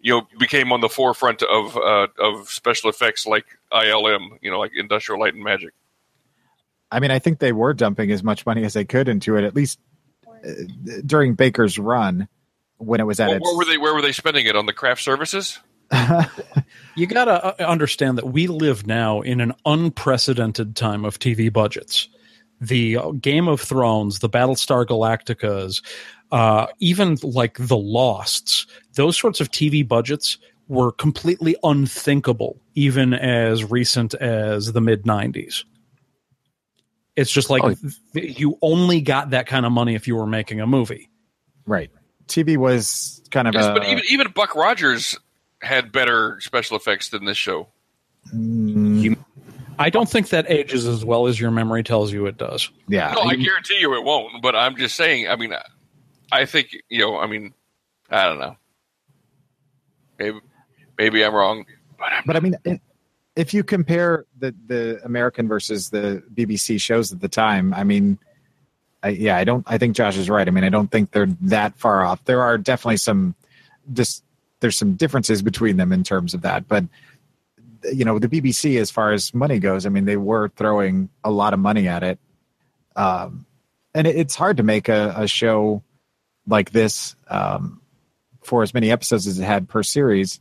[0.00, 4.58] you know, became on the forefront of uh, of special effects like ILM, you know,
[4.58, 5.72] like Industrial Light and Magic.
[6.90, 9.44] I mean, I think they were dumping as much money as they could into it,
[9.44, 9.78] at least
[10.26, 10.50] uh,
[11.06, 12.28] during Baker's run
[12.78, 13.44] when it was at Where, its.
[13.44, 13.78] where were they?
[13.78, 15.60] Where were they spending it on the craft services?
[16.96, 21.52] You got to uh, understand that we live now in an unprecedented time of TV
[21.52, 22.08] budgets.
[22.60, 25.82] The Game of Thrones, the Battlestar Galacticas,
[26.30, 30.36] uh, even like the Losts, those sorts of TV budgets
[30.68, 35.64] were completely unthinkable, even as recent as the mid 90s.
[37.16, 37.74] It's just like Oh.
[38.14, 41.08] th- you only got that kind of money if you were making a movie.
[41.66, 41.90] right.
[42.28, 43.72] TV was kind of Yes, a.
[43.72, 45.18] but even even Buck Rogers
[45.62, 47.66] had better special effects than this show.
[48.32, 49.16] Mm,
[49.80, 52.70] I don't think that ages as well as your memory tells you it does.
[52.86, 53.14] yeah.
[53.16, 54.42] No, I guarantee you it won't.
[54.42, 55.26] But I'm just saying.
[55.26, 55.54] I mean,
[56.30, 57.18] I think you know.
[57.18, 57.54] I mean,
[58.10, 58.56] I don't know.
[60.18, 60.38] Maybe
[60.98, 61.64] maybe I'm wrong.
[61.98, 62.56] But I'm But I mean,
[63.36, 68.18] if you compare the the American versus the BBC shows at the time, I mean,
[69.02, 69.64] I, yeah, I don't.
[69.66, 70.46] I think Josh is right.
[70.46, 72.22] I mean, I don't think they're that far off.
[72.26, 73.34] There are definitely some,
[73.94, 74.24] just
[74.60, 76.68] there's some differences between them in terms of that.
[76.68, 76.84] But
[77.92, 81.30] you know, the BBC, as far as money goes, I mean, they were throwing a
[81.30, 82.18] lot of money at it,
[82.96, 83.46] um,
[83.94, 85.82] and it, it's hard to make a, a show
[86.46, 87.80] like this um,
[88.42, 90.40] for as many episodes as it had per series,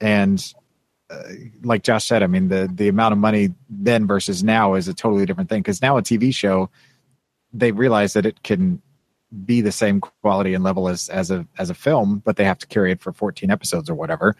[0.00, 0.52] and
[1.62, 4.94] like Josh said, I mean the the amount of money then versus now is a
[4.94, 6.70] totally different thing because now a TV show
[7.52, 8.80] they realize that it can
[9.44, 12.58] be the same quality and level as as a as a film, but they have
[12.58, 14.36] to carry it for 14 episodes or whatever.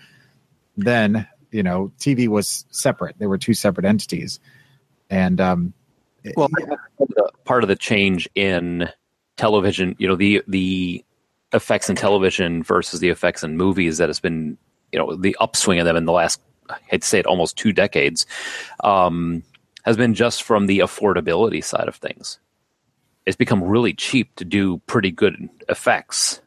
[0.77, 4.41] Then you know TV was separate; they were two separate entities,
[5.09, 5.75] and um,
[6.37, 8.89] Well, the, part of the change in
[9.37, 11.05] television, you know, the the
[11.53, 14.57] effects in television versus the effects in movies that has been,
[14.91, 16.41] you know, the upswing of them in the last,
[16.91, 18.27] I'd say it almost two decades,
[18.83, 19.43] um,
[19.85, 22.39] has been just from the affordability side of things.
[23.27, 26.41] It's become really cheap to do pretty good effects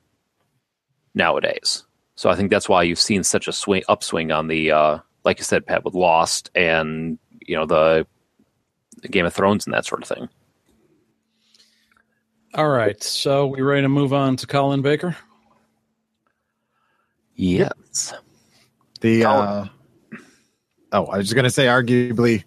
[1.13, 1.85] nowadays.
[2.15, 5.37] So I think that's why you've seen such a swing upswing on the, uh, like
[5.37, 8.07] you said, Pat, with Lost and you know the
[9.09, 10.29] Game of Thrones and that sort of thing.
[12.53, 15.17] All right, so we ready to move on to Colin Baker?
[17.35, 18.13] Yes.
[19.01, 19.65] the uh,
[20.93, 22.45] oh, I was just gonna say, arguably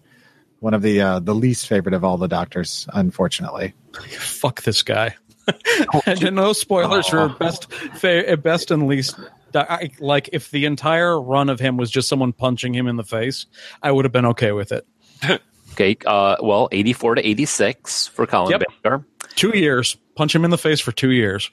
[0.59, 3.75] one of the uh, the least favorite of all the doctors, unfortunately.
[4.17, 5.15] Fuck this guy.
[6.05, 9.19] and no spoilers for best, fa- best and least.
[9.55, 13.03] I, like if the entire run of him was just someone punching him in the
[13.03, 13.45] face,
[13.83, 14.85] I would have been okay with it.
[15.73, 15.95] Okay.
[16.05, 18.63] Uh, well, eighty-four to eighty-six for Colin Yep.
[18.83, 19.05] Baker,
[19.35, 21.49] Two years, punch him in the face for two years.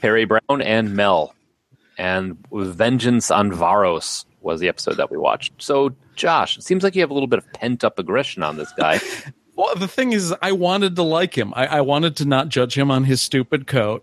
[0.00, 1.34] Peri Brown, and Mel,
[1.98, 5.52] and Vengeance on Varos was the episode that we watched.
[5.60, 8.72] So, Josh, it seems like you have a little bit of pent-up aggression on this
[8.72, 9.00] guy.
[9.54, 11.52] Well, the thing is, I wanted to like him.
[11.54, 14.02] I, I wanted to not judge him on his stupid coat.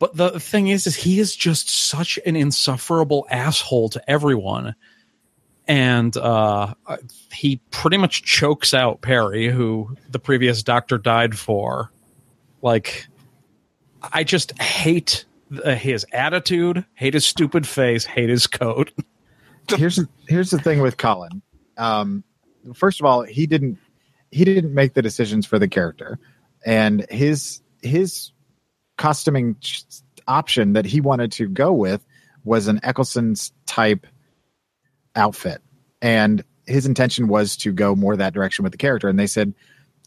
[0.00, 4.74] But the thing is, is he is just such an insufferable asshole to everyone.
[5.68, 6.74] And uh,
[7.32, 11.92] he pretty much chokes out Peri, who the previous doctor died for.
[12.62, 13.06] Like,
[14.02, 18.90] I just hate his attitude, hate his stupid face, hate his coat.
[19.68, 21.42] here's here's the thing with Colin.
[21.76, 22.24] Um,
[22.74, 23.78] first of all, he didn't
[24.30, 26.18] he didn't make the decisions for the character,
[26.64, 28.32] and his his
[29.00, 29.56] costuming
[30.28, 32.04] option that he wanted to go with
[32.44, 34.06] was an Eccleston's type
[35.16, 35.60] outfit,
[36.00, 39.08] and his intention was to go more that direction with the character.
[39.08, 39.54] And they said,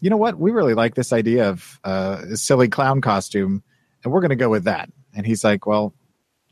[0.00, 3.62] you know what, we really like this idea of uh, a silly clown costume,
[4.02, 4.90] and we're going to go with that.
[5.14, 5.92] And he's like, well,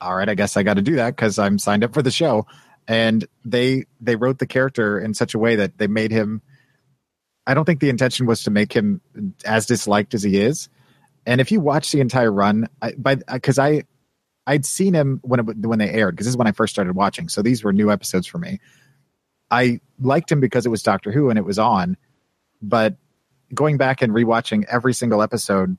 [0.00, 2.10] all right, I guess I got to do that because I'm signed up for the
[2.10, 2.46] show
[2.88, 6.42] and they they wrote the character in such a way that they made him
[7.46, 9.00] i don't think the intention was to make him
[9.44, 10.68] as disliked as he is
[11.26, 13.84] and if you watch the entire run I, by uh, because i
[14.46, 16.94] i'd seen him when it, when they aired because this is when i first started
[16.94, 18.60] watching so these were new episodes for me
[19.50, 21.96] i liked him because it was doctor who and it was on
[22.60, 22.96] but
[23.54, 25.76] going back and rewatching every single episode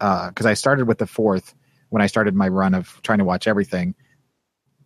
[0.00, 1.54] uh, because i started with the fourth
[1.90, 3.94] when i started my run of trying to watch everything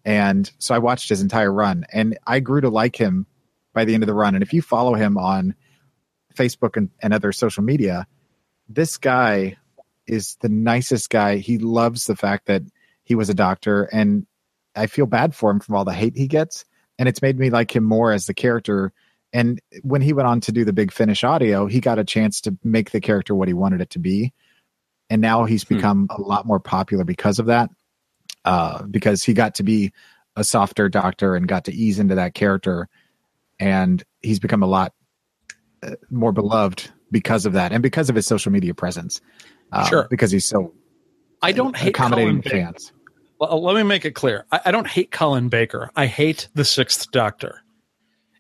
[0.05, 3.26] and so I watched his entire run and I grew to like him
[3.72, 4.35] by the end of the run.
[4.35, 5.55] And if you follow him on
[6.35, 8.06] Facebook and, and other social media,
[8.68, 9.56] this guy
[10.06, 11.36] is the nicest guy.
[11.36, 12.62] He loves the fact that
[13.02, 14.26] he was a doctor and
[14.76, 16.64] I feel bad for him from all the hate he gets.
[16.98, 18.93] And it's made me like him more as the character
[19.35, 22.40] And when he went on to do the big finish audio, he got a chance
[22.43, 24.32] to make the character what he wanted it to be.
[25.10, 27.68] And now he's become a lot more popular because of that.
[28.44, 29.93] Uh, because he got to be
[30.36, 32.89] a softer doctor and got to ease into that character.
[33.59, 34.93] And he's become a lot
[35.82, 39.20] uh, more beloved because of that and because of his social media presence.
[39.74, 40.06] Uh, Sure.
[40.10, 40.72] Because he's so
[41.42, 42.56] I don't hate accommodating Colin Baker.
[42.72, 42.92] fans.
[43.38, 44.46] Well, let me make it clear.
[44.52, 45.90] I, I don't hate Colin Baker.
[45.96, 47.60] I hate the Sixth Doctor.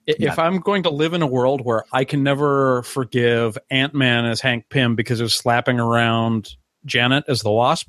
[0.06, 4.26] If I'm going to live in a world where I can never forgive Ant Man
[4.26, 7.88] as Hank Pym because of slapping around Janet as the Wasp,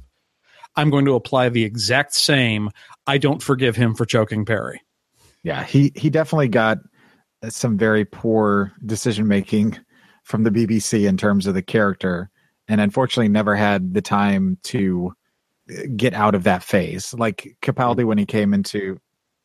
[0.78, 2.70] I'm going to apply the exact same.
[3.06, 4.82] I don't forgive him for choking Peri.
[5.44, 6.80] Yeah, he he definitely got
[7.44, 9.78] uh, some very poor decision making
[10.24, 12.30] from the BBC in terms of the character,
[12.68, 15.14] and unfortunately never had the time to
[15.70, 17.14] uh, get out of that phase.
[17.14, 19.00] Like Capaldi, when he came into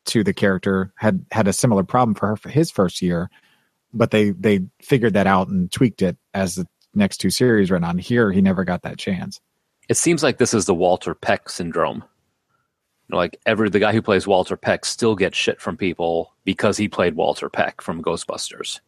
[0.05, 3.29] to the character, had had a similar problem for her for his first year,
[3.93, 7.83] but they they figured that out and tweaked it as the next two series ran
[7.83, 7.97] on.
[7.97, 9.39] Here, he never got that chance.
[9.89, 11.97] It seems like this is the Walter Peck syndrome.
[11.97, 16.33] You know, like every the guy who plays Walter Peck still gets shit from people
[16.45, 18.79] because he played Walter Peck from Ghostbusters.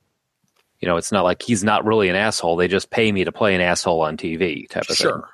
[0.83, 2.57] You know, it's not like he's not really an asshole.
[2.57, 5.07] They just pay me to play an asshole on TV type of thing.
[5.07, 5.29] Sure.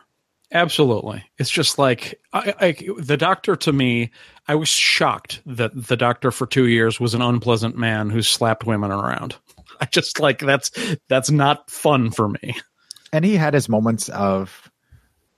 [0.51, 1.23] Absolutely.
[1.39, 4.11] It's just like I, I, the doctor to me,
[4.47, 8.63] I was shocked that the doctor for two years was an unpleasant man who slapped
[8.63, 9.37] women around.
[9.81, 10.69] I just like that's
[11.07, 12.55] that's not fun for me.
[13.11, 14.71] and he had his moments of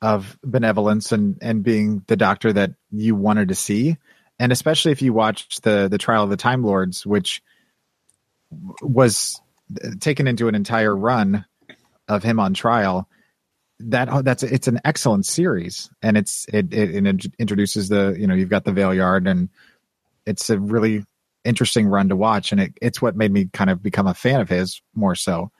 [0.01, 3.95] of benevolence and and being the doctor that you wanted to see
[4.39, 7.41] and especially if you watched the the trial of the time lords which
[8.81, 9.40] was
[9.99, 11.45] taken into an entire run
[12.07, 13.07] of him on trial
[13.79, 15.89] that oh, that's it's an excellent series.
[16.01, 19.49] And it's it, it, it introduces the you know you've got the Valeyard and
[20.25, 21.03] it's a really
[21.43, 22.51] interesting run to watch.
[22.51, 25.51] And it, it's what made me kind of become a fan of his more so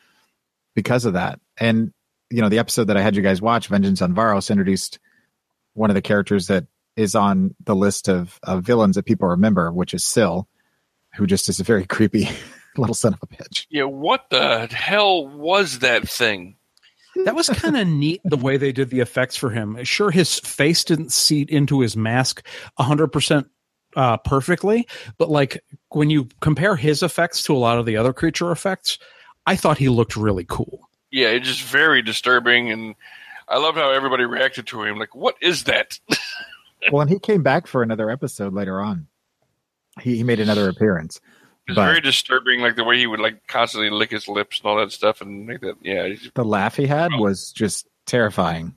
[0.75, 1.39] because of that.
[1.57, 1.93] And
[2.31, 4.99] you know the episode that i had you guys watch vengeance on varos introduced
[5.73, 6.65] one of the characters that
[6.95, 10.47] is on the list of, of villains that people remember which is Sil,
[11.15, 12.29] who just is a very creepy
[12.77, 16.55] little son of a bitch Yeah, what the hell was that thing?
[17.25, 19.83] That was kind of neat the way they did the effects for him.
[19.83, 22.45] Sure, his face didn't seat into his mask
[22.79, 23.45] 100%
[23.97, 24.87] uh, perfectly,
[25.17, 28.97] but like when you compare his effects to a lot of the other creature effects,
[29.45, 30.87] I thought he looked really cool.
[31.11, 32.95] Yeah, it's just very disturbing, and
[33.49, 34.97] I love how everybody reacted to him.
[34.97, 35.99] Like, what is that?
[36.91, 39.07] well and he came back for another episode later on
[39.99, 41.19] he, he made another appearance
[41.67, 44.65] It's But- very disturbing, like the way he would like constantly lick his lips and
[44.67, 45.75] all that stuff, and like that.
[45.81, 48.75] Yeah, the laugh he had was just terrifying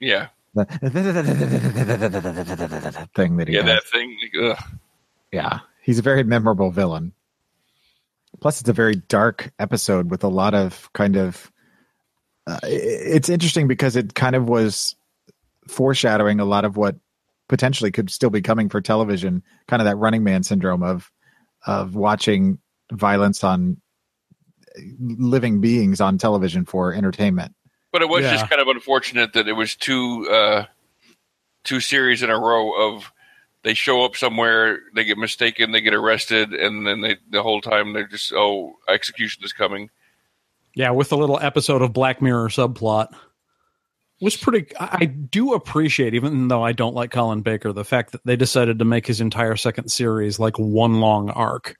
[0.00, 0.64] yeah, the
[3.14, 3.62] thing that he yeah.
[3.62, 3.66] has.
[3.66, 4.16] That thing.
[4.42, 4.58] Ugh.
[5.32, 7.12] yeah he's a very memorable villain
[8.40, 11.52] plus it's a very dark episode with a lot of kind of
[12.46, 14.96] uh, it's interesting because it kind of was
[15.68, 16.96] foreshadowing a lot of what
[17.48, 21.10] potentially could still be coming for television kind of that running man syndrome of
[21.66, 22.58] of watching
[22.92, 23.80] violence on
[24.98, 27.54] living beings on television for entertainment
[27.92, 28.32] But it was Yeah.
[28.32, 30.64] just kind of unfortunate that it was two uh,
[31.64, 33.12] two series in a row of
[33.64, 37.60] they show up somewhere, they get mistaken, they get arrested, and then they the whole
[37.60, 39.90] time they're just oh execution is coming.
[40.74, 43.14] Yeah, with a little episode of Black Mirror subplot.
[44.22, 44.74] Was pretty.
[44.78, 48.36] I I do appreciate, even though I don't like Colin Baker, the fact that they
[48.36, 51.76] decided to make his entire second series like one long arc.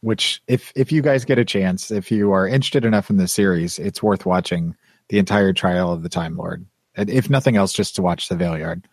[0.00, 3.28] which if if you guys get a chance if you are interested enough in the
[3.28, 4.74] series it's worth watching
[5.08, 8.34] the entire trial of the time lord And if nothing else just to watch the
[8.36, 8.84] Valeyard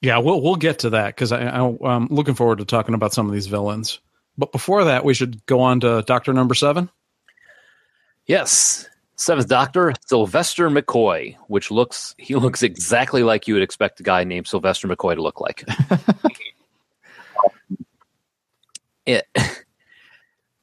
[0.00, 3.12] Yeah, we'll we'll get to that because I, I I'm looking forward to talking about
[3.12, 4.00] some of these villains.
[4.36, 6.90] But before that, we should go on to Doctor Number Seven.
[8.26, 8.88] Yes.
[9.22, 14.24] Seventh Doctor, Sylvester McCoy, which looks he looks exactly like you would expect a guy
[14.24, 15.64] named Sylvester McCoy to look like.
[19.06, 19.24] it,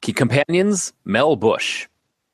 [0.02, 1.88] key companions, Mel Bush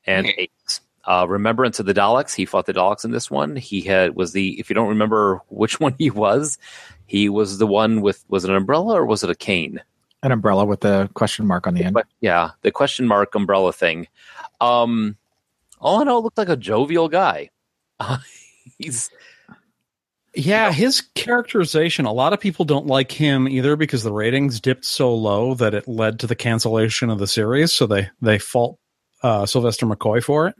[0.04, 0.80] and Ace.
[1.04, 2.34] Uh, Remembrance of the Daleks.
[2.34, 3.54] He fought the Daleks in this one.
[3.54, 6.58] He had was the if you don't remember which one he was,
[7.06, 9.80] he was the one with was it an umbrella or was it a cane?
[10.24, 13.72] an umbrella with the question mark on the end But yeah, the question mark umbrella
[13.72, 14.08] thing.
[14.60, 15.16] Um,
[15.80, 17.50] all in all, looked like a jovial guy.
[17.98, 18.18] Uh,
[18.76, 19.08] he's
[20.34, 22.04] Yeah, his characterization.
[22.04, 25.72] A lot of people don't like him either because the ratings dipped so low that
[25.72, 27.72] it led to the cancellation of the series.
[27.72, 28.78] So they they fault
[29.22, 30.56] uh, Sylvester McCoy for it.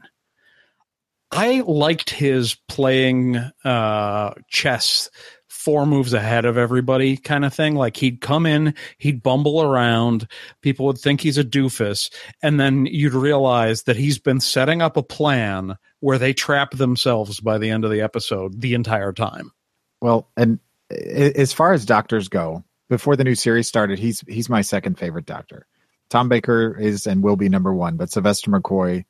[1.31, 5.11] I liked his playing uh, chess
[5.57, 7.75] four moves ahead of everybody kind of thing.
[7.75, 10.27] Like he'd come in, he'd bumble around,
[10.61, 12.13] people would think he's a doofus,
[12.43, 17.39] and then you'd realize that he's been setting up a plan where they trap themselves
[17.39, 19.51] by the end of the episode the entire time.
[19.99, 20.59] Well, and
[20.91, 25.25] as far as doctors go, before the new series started, he's he's my second favorite
[25.25, 25.65] doctor.
[26.09, 29.05] Tom Baker is and will be number one, but Sylvester McCoy,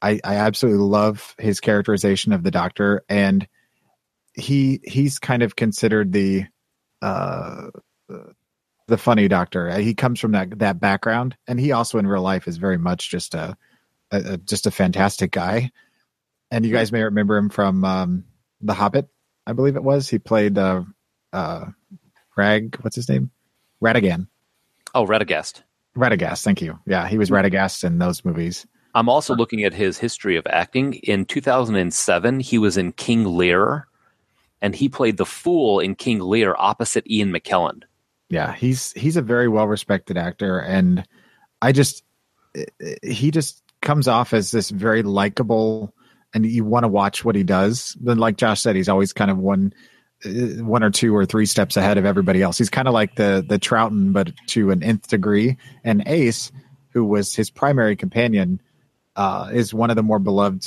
[0.00, 3.46] I, I absolutely love his characterization of the doctor, and
[4.38, 6.44] he he's kind of considered the
[7.02, 7.68] uh
[8.88, 9.78] the funny doctor.
[9.78, 13.10] He comes from that that background, and he also in real life is very much
[13.10, 13.56] just a,
[14.10, 15.70] a, a just a fantastic guy.
[16.50, 18.24] And you guys may remember him from um,
[18.62, 19.08] The Hobbit,
[19.46, 20.08] I believe it was.
[20.08, 20.82] He played uh,
[21.32, 21.66] uh,
[22.36, 22.78] Rag.
[22.80, 23.30] What's his name?
[23.84, 24.28] Radagan.
[24.94, 25.62] Oh, Radagast.
[25.96, 26.42] Radagast.
[26.42, 26.78] Thank you.
[26.86, 28.66] Yeah, he was Radagast in those movies.
[28.94, 30.94] I'm also looking at his history of acting.
[30.94, 33.87] In 2007, he was in King Lear,
[34.60, 37.82] and he played the fool in King Lear opposite Ian McKellen.
[38.28, 41.06] Yeah, he's he's a very well respected actor, and
[41.62, 42.04] I just
[43.02, 45.94] he just comes off as this very likable,
[46.34, 47.96] and you want to watch what he does.
[48.00, 49.72] Then, like Josh said, he's always kind of one
[50.24, 52.58] uh, one or two or three steps ahead of everybody else.
[52.58, 55.56] He's kind of like the the Troughton, but to an nth degree.
[55.84, 56.52] And Ace,
[56.90, 58.60] who was his primary companion,
[59.16, 60.66] uh, is one of the more beloved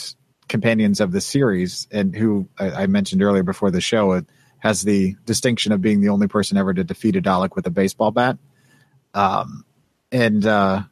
[0.52, 4.22] companions of the series, and who I, I mentioned earlier before the show uh,
[4.60, 7.72] has the distinction of being the only person ever to defeat a Dalek with a
[7.72, 8.38] baseball bat.
[9.14, 9.66] Um,
[10.12, 10.84] and uh,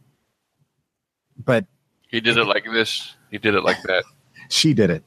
[1.38, 1.66] but
[2.08, 3.14] He did it like this.
[3.30, 4.06] He did it like that.
[4.50, 5.04] she did it.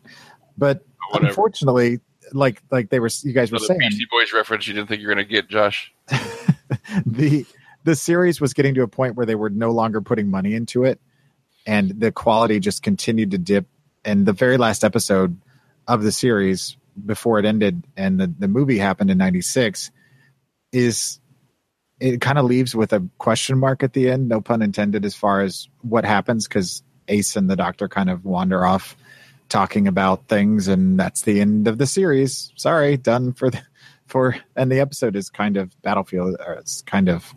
[0.57, 1.29] But Whatever.
[1.29, 2.01] unfortunately,
[2.33, 5.09] like like they were, you guys were saying, Beastie Boys reference you didn't think you
[5.09, 5.93] were going to get, Josh.
[7.07, 7.47] the
[7.85, 10.85] the series was getting to a point where they were no longer putting money into
[10.85, 11.01] it
[11.67, 13.67] and the quality just continued to dip
[14.05, 15.37] and the very last episode
[15.89, 16.77] of the series
[17.07, 19.91] before it ended and the, the movie happened in 96
[20.73, 21.19] is
[22.01, 25.15] it kind of leaves with a question mark at the end no pun intended as
[25.15, 28.97] far as what happens because ace and the doctor kind of wander off
[29.53, 32.53] talking about things and that's the end of the series.
[32.57, 33.61] Sorry done for the
[34.07, 37.35] for and the episode is kind of battlefield or it's kind of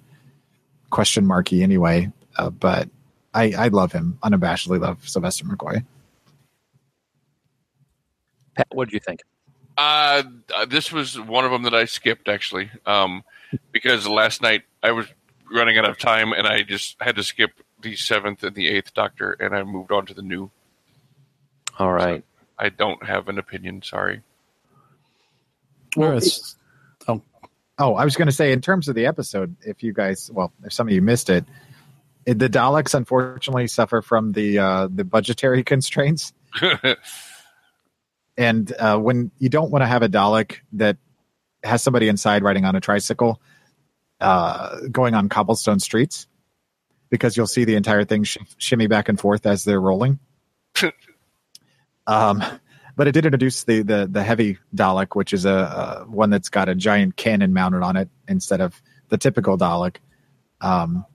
[0.89, 2.89] question marky anyway uh, but
[3.33, 5.85] i i love him unabashedly love sylvester mccoy
[8.55, 9.21] Pat, what did you think?
[9.77, 10.23] Uh,
[10.55, 13.23] uh, this was one of them that I skipped actually, um,
[13.71, 15.07] because last night I was
[15.51, 17.51] running out of time and I just had to skip
[17.81, 20.49] the seventh and the eighth Doctor, and I moved on to the new.
[21.77, 22.23] All right.
[22.57, 23.81] I don't have an opinion.
[23.81, 24.21] Sorry.
[25.97, 26.19] Well,
[27.07, 27.21] oh,
[27.79, 30.51] oh i was going to say in terms of the episode if you guys well
[30.65, 31.45] if some of you missed it,
[32.25, 36.33] it the daleks unfortunately suffer from the uh the budgetary constraints
[38.37, 40.97] and uh, when you don't want to have a Dalek that
[41.63, 43.41] has somebody inside riding on a tricycle,
[44.19, 46.27] uh, going on cobblestone streets,
[47.09, 50.19] because you'll see the entire thing sh- shimmy back and forth as they're rolling.
[52.07, 52.43] um,
[52.95, 56.49] but it did introduce the the the heavy Dalek, which is a, a one that's
[56.49, 59.97] got a giant cannon mounted on it instead of the typical Dalek.
[60.61, 61.05] Um,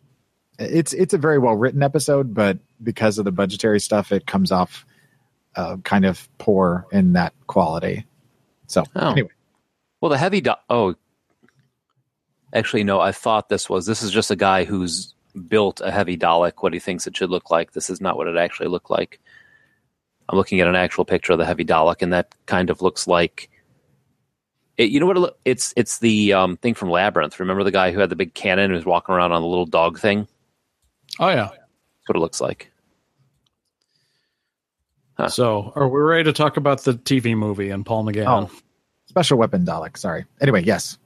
[0.59, 4.53] it's it's a very well written episode, but because of the budgetary stuff, it comes
[4.53, 4.85] off
[5.57, 8.07] uh, kind of poor in that quality.
[8.67, 9.11] So Oh.
[9.13, 9.31] anyway,
[10.01, 10.41] Well, the heavy.
[10.41, 10.95] Do- oh,
[12.55, 13.01] actually, no.
[13.01, 13.87] I thought this was.
[13.87, 15.15] This is just a guy who's
[15.49, 16.55] built a heavy Dalek.
[16.63, 17.73] What he thinks it should look like.
[17.73, 19.21] This is not what it actually looked like.
[20.29, 23.07] I'm looking at an actual picture of the heavy Dalek, and that kind of looks
[23.07, 23.51] like.
[24.77, 25.17] It, you know what?
[25.17, 27.39] It, loo- it's it's the um, thing from Labyrinth.
[27.41, 29.67] Remember the guy who had the big cannon who was walking around on the little
[29.67, 30.27] dog thing?
[31.19, 31.49] oh yeah.
[31.49, 32.70] That's what it looks like.
[35.29, 38.27] So, are we ready to talk about the TV movie and Paul McGann?
[38.27, 38.51] Oh.
[39.07, 39.97] special weapon Dalek.
[39.97, 40.25] Sorry.
[40.41, 40.99] Anyway, yes.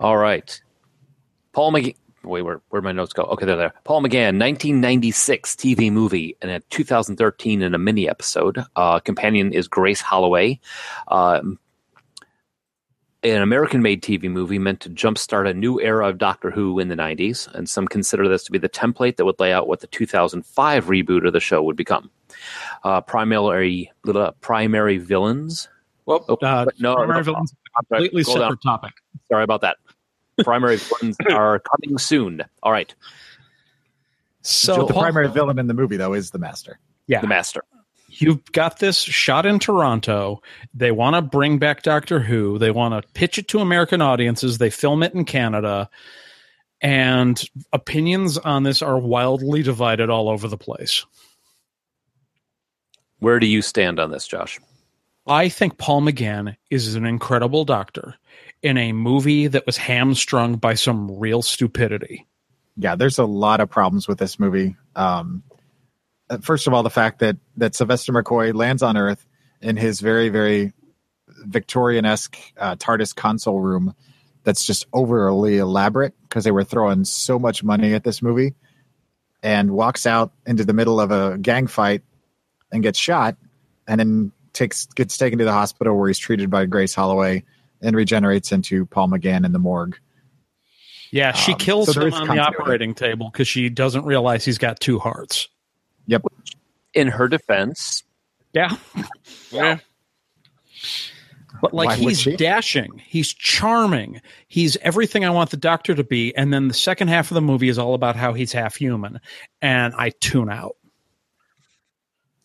[0.00, 0.60] All right.
[1.52, 1.96] Paul McGann.
[2.24, 3.24] Wait, where where'd my notes go?
[3.24, 3.74] Okay, they're there.
[3.82, 8.62] Paul McGann, 1996 TV movie, and a 2013 in a mini episode.
[8.76, 10.60] Uh, companion is Grace Holloway.
[11.08, 11.58] Um,
[13.24, 16.96] an American-made TV movie meant to jumpstart a new era of Doctor Who in the
[16.96, 19.86] 90s, and some consider this to be the template that would lay out what the
[19.86, 22.10] 2005 reboot of the show would become.
[22.82, 25.68] Uh, primary little primary villains.
[26.06, 28.50] Well, Oh, uh, no, primary no, villains, I'm sorry, completely scroll down.
[28.50, 28.92] separate topic.
[29.28, 29.76] Sorry about that.
[30.42, 32.42] Primary villains are coming soon.
[32.64, 32.92] All right,
[34.40, 36.80] So, the primary villain in the movie though is the Master.
[37.06, 37.62] yeah, the Master.
[38.22, 40.40] You've got this shot in Toronto.
[40.72, 42.58] They want to bring back Doctor Who.
[42.58, 44.58] They want to pitch it to American audiences.
[44.58, 45.90] They film it in Canada.
[46.80, 47.42] And
[47.72, 51.04] opinions on this are wildly divided all over the place.
[53.18, 54.58] Where do you stand on this, Josh?
[55.26, 58.16] I think Paul McGann is an incredible doctor
[58.62, 62.26] in a movie that was hamstrung by some real stupidity.
[62.76, 64.76] Yeah, there's a lot of problems with this movie.
[64.96, 65.44] Um,
[66.40, 69.26] first of all, the fact that that Sylvester McCoy lands on Earth
[69.60, 70.72] in his very very
[71.44, 73.94] Victorian esque uh, TARDIS console room
[74.44, 78.54] that's just overly elaborate because they were throwing so much money at this movie,
[79.42, 82.02] and walks out into the middle of a gang fight
[82.72, 83.36] and gets shot,
[83.86, 87.44] and then takes gets taken to the hospital where he's treated by Grace Holloway
[87.80, 89.98] and regenerates into Paul McGann in the morgue.
[91.10, 94.58] Yeah, she Um, kills so him on the operating table because she doesn't realize he's
[94.58, 95.48] got two hearts.
[96.94, 97.02] Yep.
[97.02, 98.04] In her defense,
[98.52, 98.76] Yeah.
[99.50, 99.78] Yeah.
[101.60, 106.34] But like Why he's dashing, he's charming, he's everything I want the doctor to be,
[106.34, 109.20] and then the second half of the movie is all about how he's half human,
[109.60, 110.76] and I tune out.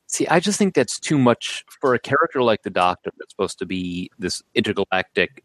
[0.07, 3.59] see, I just think that's too much for a character like the Doctor that's supposed
[3.59, 5.43] to be this intergalactic,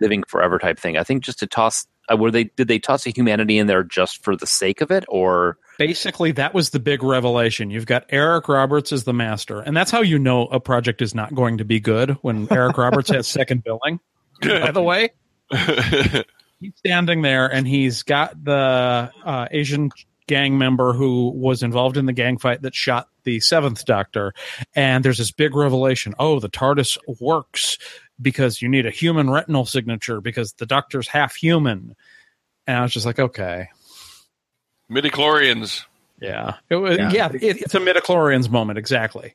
[0.00, 0.96] living forever type thing.
[0.96, 4.22] I think just to toss, were they did they toss a humanity in there just
[4.22, 7.70] for the sake of it, or Basically, that was the big revelation.
[7.70, 11.14] You've got Eric Roberts as the master, and that's how you know a project is
[11.14, 14.00] not going to be good when Eric Roberts has second billing.
[14.40, 15.10] By the way,
[16.60, 19.90] he's standing there and he's got the uh, Asian
[20.26, 24.32] gang member who was involved in the gang fight that shot the seventh doctor.
[24.74, 27.78] And there's this big revelation oh, the TARDIS works
[28.20, 31.94] because you need a human retinal signature because the doctor's half human.
[32.66, 33.68] And I was just like, okay.
[34.90, 35.84] Midichlorians.
[36.20, 36.54] Yeah.
[36.70, 37.10] It was, Yeah.
[37.12, 38.78] yeah, it, it's a midichlorians moment.
[38.78, 39.34] Exactly.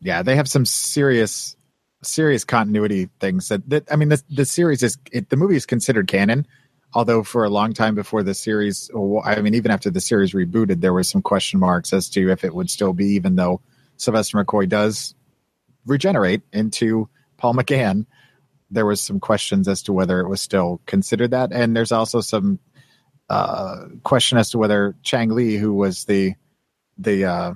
[0.00, 1.56] yeah, they have some serious,
[2.02, 5.66] serious continuity things that, that I mean, the, the series is, it, the movie is
[5.66, 6.46] considered canon.
[6.92, 8.90] Although for a long time before the series,
[9.24, 12.42] I mean, even after the series rebooted, there was some question marks as to if
[12.42, 13.60] it would still be, even though
[13.96, 15.14] Sylvester McCoy does
[15.86, 17.08] regenerate into
[17.40, 18.06] Paul McGann.
[18.70, 22.20] There was some questions as to whether it was still considered that, and there's also
[22.20, 22.60] some
[23.28, 26.34] uh, question as to whether Chang Lee, who was the
[26.98, 27.54] the uh,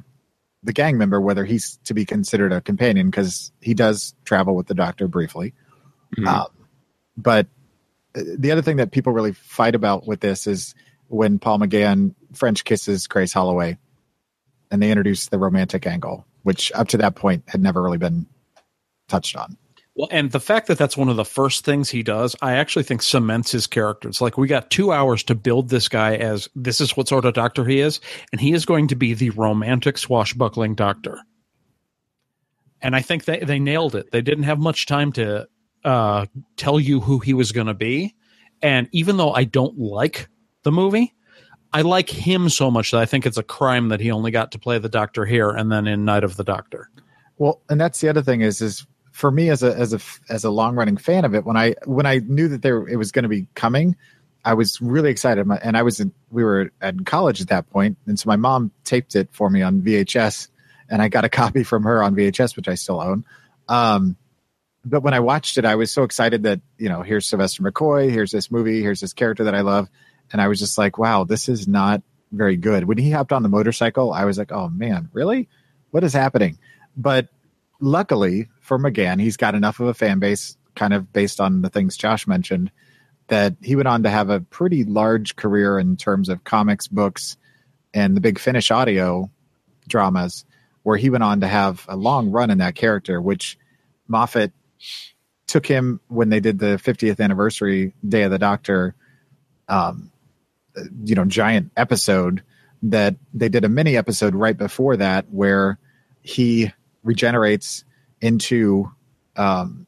[0.64, 4.66] the gang member, whether he's to be considered a companion because he does travel with
[4.66, 5.54] the Doctor briefly.
[6.28, 6.46] Um,
[7.16, 7.46] but
[8.16, 10.74] uh, the other thing that people really fight about with this is
[11.08, 13.78] when Paul McGann French kisses Grace Holloway,
[14.70, 18.26] and they introduce the romantic angle, which up to that point had never really been
[19.08, 19.56] touched on.
[19.96, 22.82] Well, and the fact that that's one of the first things he does, I actually
[22.82, 24.08] think cements his character.
[24.08, 27.24] It's like we got two hours to build this guy as this is what sort
[27.24, 28.00] of doctor he is,
[28.32, 31.20] and he is going to be the romantic swashbuckling doctor.
[32.82, 34.10] And I think they, they nailed it.
[34.10, 35.48] They didn't have much time to
[35.84, 36.26] uh,
[36.56, 38.16] tell you who he was going to be.
[38.62, 40.28] And even though I don't like
[40.64, 41.14] the movie,
[41.72, 44.52] I like him so much that I think it's a crime that he only got
[44.52, 46.90] to play the doctor here and then in Night of the Doctor.
[47.36, 50.42] Well, and that's the other thing is is for me as a as a as
[50.42, 53.12] a long running fan of it when I when I knew that there it was
[53.12, 53.94] going to be coming,
[54.44, 55.46] I was really excited.
[55.62, 58.72] And I was in, we were at college at that point, and so my mom
[58.82, 60.48] taped it for me on VHS,
[60.90, 63.24] and I got a copy from her on VHS, which I still own.
[63.68, 64.16] Um,
[64.84, 68.10] but when I watched it, I was so excited that you know here's Sylvester McCoy,
[68.10, 69.88] here's this movie, here's this character that I love,
[70.32, 72.82] and I was just like, wow, this is not very good.
[72.82, 75.48] When he hopped on the motorcycle, I was like, oh man, really?
[75.92, 76.58] What is happening?
[76.96, 77.28] But
[77.78, 81.68] luckily for McGann, he's got enough of a fan base, kind of based on the
[81.68, 82.70] things Josh mentioned,
[83.28, 87.36] that he went on to have a pretty large career in terms of comics, books,
[87.92, 89.30] and the Big Finish audio
[89.86, 90.46] dramas,
[90.82, 93.58] where he went on to have a long run in that character, which
[94.08, 94.50] Moffat
[95.46, 98.94] took him when they did the 50th anniversary Day of the Doctor,
[99.68, 100.10] um,
[101.04, 102.42] you know, giant episode
[102.84, 105.78] that they did a mini episode right before that where
[106.22, 106.72] he
[107.02, 107.84] regenerates
[108.24, 108.90] into
[109.36, 109.86] um,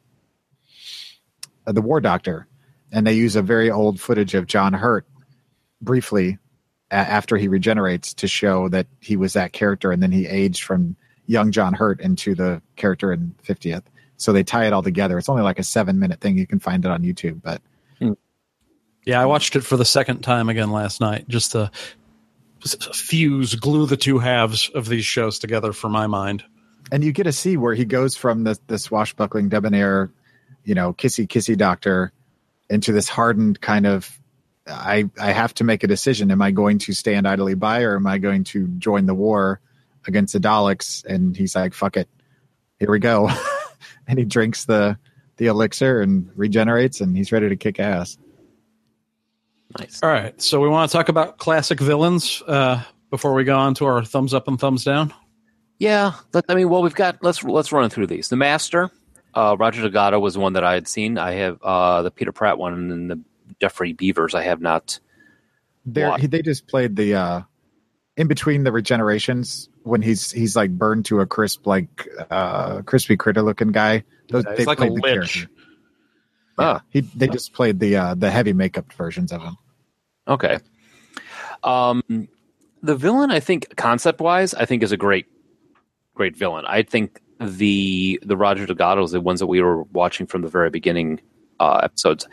[1.65, 2.47] the War Doctor,
[2.93, 5.07] and they use a very old footage of John Hurt
[5.81, 6.39] briefly
[6.91, 10.63] a- after he regenerates to show that he was that character, and then he aged
[10.63, 10.97] from
[11.27, 13.83] young John Hurt into the character in 50th.
[14.19, 15.19] So they tie it all together.
[15.19, 16.37] It's only like a seven minute thing.
[16.39, 17.61] You can find it on YouTube, but
[19.07, 21.71] Yeah, I watched it for the second time again last night just to
[22.93, 26.43] fuse, glue the two halves of these shows together for my mind.
[26.93, 30.11] And you get to see where he goes from the the swashbuckling debonair,
[30.65, 32.13] you know, kissy kissy doctor
[32.69, 34.21] into this hardened kind of
[34.67, 36.31] I I have to make a decision.
[36.31, 39.61] Am I going to stand idly by or am I going to join the war
[40.07, 41.05] against the Daleks?
[41.05, 42.09] And he's like, fuck it.
[42.79, 43.31] Here we go.
[44.07, 44.99] and he drinks the
[45.37, 48.17] the elixir and regenerates and he's ready to kick ass.
[49.79, 50.03] nice.
[50.03, 53.75] All right, so we want to talk about classic villains uh, before we go on
[53.75, 55.13] to our thumbs up and thumbs down.
[55.79, 58.29] Yeah, let, I mean, well, we've got let's let's run through these.
[58.29, 58.91] The Master,
[59.35, 61.19] uh, Roger Delgado was one that I had seen.
[61.19, 63.21] I have uh, the Peter Pratt one and the
[63.61, 64.35] Geoffrey Beevers.
[64.35, 64.99] I have not.
[65.85, 66.21] They're, What?
[66.21, 67.41] he, they just played the uh
[68.17, 73.17] in between the regenerations when he's he's like burned to a crisp like uh crispy
[73.17, 74.03] critter looking guy.
[74.31, 75.13] Those, Yeah, they like a played the lich.
[75.13, 75.51] character.
[76.59, 79.57] Yeah, he they just played the uh the heavy makeup versions of him.
[80.27, 80.59] Okay.
[81.63, 82.29] Um,
[82.83, 85.27] the villain, I think, concept wise, I think is a great,
[86.17, 86.65] great villain.
[86.67, 90.71] I think the the Roger Delgados, the ones that we were watching from the very
[90.71, 91.21] beginning
[91.61, 92.27] uh, episodes,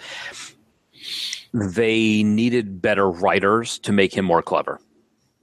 [1.53, 4.79] they needed better writers to make him more clever.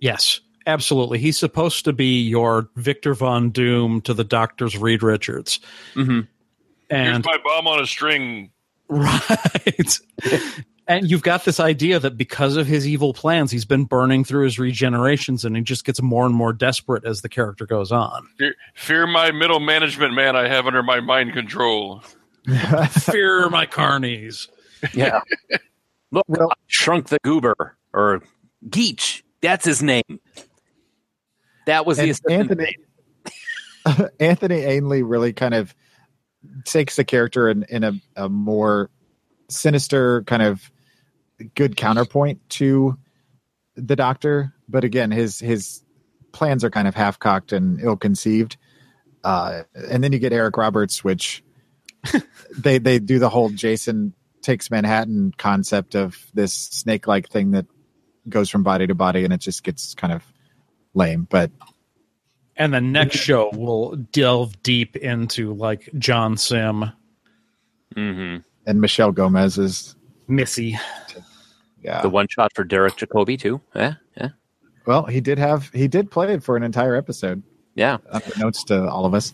[0.01, 1.19] Yes, absolutely.
[1.19, 5.61] He's supposed to be your Victor Von Doom to the Doctor's Reed Richards.
[5.95, 6.21] Mm-hmm.
[6.91, 8.51] Here's And my bomb on a string.
[8.89, 9.99] right.
[10.91, 14.43] And you've got this idea that because of his evil plans, he's been burning through
[14.43, 18.27] his regenerations and he just gets more and more desperate as the character goes on.
[18.37, 22.03] Fear, fear my middle management man I have under my mind control.
[22.91, 24.49] Fear my carnies.
[24.93, 25.21] Yeah.
[26.11, 28.23] Look, I shrunk the goober or
[28.69, 29.23] Geach.
[29.43, 30.19] That's his name.
[31.67, 32.77] That was the And assistant Anthony
[34.19, 35.73] Anthony Ainley really kind of
[36.65, 38.91] takes the character in, in a, a more
[39.49, 40.69] sinister kind of
[41.55, 42.97] good counterpoint to
[43.77, 45.83] the doctor but again his his
[46.33, 48.57] plans are kind of half cocked and ill conceived
[49.25, 51.43] uh and then you get eric roberts which
[52.59, 54.13] they they do the whole jason
[54.43, 57.67] takes manhattan concept of this snake like thing that
[58.29, 60.23] goes from body to body and it just gets kind of
[60.95, 61.51] lame but
[62.57, 66.93] And the next show will delve deep into like John Simm,
[67.97, 68.43] Mm-hmm.
[68.67, 69.97] and michelle gomez is
[70.29, 70.79] Missy.
[71.83, 73.61] Yeah The one shot for Derek Jacobi too.
[73.75, 74.29] Yeah, yeah,
[74.87, 77.43] Well, he did have he did play it for an entire episode.
[77.75, 77.99] yeah.
[78.39, 79.33] Notes to all of us.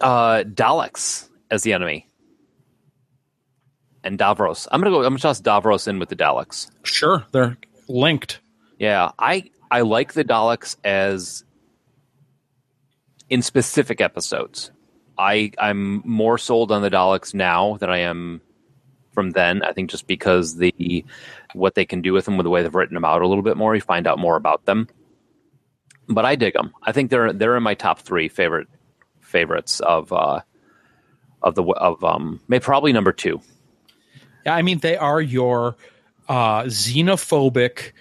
[0.00, 2.06] Uh, Daleks as the enemy,
[4.04, 4.68] and Davros.
[4.70, 4.98] I'm gonna go.
[4.98, 6.70] I'm gonna toss Davros in with the Daleks.
[6.84, 7.56] Sure, they're
[7.88, 8.40] linked.
[8.78, 11.42] Yeah, I I like the Daleks as
[13.28, 14.70] in specific episodes.
[15.18, 18.40] I I'm more sold on the Daleks now than I am
[19.12, 19.62] from then.
[19.62, 21.04] I think just because the
[21.54, 23.42] what they can do with them, with the way they've written them out a little
[23.42, 24.88] bit more, you find out more about them.
[26.08, 26.72] But I dig them.
[26.82, 28.68] I think they're they're in my top three favorite
[29.20, 30.40] favorites of uh
[31.42, 33.40] of the of um maybe probably number two.
[34.46, 35.76] Yeah, I mean they are your
[36.28, 37.92] uh, xenophobic.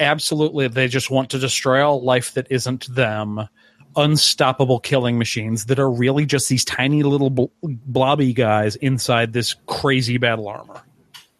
[0.00, 3.48] Absolutely, they just want to destroy all life that isn't them.
[3.96, 9.54] Unstoppable killing machines that are really just these tiny little bl- blobby guys inside this
[9.66, 10.82] crazy battle armor.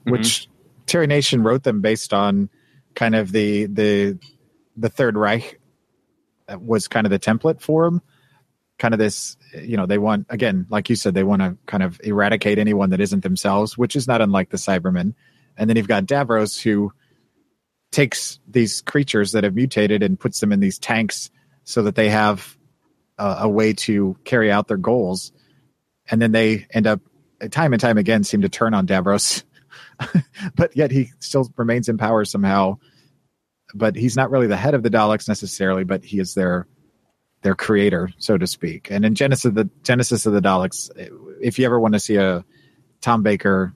[0.04, 0.48] Which
[0.86, 2.48] Terry Nation wrote them based on
[2.94, 4.18] kind of the the
[4.76, 5.60] the Third Reich
[6.48, 8.02] uh, was kind of the template for them.
[8.78, 11.82] Kind of this, you know, they want again, like you said, they want to kind
[11.82, 15.14] of eradicate anyone that isn't themselves, which is not unlike the Cybermen.
[15.56, 16.92] And then you've got Davros who
[17.92, 21.30] takes these creatures that have mutated and puts them in these tanks
[21.62, 22.56] so that they have
[23.18, 25.32] a, a way to carry out their goals.
[26.10, 27.00] And then they end up
[27.50, 29.44] time and time again seem to turn on Davros,
[30.54, 32.78] but yet he still remains in power somehow.
[33.74, 36.66] But he's not really the head of the Daleks necessarily, but he is their
[37.42, 38.90] their creator, so to speak.
[38.90, 40.90] And in Genesis the Genesis of the Daleks,
[41.40, 42.44] if you ever want to see a
[43.00, 43.74] Tom Baker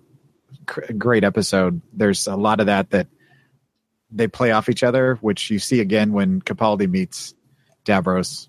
[0.97, 3.09] great episode, there's a lot of that that
[4.11, 7.35] they play off each other, which you see again when Capaldi meets
[7.85, 8.49] Davros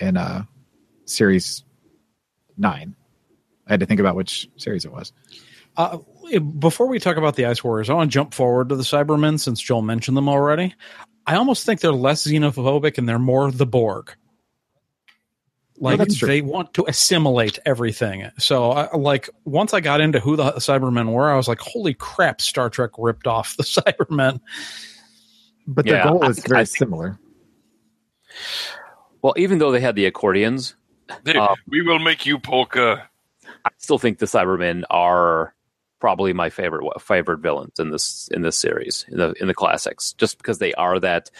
[0.00, 0.44] in uh,
[1.04, 1.64] series
[2.56, 2.94] nine.
[3.66, 5.12] I had to think about which series it was.
[5.76, 5.98] Uh,
[6.58, 9.38] before we talk about the Ice Warriors, I want to jump forward to the Cybermen
[9.40, 10.74] since Joel mentioned them already.
[11.26, 14.14] I almost think they're less xenophobic and they're more the Borg.
[15.82, 16.28] Like that's true.
[16.28, 18.30] they want to assimilate everything.
[18.38, 21.94] So, I, like once I got into who the Cybermen were, I was like, "Holy
[21.94, 24.40] crap!" Star Trek ripped off the Cybermen.
[25.66, 27.18] But Yeah, the goal is very I think- similar.
[29.22, 30.74] Well, even though they had the accordions,
[31.24, 33.08] They- Uh, we will make you polka.
[33.64, 35.54] I still think the Cybermen are
[36.00, 40.12] probably my favorite favorite villains in this in this series in the in the classics,
[40.14, 41.30] just because they are that.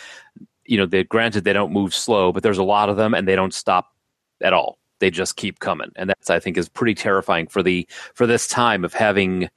[0.66, 3.26] You know, they granted they don't move slow, but there's a lot of them, and
[3.26, 3.92] they don't stop
[4.40, 4.78] at all.
[5.00, 8.46] They just keep coming, and that's I think is pretty terrifying for the for this
[8.46, 9.50] time of having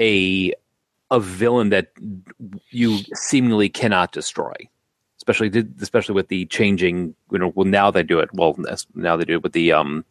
[0.00, 0.54] a
[1.10, 1.88] a villain that
[2.70, 4.54] you seemingly cannot destroy.
[5.16, 7.52] Especially, did- especially with the changing, you know.
[7.54, 8.30] Well, now they do it.
[8.32, 8.56] Well,
[8.94, 10.04] now they do it with the um,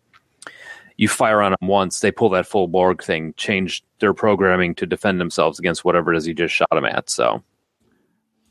[0.98, 4.86] you fire on them once, they pull that full Borg thing, change their programming to
[4.86, 7.10] defend themselves against whatever it is you just shot them at.
[7.10, 7.44] So,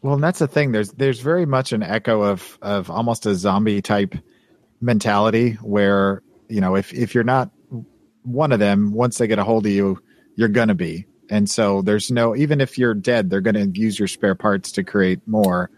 [0.00, 0.72] Well, and that's the thing.
[0.72, 4.14] There's there's very much an echo of of almost a zombie type
[4.80, 7.50] mentality where you know if if you're not
[8.22, 10.00] one of them, once they get a hold of you,
[10.36, 11.06] you're gonna be.
[11.28, 14.84] And so there's no even if you're dead, they're gonna use your spare parts to
[14.84, 15.70] create more.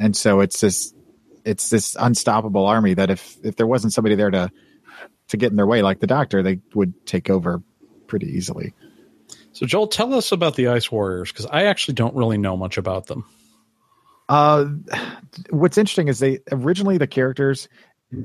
[0.00, 0.92] And so it's this
[1.44, 4.50] it's this unstoppable army that if if there wasn't somebody there to
[5.28, 7.62] to get in their way, like the doctor, they would take over
[8.06, 8.74] pretty easily.
[9.52, 12.78] So, Joel, tell us about the Ice Warriors because I actually don't really know much
[12.78, 13.24] about them.
[14.28, 14.66] Uh,
[15.50, 17.68] what's interesting is they originally the characters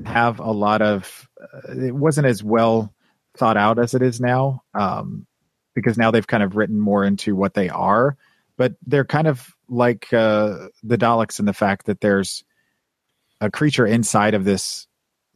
[0.04, 1.28] have a lot of.
[1.40, 2.92] Uh, it wasn't as well
[3.36, 5.26] thought out as it is now, um,
[5.74, 8.16] because now they've kind of written more into what they are.
[8.56, 12.44] But they're kind of like uh, the Daleks in the fact that there's
[13.40, 14.86] a creature inside of this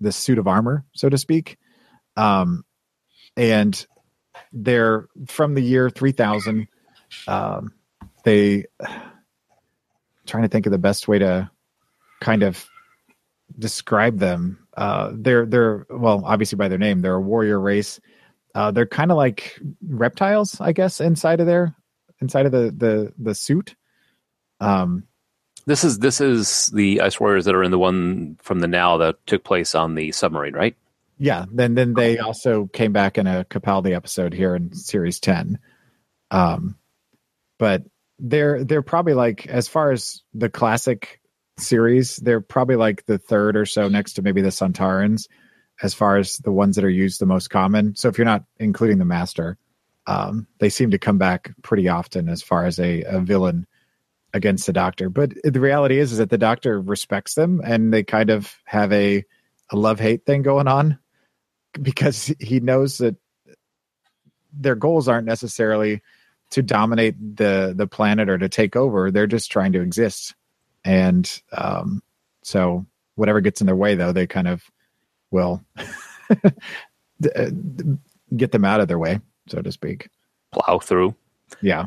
[0.01, 1.59] this suit of armor, so to speak.
[2.17, 2.65] Um,
[3.37, 3.87] and
[4.53, 6.69] they're from the year 3000.
[7.27, 7.73] Um,
[8.25, 8.65] they
[10.27, 11.51] trying to think of the best way to
[12.21, 12.65] kind of
[13.59, 14.67] describe them.
[14.77, 18.01] Uh, they're they're well, obviously by their name, they're a warrior race.
[18.55, 21.75] Uh, they're kind of like reptiles, I guess, inside of there,
[22.21, 23.75] inside of the the the suit.
[24.61, 25.05] Um,
[25.69, 28.97] This is this is the Ice Warriors that are in the one from the now
[28.97, 30.75] that took place on the submarine, right?
[31.19, 35.59] Yeah, then then they also came back in a Capaldi episode here in series ten.
[36.31, 36.79] Um,
[37.59, 37.83] but
[38.19, 41.21] they're they're probably like as far as the classic
[41.59, 45.29] series, they're probably like the third or so next to maybe the Sontarans,
[45.83, 47.95] as far as the ones that are used the most common.
[47.95, 49.59] So if you're not including the Master,
[50.07, 53.67] um, they seem to come back pretty often as far as a, a villain
[54.35, 55.09] against the Doctor.
[55.09, 58.93] But the reality is, is that the Doctor respects them, and they kind of have
[58.93, 59.25] a
[59.71, 60.99] a love hate thing going on
[61.81, 63.17] because he knows that
[64.53, 66.03] their goals aren't necessarily
[66.51, 70.35] to dominate the the planet or to take over they're just trying to exist
[70.85, 72.03] and um
[72.43, 72.87] so
[73.17, 74.65] whatever gets in their way though they kind of
[75.31, 75.63] will
[78.37, 80.09] get them out of their way so to speak
[80.53, 81.15] Plow through.
[81.61, 81.87] yeah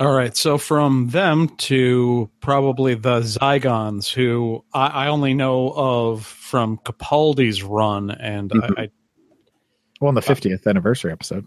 [0.00, 6.24] All right, so from them to probably the Zygons, who I, I only know of
[6.24, 8.88] from Capaldi's run, and I, I
[10.00, 11.46] well in the 50th anniversary episode.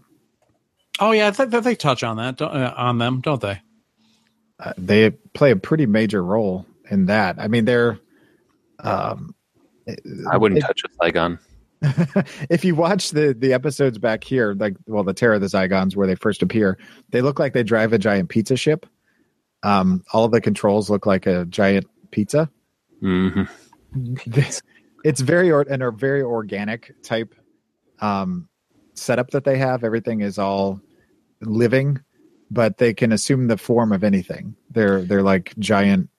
[1.00, 3.60] Oh yeah, I think they touch on that don't, uh, on them, don't they?
[4.60, 7.36] uh, they play a pretty major role in that.
[7.38, 7.98] I mean they're
[8.80, 9.34] um
[10.30, 11.38] I wouldn't it- touch a Saigon.
[12.50, 15.96] if you watch the the episodes back here, like well, the Terror of the Zygons,
[15.96, 16.78] where they first appear,
[17.10, 18.86] they look like they drive a giant pizza ship.
[19.62, 22.50] Um, all of the controls look like a giant pizza.
[23.00, 23.42] hmm
[24.26, 24.62] This,
[25.04, 27.34] it's very or, and a very organic type
[28.00, 28.48] um,
[28.94, 29.82] setup that they have.
[29.82, 30.80] Everything is all
[31.40, 32.00] living,
[32.50, 34.54] but they can assume the form of anything.
[34.70, 36.10] They're they're like giant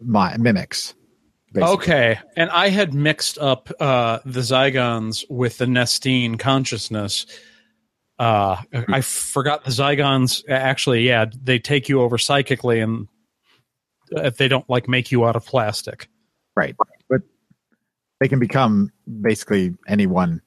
[0.00, 0.94] mi- mimics.
[1.52, 1.74] Basically.
[1.74, 7.26] Okay, and I had mixed up uh, the Zygons with the Nestene consciousness.
[8.20, 10.44] Uh, I forgot the Zygons.
[10.48, 13.08] Actually, yeah, they take you over psychically, and
[14.12, 16.08] if they don't like make you out of plastic.
[16.54, 16.76] Right.
[17.08, 17.22] But
[18.20, 20.42] they can become basically anyone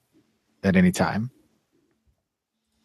[0.64, 1.32] at any time.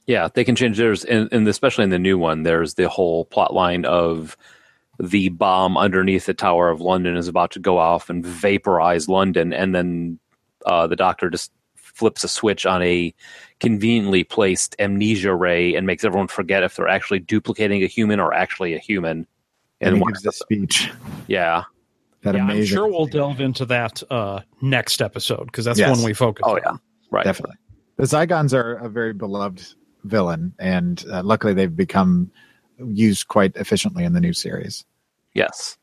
[0.07, 3.27] Yeah, they can change theirs, and, and especially in the new one, there's the whole
[3.27, 4.37] plot line of
[5.01, 9.53] the bomb underneath the Tower of London is about to go off and vaporize London,
[9.53, 10.19] and then
[10.67, 13.13] uh, the Doctor just flips a switch on a
[13.59, 18.33] conveniently placed amnesia ray and makes everyone forget if they're actually duplicating a human or
[18.33, 19.27] actually a human.
[19.81, 20.91] And he gives the speech.
[21.27, 21.65] yeah,
[22.23, 25.97] That Yeah, I'm sure we'll delve into that uh, next episode because that's Yes.
[25.97, 26.45] one we focus.
[26.47, 26.61] oh on.
[26.65, 26.77] yeah,
[27.11, 27.25] right.
[27.25, 27.57] Definitely.
[27.97, 29.65] The Zygons are a very beloved
[30.05, 32.31] villain, and uh, luckily they've become
[32.85, 34.85] used quite efficiently in the new series.
[35.35, 35.77] Yes,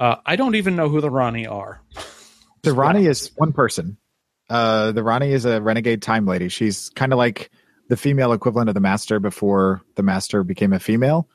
[0.00, 1.80] Uh, I don't even know who the Rani are.
[2.62, 3.96] The Rani is one person.
[4.48, 6.48] Uh, the Rani is a renegade time lady.
[6.48, 7.50] She's kind of like
[7.88, 11.28] the female equivalent of the Master before the Master became a female.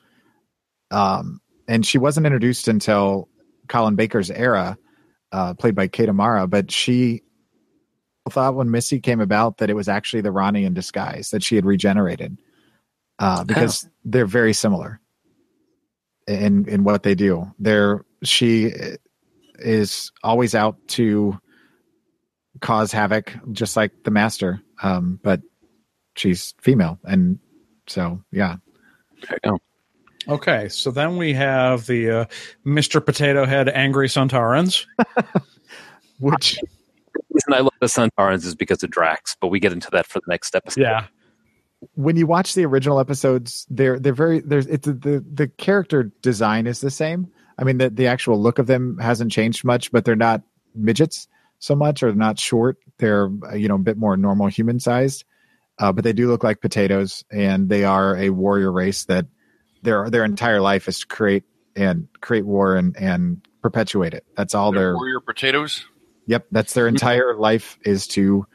[0.90, 3.28] Um, and she wasn't introduced until
[3.68, 4.78] Colin Baker's era,
[5.32, 6.46] uh, played by Kate O'Mara.
[6.46, 7.22] But she
[8.30, 11.56] thought when Missy came about that it was actually the Rani in disguise that she
[11.56, 12.38] had regenerated,
[13.18, 15.00] uh, because they're very similar
[16.26, 17.50] in in what they do.
[17.58, 18.72] They're she
[19.58, 21.38] is always out to
[22.60, 24.60] cause havoc, just like the master.
[24.82, 25.40] Um, but
[26.16, 27.38] she's female, and
[27.86, 28.56] so yeah,
[29.28, 29.58] there you go.
[30.26, 32.24] Okay, so then we have the uh,
[32.64, 33.04] Mr.
[33.04, 34.86] Potato Head Angry Sontarans.
[36.18, 36.58] which
[37.12, 40.06] The reason I love the Sontarans is because of Strax, but we get into that
[40.06, 40.80] for the next episode.
[40.80, 41.06] Yeah.
[41.94, 46.66] When you watch the original episodes, they're they're very there's it's the the character design
[46.66, 50.04] is the same, I mean, the the actual look of them hasn't changed much, but
[50.04, 50.42] they're not
[50.74, 51.28] midgets
[51.58, 52.78] so much, or not short.
[52.98, 55.24] They're you know a bit more normal human sized,
[55.78, 59.26] uh, but they do look like potatoes, and they are a warrior race that
[59.82, 61.44] their their entire life is to create
[61.76, 64.24] and create war and and perpetuate it.
[64.36, 65.84] That's all They're their warrior potatoes.
[66.26, 68.46] Yep, that's their entire life is to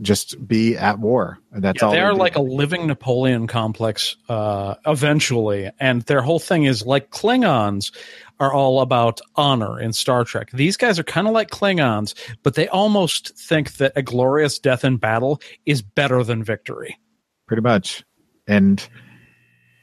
[0.00, 1.38] just be at war.
[1.52, 6.64] That's all they are like a living Napoleon complex uh, eventually, and their whole thing
[6.64, 7.92] is like Klingons
[8.38, 10.50] are all about honor in Star Trek.
[10.52, 14.84] These guys are kind of like Klingons, but they almost think that a glorious death
[14.84, 16.98] in battle is better than victory.
[17.46, 18.04] pretty much.
[18.46, 18.86] And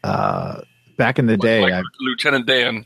[0.04, 0.62] uh,
[0.98, 2.86] back in the day, like I, Lieutenant Dan.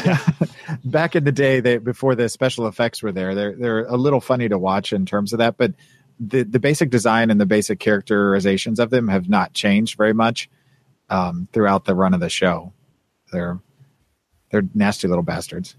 [0.84, 4.20] back in the day, they before the special effects were there, they're they're a little
[4.20, 5.74] funny to watch in terms of that, but
[6.18, 10.48] the the basic design and the basic characterizations of them have not changed very much
[11.10, 12.72] um, throughout the run of the show.
[13.32, 13.58] They're
[14.50, 15.76] they're nasty little bastards,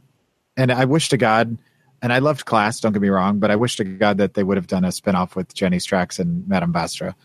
[0.57, 1.57] and I wish to God,
[2.01, 2.79] and I loved Class.
[2.79, 4.89] Don't get me wrong, but I wish to God that they would have done a
[4.89, 7.15] spinoff with Jenny Strax and Madame Vastra.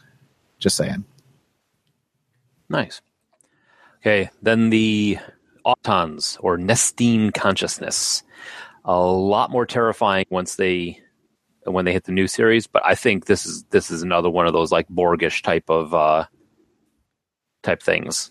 [0.59, 1.05] Just saying.
[2.69, 3.01] Nice.
[4.01, 5.19] Okay, then the
[5.69, 8.23] autons or Nestene consciousness.
[8.85, 11.01] A lot more terrifying once they
[11.65, 14.47] when they hit the new series, but I think this is this is another one
[14.47, 16.24] of those like Borgish type of uh
[17.62, 18.31] type things.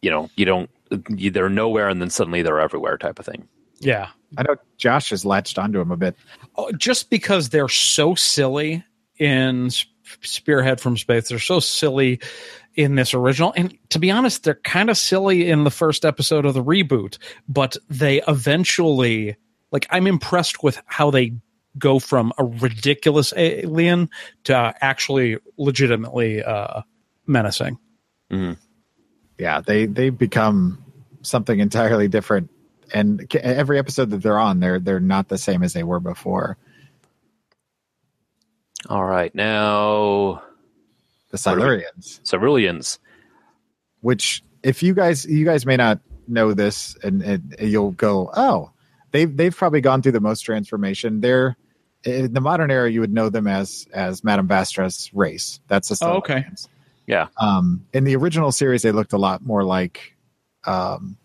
[0.00, 0.70] You know, you don't
[1.08, 3.48] you, they're nowhere and then suddenly they're everywhere type of thing.
[3.80, 4.08] Yeah.
[4.38, 6.16] I know Josh has latched onto him a bit.
[6.56, 8.84] Oh, just because they're so silly
[9.18, 9.70] in
[10.22, 12.20] Spearhead from Space, they're so silly
[12.74, 13.52] in this original.
[13.56, 17.18] And to be honest, they're kind of silly in the first episode of the reboot,
[17.48, 19.36] but they eventually,
[19.72, 21.34] like, I'm impressed with how they
[21.78, 24.10] go from a ridiculous alien
[24.44, 26.82] to actually legitimately uh,
[27.26, 27.78] menacing.
[29.38, 30.84] yeah they they become
[31.22, 32.50] something entirely different
[32.92, 36.56] and every episode that they're on they're they're not the same as they were before
[38.88, 40.42] All right, now
[41.30, 42.20] the silurians.
[42.24, 42.98] Ceruleans.
[44.00, 48.70] which if you guys you guys may not know this and, and you'll go oh
[49.10, 51.20] they've they've probably gone through the most transformation.
[51.20, 51.56] They're
[52.04, 55.60] in the modern era you would know them as as madame vastra's race.
[55.68, 56.44] That's the Oh, okay.
[57.06, 57.26] Yeah.
[57.38, 60.16] um in the original series they looked a lot more like
[60.64, 61.16] um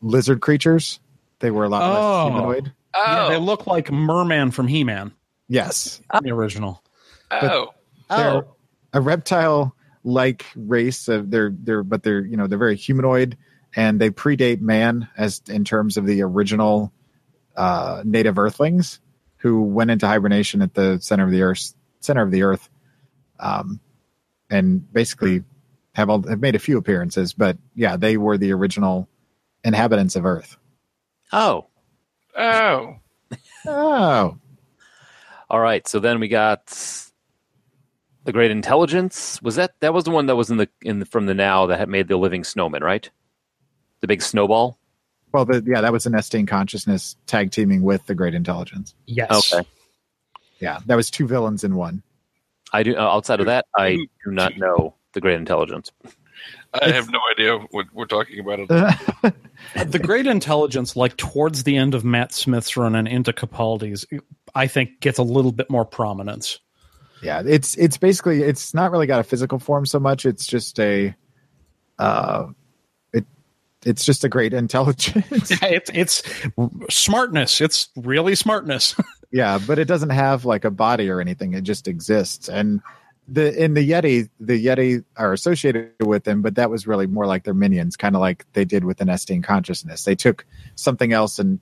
[0.00, 1.00] lizard creatures.
[1.40, 1.92] They were a lot Oh.
[1.92, 5.12] less humanoid Yeah, Oh, they look like Merman from He Man,
[5.48, 6.82] yes the original.
[7.30, 7.68] oh,
[8.08, 8.44] they're
[8.96, 13.36] a reptile like race of they're they're but they're you know they're very humanoid
[13.74, 16.92] and they predate man as in terms of the original
[17.56, 19.00] uh native earthlings
[19.38, 22.70] who went into hibernation at the center of the earth center of the earth
[23.38, 23.80] um
[24.48, 25.44] and basically
[25.94, 29.08] have all have made a few appearances but yeah they were the original
[29.62, 30.56] inhabitants of earth
[31.32, 31.66] Oh.
[32.34, 32.96] oh.
[33.66, 34.38] oh
[35.50, 36.72] All right, so then we got
[38.26, 39.40] the Great Intelligence.
[39.40, 41.66] Was that that was the one that was in the in the, from the now
[41.66, 43.08] that had made the living snowman, right?
[44.00, 44.78] The big snowball.
[45.32, 49.52] well the, yeah that was the Nestene consciousness tag teaming with the great intelligence Yes.
[49.52, 49.66] Okay.
[50.60, 52.02] yeah that was two villains in one
[52.72, 52.96] I do.
[52.96, 55.92] Uh, outside of that, I do not know the Great Intelligence.
[56.74, 58.58] I have no idea what we're talking about.
[58.60, 59.34] It.
[59.90, 64.04] the great intelligence, like towards the end of Matt Smith's run and into Capaldi's,
[64.54, 66.60] I think gets a little bit more prominence.
[67.22, 70.26] Yeah it's it's basically it's not really got a physical form so much.
[70.26, 71.14] It's just a
[71.98, 72.46] uh
[73.12, 73.24] it
[73.84, 75.50] it's just a great intelligence.
[75.50, 76.22] Yeah, it's it's
[76.90, 77.60] smartness.
[77.60, 78.94] It's really smartness.
[79.32, 81.54] yeah but it doesn't have like a body or anything.
[81.54, 82.48] It just exists.
[82.48, 82.80] And
[83.28, 87.26] the in the yeti the yeti are associated with them but that was really more
[87.26, 90.04] like their minions kind of like they did with the Nestene consciousness.
[90.04, 91.60] They took something else in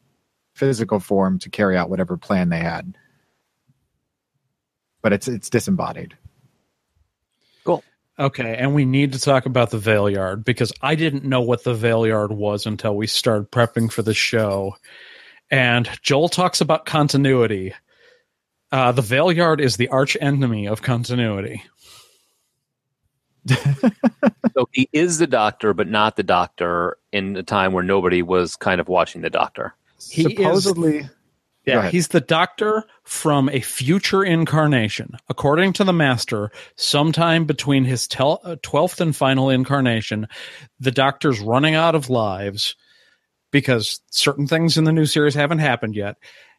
[0.55, 2.94] physical form to carry out whatever plan they had
[5.05, 6.16] but it's it's disembodied
[7.64, 7.85] Cool.
[8.18, 11.74] okay, and we need to talk about the Valeyard because I didn't know what the
[11.74, 14.76] Valeyard was until we started prepping for the show.
[15.51, 17.74] And Joel talks about continuity.
[18.72, 21.62] Uh, the Valeyard is the arch enemy of continuity.
[24.56, 28.55] So he is the Doctor, but not the Doctor in a time where nobody was
[28.55, 29.74] kind of watching the Doctor.
[30.10, 31.09] He is- supposedly Go
[31.66, 35.16] Yeah, he's the doctor from a future incarnation.
[35.28, 40.28] According to the master, sometime between his tel- uh, 12th and final incarnation,
[40.78, 42.77] the doctor's running out of lives
[43.51, 46.16] because certain things in the new series haven't happened yet.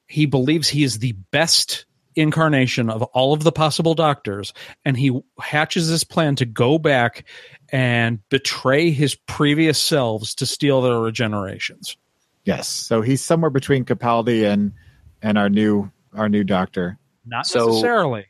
[0.08, 4.54] He believes he is the best incarnation of all of the possible doctors,
[4.86, 7.26] and he hatches this plan to go back
[7.70, 11.98] and betray his previous selves to steal their regenerations.
[12.46, 12.70] Yes.
[12.70, 14.72] So he's somewhere between Capaldi and
[15.22, 16.98] and our new our new doctor.
[17.26, 18.26] Not So- necessarily.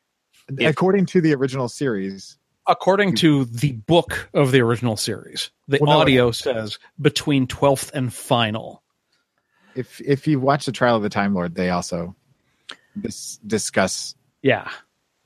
[0.59, 2.37] According to the original series,
[2.67, 7.91] According to the book of the original series, the Well, no, audio says between 12th
[7.93, 8.81] and final.
[9.75, 12.15] if if you watch the trial of the Time Lord, they also
[12.99, 14.69] dis- discuss Yeah.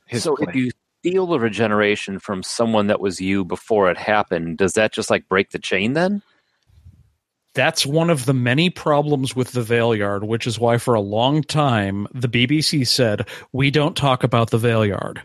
[0.06, 0.50] his so plan.
[0.50, 0.72] if you
[1.02, 5.28] steal the regeneration from someone that was you before it happened, does that just like
[5.30, 6.22] break the chain then?
[7.56, 11.42] That's one of the many problems with the Valeyard, which is why for a long
[11.42, 15.20] time the BBC said, we don't talk about the Valeyard.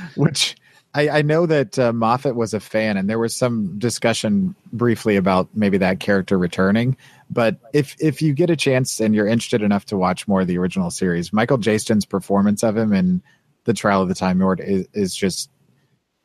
[0.14, 0.56] which
[0.94, 5.16] I, I know that uh, Moffat was a fan, and there was some discussion briefly
[5.16, 6.96] about maybe that character returning.
[7.28, 10.48] But if if you get a chance and you're interested enough to watch more of
[10.48, 13.22] the original series, Michael Jayston's performance of him in
[13.64, 15.50] the Trial of the Time Lord is, is just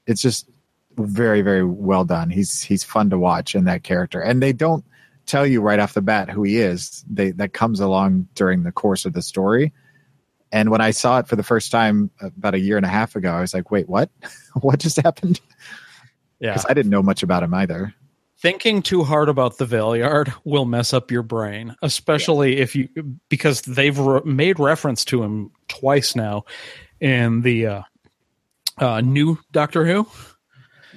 [0.07, 0.49] it's just
[0.97, 2.29] very very well done.
[2.29, 4.85] He's he's fun to watch in that character, and they don't
[5.25, 7.03] tell you right off the bat who he is.
[7.09, 9.73] They that comes along during the course of the story.
[10.51, 13.15] And when I saw it for the first time about a year and a half
[13.15, 14.09] ago, I was like, "Wait, what?
[14.61, 15.39] what just happened?"
[16.39, 16.51] Yeah.
[16.51, 17.93] Because I didn't know much about him either.
[18.37, 22.89] Thinking too hard about the Valeyard will mess up your brain, especially if you,
[23.29, 26.43] because they've re- made reference to him twice now
[26.99, 27.81] in the uh,
[28.77, 30.07] uh, new Doctor Who.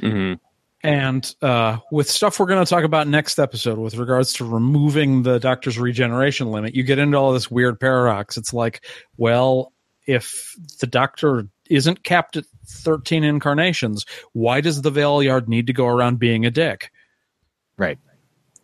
[0.00, 0.34] Mm-hmm.
[0.82, 5.24] And uh, with stuff we're going to talk about next episode with regards to removing
[5.24, 8.36] the doctor's regeneration limit, you get into all this weird paradox.
[8.36, 8.84] It's like,
[9.16, 9.72] well,
[10.06, 15.86] if the doctor isn't capped at 13 incarnations, why does the Valeyard need to go
[15.86, 16.92] around being a dick?
[17.76, 17.98] Right.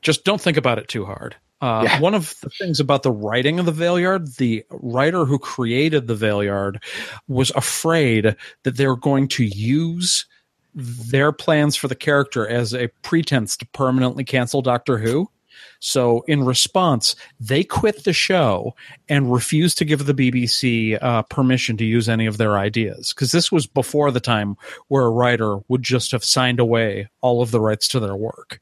[0.00, 1.34] Just don't think about it too hard.
[1.60, 2.00] Uh, Yeah.
[2.00, 6.14] One of the things about the writing of the Valeyard, the writer who created the
[6.14, 6.82] Valeyard
[7.26, 10.26] was afraid that they were going to use
[10.74, 15.30] their plans for the character as a pretense to permanently cancel Doctor Who.
[15.78, 18.74] So, in response, they quit the show
[19.08, 23.12] and refused to give the BBC uh, permission to use any of their ideas.
[23.12, 24.56] Because this was before the time
[24.88, 28.60] where a writer would just have signed away all of the rights to their work.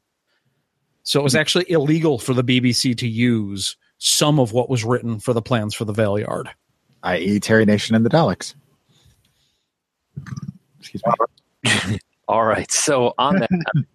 [1.03, 5.19] So, it was actually illegal for the BBC to use some of what was written
[5.19, 6.47] for the plans for the Valeyard.
[7.03, 8.53] I.e., Terry Nation and the Daleks.
[10.79, 11.13] Excuse me.
[12.27, 12.71] All right.
[12.71, 13.49] So on that,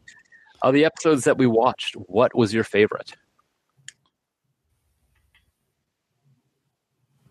[0.63, 3.13] of the episodes that we watched, what was your favorite?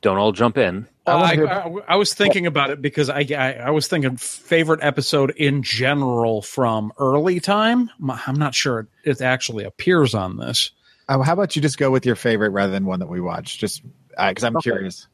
[0.01, 0.87] Don't all jump in.
[1.07, 4.81] Uh, I, I, I was thinking about it because I, I I was thinking favorite
[4.83, 7.89] episode in general from early time.
[8.07, 10.71] I'm not sure it actually appears on this.
[11.09, 13.59] Uh, how about you just go with your favorite rather than one that we watched?
[13.59, 13.81] Just
[14.11, 14.69] because I'm Okay.
[14.69, 15.07] curious.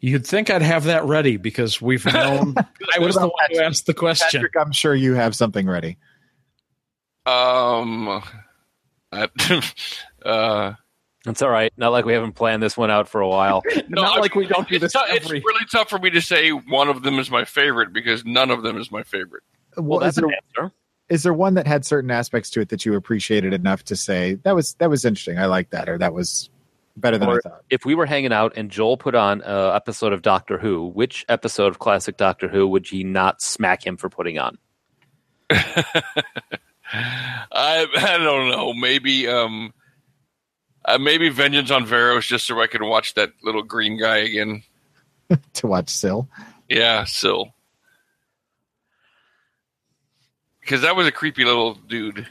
[0.00, 2.54] You'd think I'd have that ready because we've known
[2.94, 4.40] I was the one who asked the question.
[4.40, 5.98] Patrick, I'm sure you have something ready.
[7.26, 8.22] Um,
[9.12, 9.28] I,
[10.24, 10.72] uh,
[11.26, 11.72] It's all right.
[11.76, 13.62] Not like we haven't planned this one out for a while.
[13.88, 16.10] no, Not I like we don't do it's this tou- It's really tough for me
[16.10, 19.42] to say one of them is my favorite because none of them is my favorite.
[19.76, 20.74] Well, Well, is that's an there, answer.
[21.10, 24.34] is there one that had certain aspects to it that you appreciated enough to say
[24.44, 25.38] that was that was interesting?
[25.38, 26.48] I like that, or that was
[27.00, 27.64] better than I thought.
[27.70, 31.24] if we were hanging out and Joel put on an episode of Doctor Who, which
[31.28, 34.58] episode of classic Doctor Who would you not smack him for putting on?
[35.50, 35.92] I
[37.52, 38.72] I don't know.
[38.72, 39.72] Maybe um,
[40.84, 44.62] uh, maybe Vengeance on Varos just so I can watch that little green guy again.
[45.54, 46.26] to watch Sil.
[46.68, 47.54] Yeah, still.
[50.60, 52.28] Because that was a creepy little dude.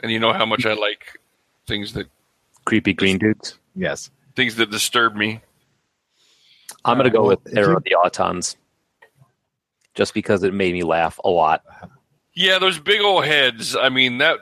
[0.00, 1.18] And you know how much I like
[1.66, 2.06] things that
[2.64, 3.58] Creepy green dudes.
[3.74, 4.10] Yes.
[4.36, 5.40] things that disturb me.
[6.84, 8.56] I'm going to go uh, with if Terror of the Autons.
[9.94, 11.62] Just because it made me laugh a lot.
[12.34, 13.76] Yeah, those big old heads.
[13.76, 14.38] I mean that.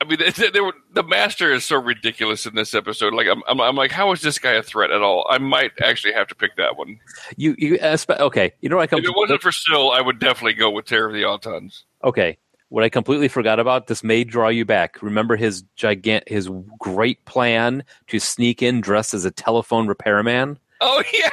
[0.00, 3.14] I mean, they, they were, the master is so ridiculous in this episode.
[3.14, 5.26] Like, I'm, I'm, I'm like, how is this guy a threat at all?
[5.30, 6.98] I might actually have to pick that one.
[7.36, 8.52] You, you, espe- okay.
[8.60, 10.84] You know what I come If it wasn't for Sil, I would definitely go with
[10.84, 11.84] Terror of the Autons.
[12.04, 12.36] Okay.
[12.68, 15.00] What I completely forgot about, this may draw you back.
[15.02, 20.58] Remember his gigant, his great plan to sneak in dressed as a telephone repairman?
[20.80, 21.30] Oh yeah,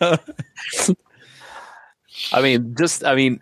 [2.32, 3.40] I mean, just, I mean,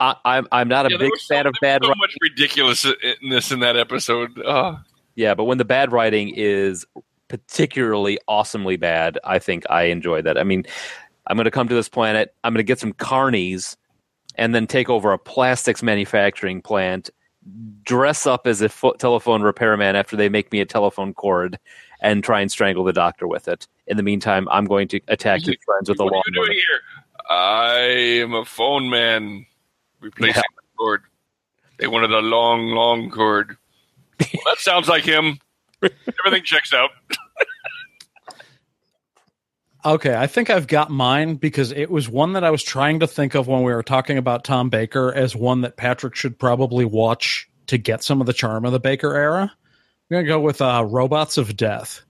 [0.00, 2.00] I, I'm, I'm not a Yeah, big was so, fan of bad so writing.
[2.00, 4.38] much ridiculousness in that episode.
[4.40, 4.76] Uh,
[5.14, 6.84] Yeah, but when the bad writing is
[7.28, 10.38] particularly awesomely bad, I think I enjoy that.
[10.38, 10.64] I mean,
[11.26, 13.76] I'm going to come to this planet, I'm going to get some carnies,
[14.36, 17.10] and then take over a plastics manufacturing plant,
[17.84, 21.58] dress up as a fo- telephone repairman after they make me a telephone cord
[22.00, 23.66] and try and strangle the doctor with it.
[23.86, 26.22] In the meantime, I'm going to attack his friends with a what are long.
[26.26, 26.80] you doing here?
[27.30, 27.76] I
[28.22, 29.46] am a phone man
[30.00, 30.42] replacing Yeah.
[30.56, 31.02] the cord.
[31.78, 33.56] They wanted a long, long cord.
[34.20, 35.38] Well, that sounds like him.
[35.82, 36.90] Everything checks out.
[39.86, 43.06] Okay, I think I've got mine because it was one that I was trying to
[43.06, 46.86] think of when we were talking about Tom Baker as one that Patrick should probably
[46.86, 49.42] watch to get some of the charm of the Baker era.
[49.52, 52.03] I'm going to go with uh, Robots of Death.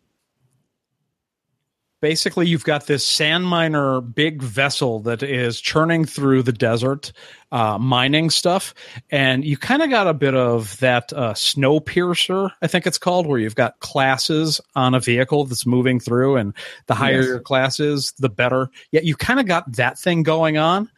[2.05, 7.13] Basically, you've got this sand miner big vessel that is churning through the desert,
[7.51, 8.75] uh, mining stuff,
[9.11, 12.99] and you kind of got a bit of that uh, snow piercer, I think it's
[12.99, 16.53] called, where you've got classes on a vehicle that's moving through, and
[16.89, 17.27] the higher Yes.
[17.27, 18.69] your class is, the better.
[18.91, 20.91] Yet you kind of got that thing going on,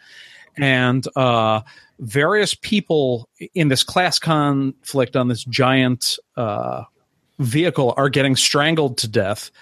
[0.57, 1.61] and uh,
[2.01, 6.83] various people in this class conflict on this giant uh,
[7.39, 9.53] vehicle are getting strangled to death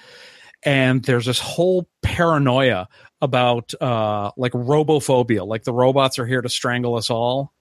[0.65, 2.89] and there's this whole paranoia
[3.21, 7.53] about uh like robophobia like the robots are here to strangle us all.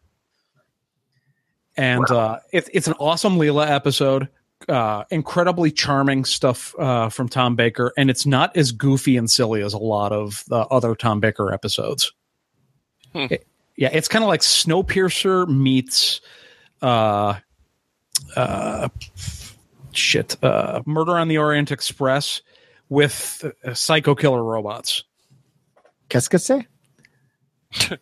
[1.76, 4.28] And uh it, it's an awesome Leela episode
[4.70, 9.62] uh incredibly charming stuff uh from Tom Baker and it's not as goofy and silly
[9.62, 12.14] as a lot of the other Tom Baker episodes.
[13.14, 16.22] It- yeah it's kind of like Snowpiercer meets
[16.82, 17.36] uh
[18.36, 18.90] uh
[19.94, 22.42] shit uh Murder on the Orient Express
[22.90, 25.04] with uh, psycho killer robots.
[26.10, 26.68] Qu'est-ce que c'est?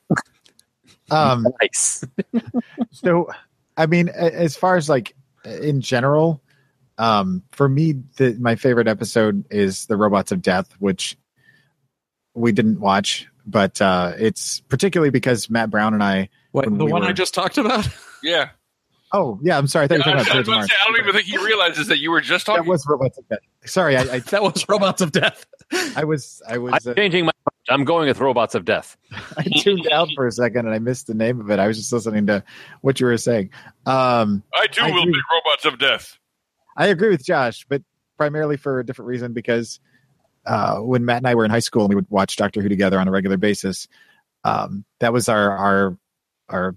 [1.11, 2.03] um, Nice.
[2.91, 3.29] so,
[3.77, 6.41] I mean, as far as like in general,
[6.97, 11.17] um, for me, the, my favorite episode is the Robots of Death, which
[12.33, 16.29] we didn't watch, but uh, it's particularly because Matt Brown and I.
[16.51, 17.87] What the we one I just talked about?
[18.21, 18.49] Yeah.
[19.13, 19.57] Oh, yeah.
[19.57, 19.85] I'm sorry.
[19.85, 21.25] I thought you I, were was talking about about to say, I don't even think
[21.25, 22.63] he realizes that you were just talking.
[22.63, 23.39] That was Robots of Death.
[23.65, 25.45] Sorry, I, I, that was Robots of Death.
[25.95, 27.31] I was, I was, I'm uh, changing my.
[27.69, 28.97] I'm going with robots of death.
[29.37, 31.59] I tuned out for a second and I missed the name of it.
[31.59, 32.43] I was just listening to
[32.81, 33.51] what you were saying.
[33.85, 35.13] Um, I too I will agree.
[35.13, 36.17] be robots of death.
[36.75, 37.83] I agree with Josh, but
[38.17, 39.79] primarily for a different reason because
[40.45, 42.69] uh, when Matt and I were in high school and we would watch Doctor Who
[42.69, 43.87] together on a regular basis,
[44.43, 45.97] um, that was our our
[46.49, 46.75] our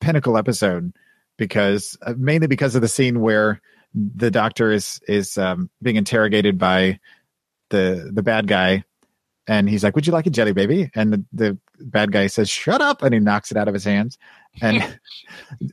[0.00, 0.92] pinnacle episode
[1.36, 3.60] because uh, mainly because of the scene where
[3.94, 6.98] the Doctor is is um, being interrogated by
[7.70, 8.84] the the bad guy.
[9.46, 12.48] And he's like, "Would you like a jelly baby?" And the, the bad guy says,
[12.48, 14.16] "Shut up!" And he knocks it out of his hands.
[14.62, 14.82] And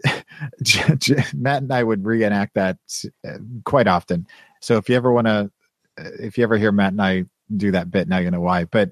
[0.62, 2.78] J- J- Matt and I would reenact that
[3.26, 4.28] uh, quite often.
[4.62, 5.52] So if you ever want to,
[5.98, 7.26] if you ever hear Matt and I
[7.56, 8.66] do that bit, now you know why.
[8.66, 8.92] But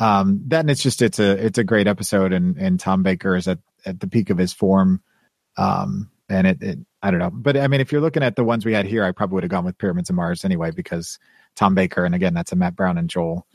[0.00, 3.48] um, then it's just it's a it's a great episode, and and Tom Baker is
[3.48, 5.02] at at the peak of his form.
[5.56, 8.44] Um, and it, it I don't know, but I mean, if you're looking at the
[8.44, 11.18] ones we had here, I probably would have gone with Pyramids of Mars anyway because
[11.54, 13.46] Tom Baker, and again, that's a Matt Brown and Joel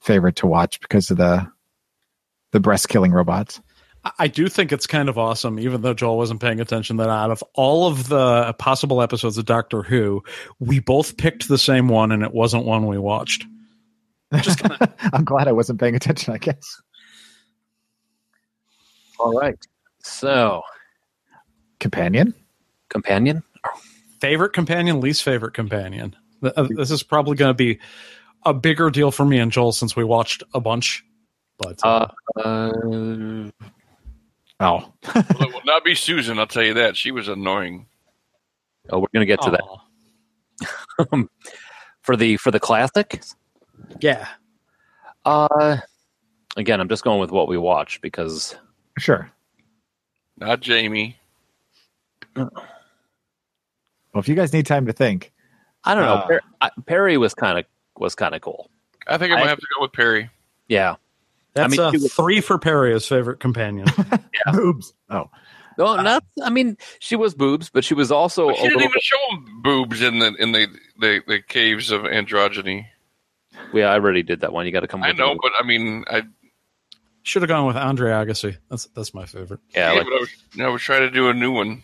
[0.00, 1.46] favorite to watch because of the
[2.52, 3.60] the breast killing robots.
[4.04, 7.10] I- I do think it's kind of awesome, even though Joel wasn't paying attention, that
[7.10, 10.22] out of all of the possible episodes of Doctor Who,
[10.58, 13.44] we both picked the same one and it wasn't one we watched.
[14.40, 16.32] Just kinda, I'm glad I wasn't paying attention.
[16.32, 16.80] I guess.
[19.18, 19.58] All right.
[20.02, 20.62] So,
[21.80, 22.34] Companion.
[22.88, 23.42] companion.
[24.20, 26.14] favorite companion, least favorite companion.
[26.42, 27.78] Uh, This is probably going to be
[28.44, 31.04] a bigger deal for me and Joel since we watched a bunch.
[31.58, 33.50] But uh, Uh, uh,
[34.62, 36.38] Oh, well, it will not be Susan.
[36.38, 36.94] I'll tell you that.
[36.96, 37.86] She was annoying.
[38.90, 39.80] oh, we're going to get to aw.
[41.08, 41.26] that
[42.02, 43.22] for the for the classic.
[44.00, 44.28] yeah,
[45.24, 45.78] Uh,
[46.58, 48.54] again, I'm just going with what we watched because
[48.98, 49.30] sure.
[50.36, 51.16] Not Jamie.
[52.36, 52.50] Well,
[54.16, 55.32] if you guys need time to think,
[55.84, 56.14] I don't know.
[56.14, 57.64] Uh, Per- I, Peri was kind of
[57.96, 58.70] was kind of cool.
[59.06, 60.30] I think I might I- have to go with Peri.
[60.68, 60.96] Yeah.
[61.54, 63.86] that's mean, uh, she was- three for Peri as favorite companion.
[63.98, 64.52] yeah.
[64.52, 64.92] boobs.
[65.10, 65.30] Oh,
[65.78, 66.24] No, not.
[66.42, 69.00] I mean, she was boobs, but she was also But a she didn't little even
[69.00, 70.66] show boobs in the in the,
[70.98, 72.86] the, the caves of androgyny.
[73.72, 74.66] Yeah, I already did that one.
[74.66, 75.02] You got to come.
[75.02, 76.22] I know, the- but I mean, I
[77.22, 78.56] Should have gone with Andre Agassi.
[78.68, 79.60] That's that's my favorite.
[79.74, 80.30] yeah, yeah, like, but I was,
[80.60, 81.82] I was trying to do a new one.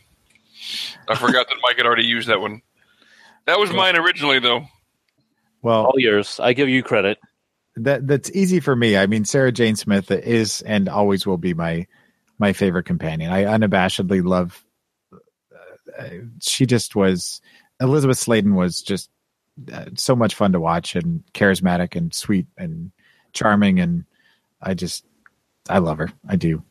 [1.08, 2.62] I forgot that Mike had already used that one.
[3.46, 4.66] That was mine originally, though.
[5.62, 6.40] well, all yours.
[6.40, 7.18] I give you credit.
[7.76, 8.96] that that's easy for me.
[8.96, 11.86] I mean, Sarah Jane Smith is and always will be my
[12.38, 13.30] my favorite companion.
[13.32, 14.64] I unabashedly love.
[15.98, 16.08] Uh,
[16.40, 17.40] she just was.
[17.80, 19.10] Elizabeth Sladen was just
[19.72, 22.90] uh, so much fun to watch and charismatic and sweet and
[23.32, 24.04] charming and
[24.62, 25.04] I just
[25.68, 26.10] I love her.
[26.28, 26.62] I do.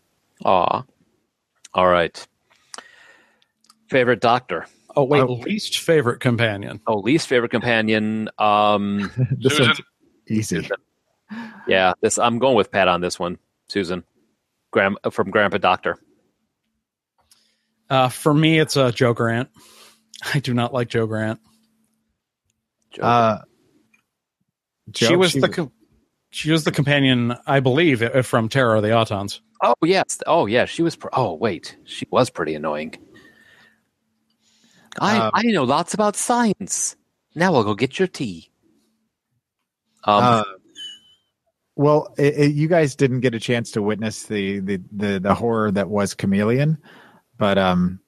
[0.43, 0.83] Aw.
[1.73, 2.27] All right.
[3.89, 4.65] Favorite doctor.
[4.95, 6.79] Oh wait, least favorite companion.
[6.87, 8.29] Oh, least favorite companion.
[8.39, 9.67] Um, This Susan.
[9.67, 9.81] one's
[10.29, 10.69] easy.
[11.67, 13.37] yeah, this I'm going with Pat on this one.
[13.67, 14.03] Susan,
[14.71, 15.97] Gram from Grandpa Doctor.
[17.89, 19.49] Uh, for me, it's uh, Jo Grant.
[20.33, 21.39] I do not like Jo Grant.
[22.99, 23.39] Uh,
[24.91, 25.71] Jo, she was the com-
[26.29, 29.41] she was the companion, I believe, uh, from Terror of the Autons.
[29.61, 30.19] Oh yes.
[30.25, 30.65] Oh yeah.
[30.65, 30.95] She was.
[30.95, 32.95] Pr- oh wait, she was pretty annoying.
[34.99, 36.95] I Um, I know lots about science.
[37.35, 38.49] Now I'll go get your tea.
[40.05, 40.43] Um, Uh,
[41.75, 45.33] well, it, it- you guys didn't get a chance to witness the, the the the
[45.35, 46.77] horror that was Kamelion,
[47.37, 47.99] but um,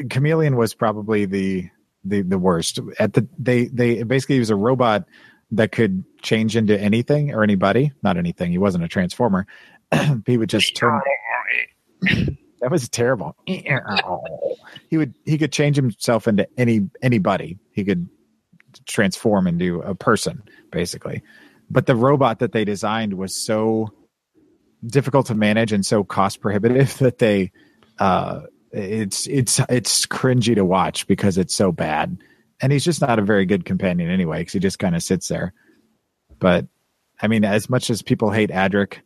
[0.00, 1.68] Kamelion was probably the
[2.04, 2.80] the the worst.
[2.98, 5.04] At the they they basically he was a robot
[5.52, 8.50] that could change into anything or anybody, not anything.
[8.50, 9.46] He wasn't a transformer.
[10.26, 11.00] he would just turn.
[12.64, 13.36] that was terrible.
[14.88, 17.58] he would he could change himself into any anybody.
[17.72, 18.08] He could
[18.86, 21.22] transform into a person basically.
[21.68, 23.92] But the robot that they designed was so
[24.86, 27.52] difficult to manage and so cost prohibitive that they
[27.98, 28.40] uh
[28.72, 32.16] it's it's it's cringy to watch because it's so bad.
[32.62, 35.28] And he's just not a very good companion anyway because he just kind of sits
[35.28, 35.52] there.
[36.38, 36.66] But
[37.20, 39.00] I mean, as much as people hate Adric,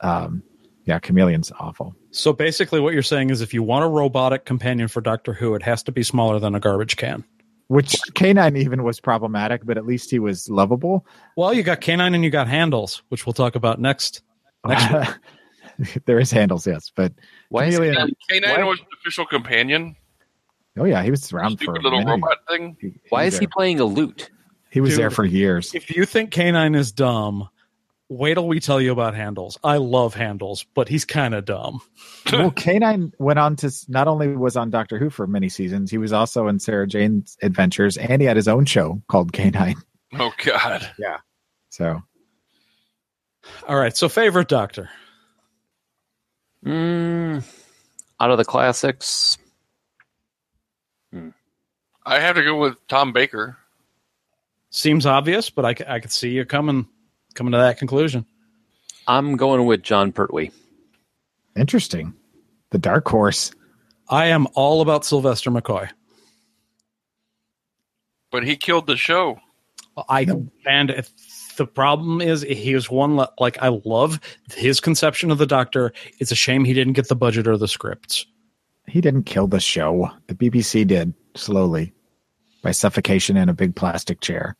[0.00, 0.42] um,
[0.84, 1.94] yeah, Kamelion's awful.
[2.10, 5.54] So basically, what you're saying is, if you want a robotic companion for Doctor Who,
[5.54, 7.24] it has to be smaller than a garbage can.
[7.68, 11.06] Which K-9 even was problematic, but at least he was lovable.
[11.36, 14.22] Well, you got K-9 and you got Handles, which we'll talk about next.
[14.66, 15.16] Next week.
[16.06, 17.12] there is handles, yes, but
[17.48, 18.10] why is Chameleon.
[18.30, 19.96] K9 was an official companion.
[20.76, 22.10] Oh yeah, he was around for a little minute.
[22.10, 22.76] robot thing.
[22.80, 24.30] He, why is was he playing a lute?
[24.70, 25.00] He was Dude.
[25.00, 25.74] there for years.
[25.74, 27.48] if you think K-9 is dumb,
[28.08, 29.58] wait till we tell you about Handles.
[29.64, 31.80] I love Handles, but he's kind of dumb.
[32.32, 35.98] well, K-9 went on to not only was on Doctor Who for many seasons, he
[35.98, 39.76] was also in Sarah Jane's Adventures, and he had his own show called K-9.
[40.16, 40.88] Oh God.
[40.96, 41.16] Yeah.
[41.70, 42.00] So
[43.66, 44.88] All right, so favorite Doctor.
[46.64, 47.44] Mm,
[48.20, 49.36] out of the classics,
[51.12, 51.30] hmm.
[52.06, 53.56] I have to go with Tom Baker.
[54.70, 56.86] Seems obvious, but I, I could see you coming
[57.34, 58.24] coming to that conclusion.
[59.06, 60.50] I'm going with Jon Pertwee.
[61.56, 62.14] interesting.
[62.70, 63.52] The Dark Horse.
[64.08, 65.88] I am all about Sylvester McCoy.
[68.32, 69.38] But he killed the show.
[70.08, 70.26] I
[70.66, 71.12] and if
[71.56, 74.18] the problem is he was one le- like I love
[74.52, 75.92] his conception of the Doctor.
[76.18, 78.26] It's a shame he didn't get the budget or the scripts.
[78.88, 80.10] He didn't kill the show.
[80.26, 81.92] The BBC did slowly
[82.62, 84.56] by suffocation in a big plastic chair.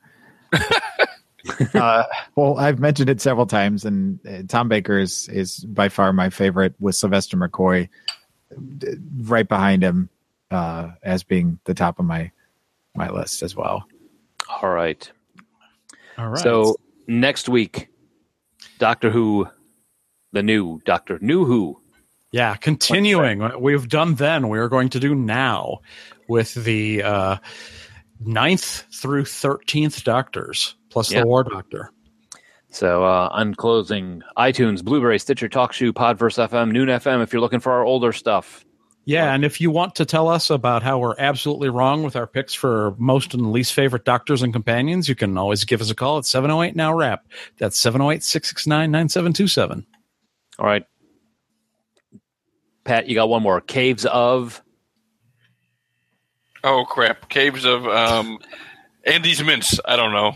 [1.74, 2.04] uh,
[2.36, 6.30] well, I've mentioned it several times, and uh, Tom Baker is is by far my
[6.30, 7.88] favorite, with Sylvester McCoy
[8.78, 10.08] d- right behind him
[10.50, 12.30] uh, as being the top of my
[12.94, 13.86] my list as well.
[14.62, 15.10] All right.
[16.18, 16.42] All right.
[16.42, 17.88] So next week,
[18.78, 19.48] Doctor Who,
[20.32, 21.80] the new Doctor New Who.
[22.32, 25.80] yeah, continuing what we've done then, we are going to do now
[26.28, 27.36] with the uh,
[28.20, 31.20] ninth through thirteenth Doctors plus Yeah.
[31.20, 31.90] the War Doctor.
[32.70, 37.22] So uh, on closing, iTunes, Blubrry, Stitcher, TalkShoe, Podverse FM, Noon FM.
[37.22, 38.64] If you're looking for our older stuff,
[39.04, 42.26] Yeah, and if you want to tell us about how we're absolutely wrong with our
[42.26, 45.94] picks for most and least favorite doctors and companions, you can always give us a
[45.94, 47.24] call at 708 Now Rap.
[47.58, 49.86] That's 708 669 9727.
[50.58, 50.84] all right.
[52.84, 53.60] Pat, you got one more.
[53.60, 54.62] Caves of.
[56.64, 57.28] Oh crap!
[57.28, 58.38] Caves of um,
[59.06, 59.78] Andy's mints.
[59.84, 60.34] I don't know.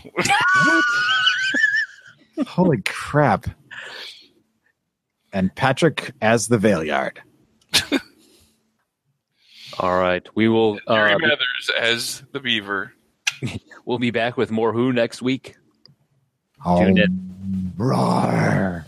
[2.47, 3.47] Holy crap!
[5.33, 7.19] And Patrick as the Valeyard.
[9.81, 10.79] All right, we will.
[10.89, 12.93] Jerry Uh, Mathers as the Beaver.
[13.85, 15.55] we'll be back with more Who next week.
[16.65, 17.73] Oh, Tune in.
[17.77, 18.85] roar.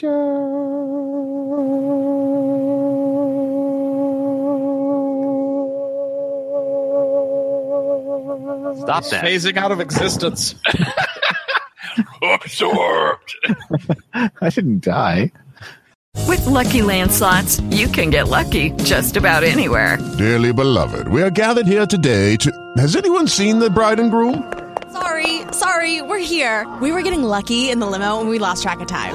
[0.00, 0.08] Stop
[9.10, 9.24] that.
[9.24, 10.54] Phasing out of existence.
[12.22, 13.36] Absorbed.
[14.14, 15.32] I didn't die.
[16.26, 19.98] With Lucky Land slots, you can get lucky just about anywhere.
[20.16, 22.50] Dearly beloved, we are gathered here today to.
[22.78, 24.50] Has anyone seen the bride and groom?
[24.92, 26.66] Sorry, sorry, we're here.
[26.80, 29.14] We were getting lucky in the limo and we lost track of time.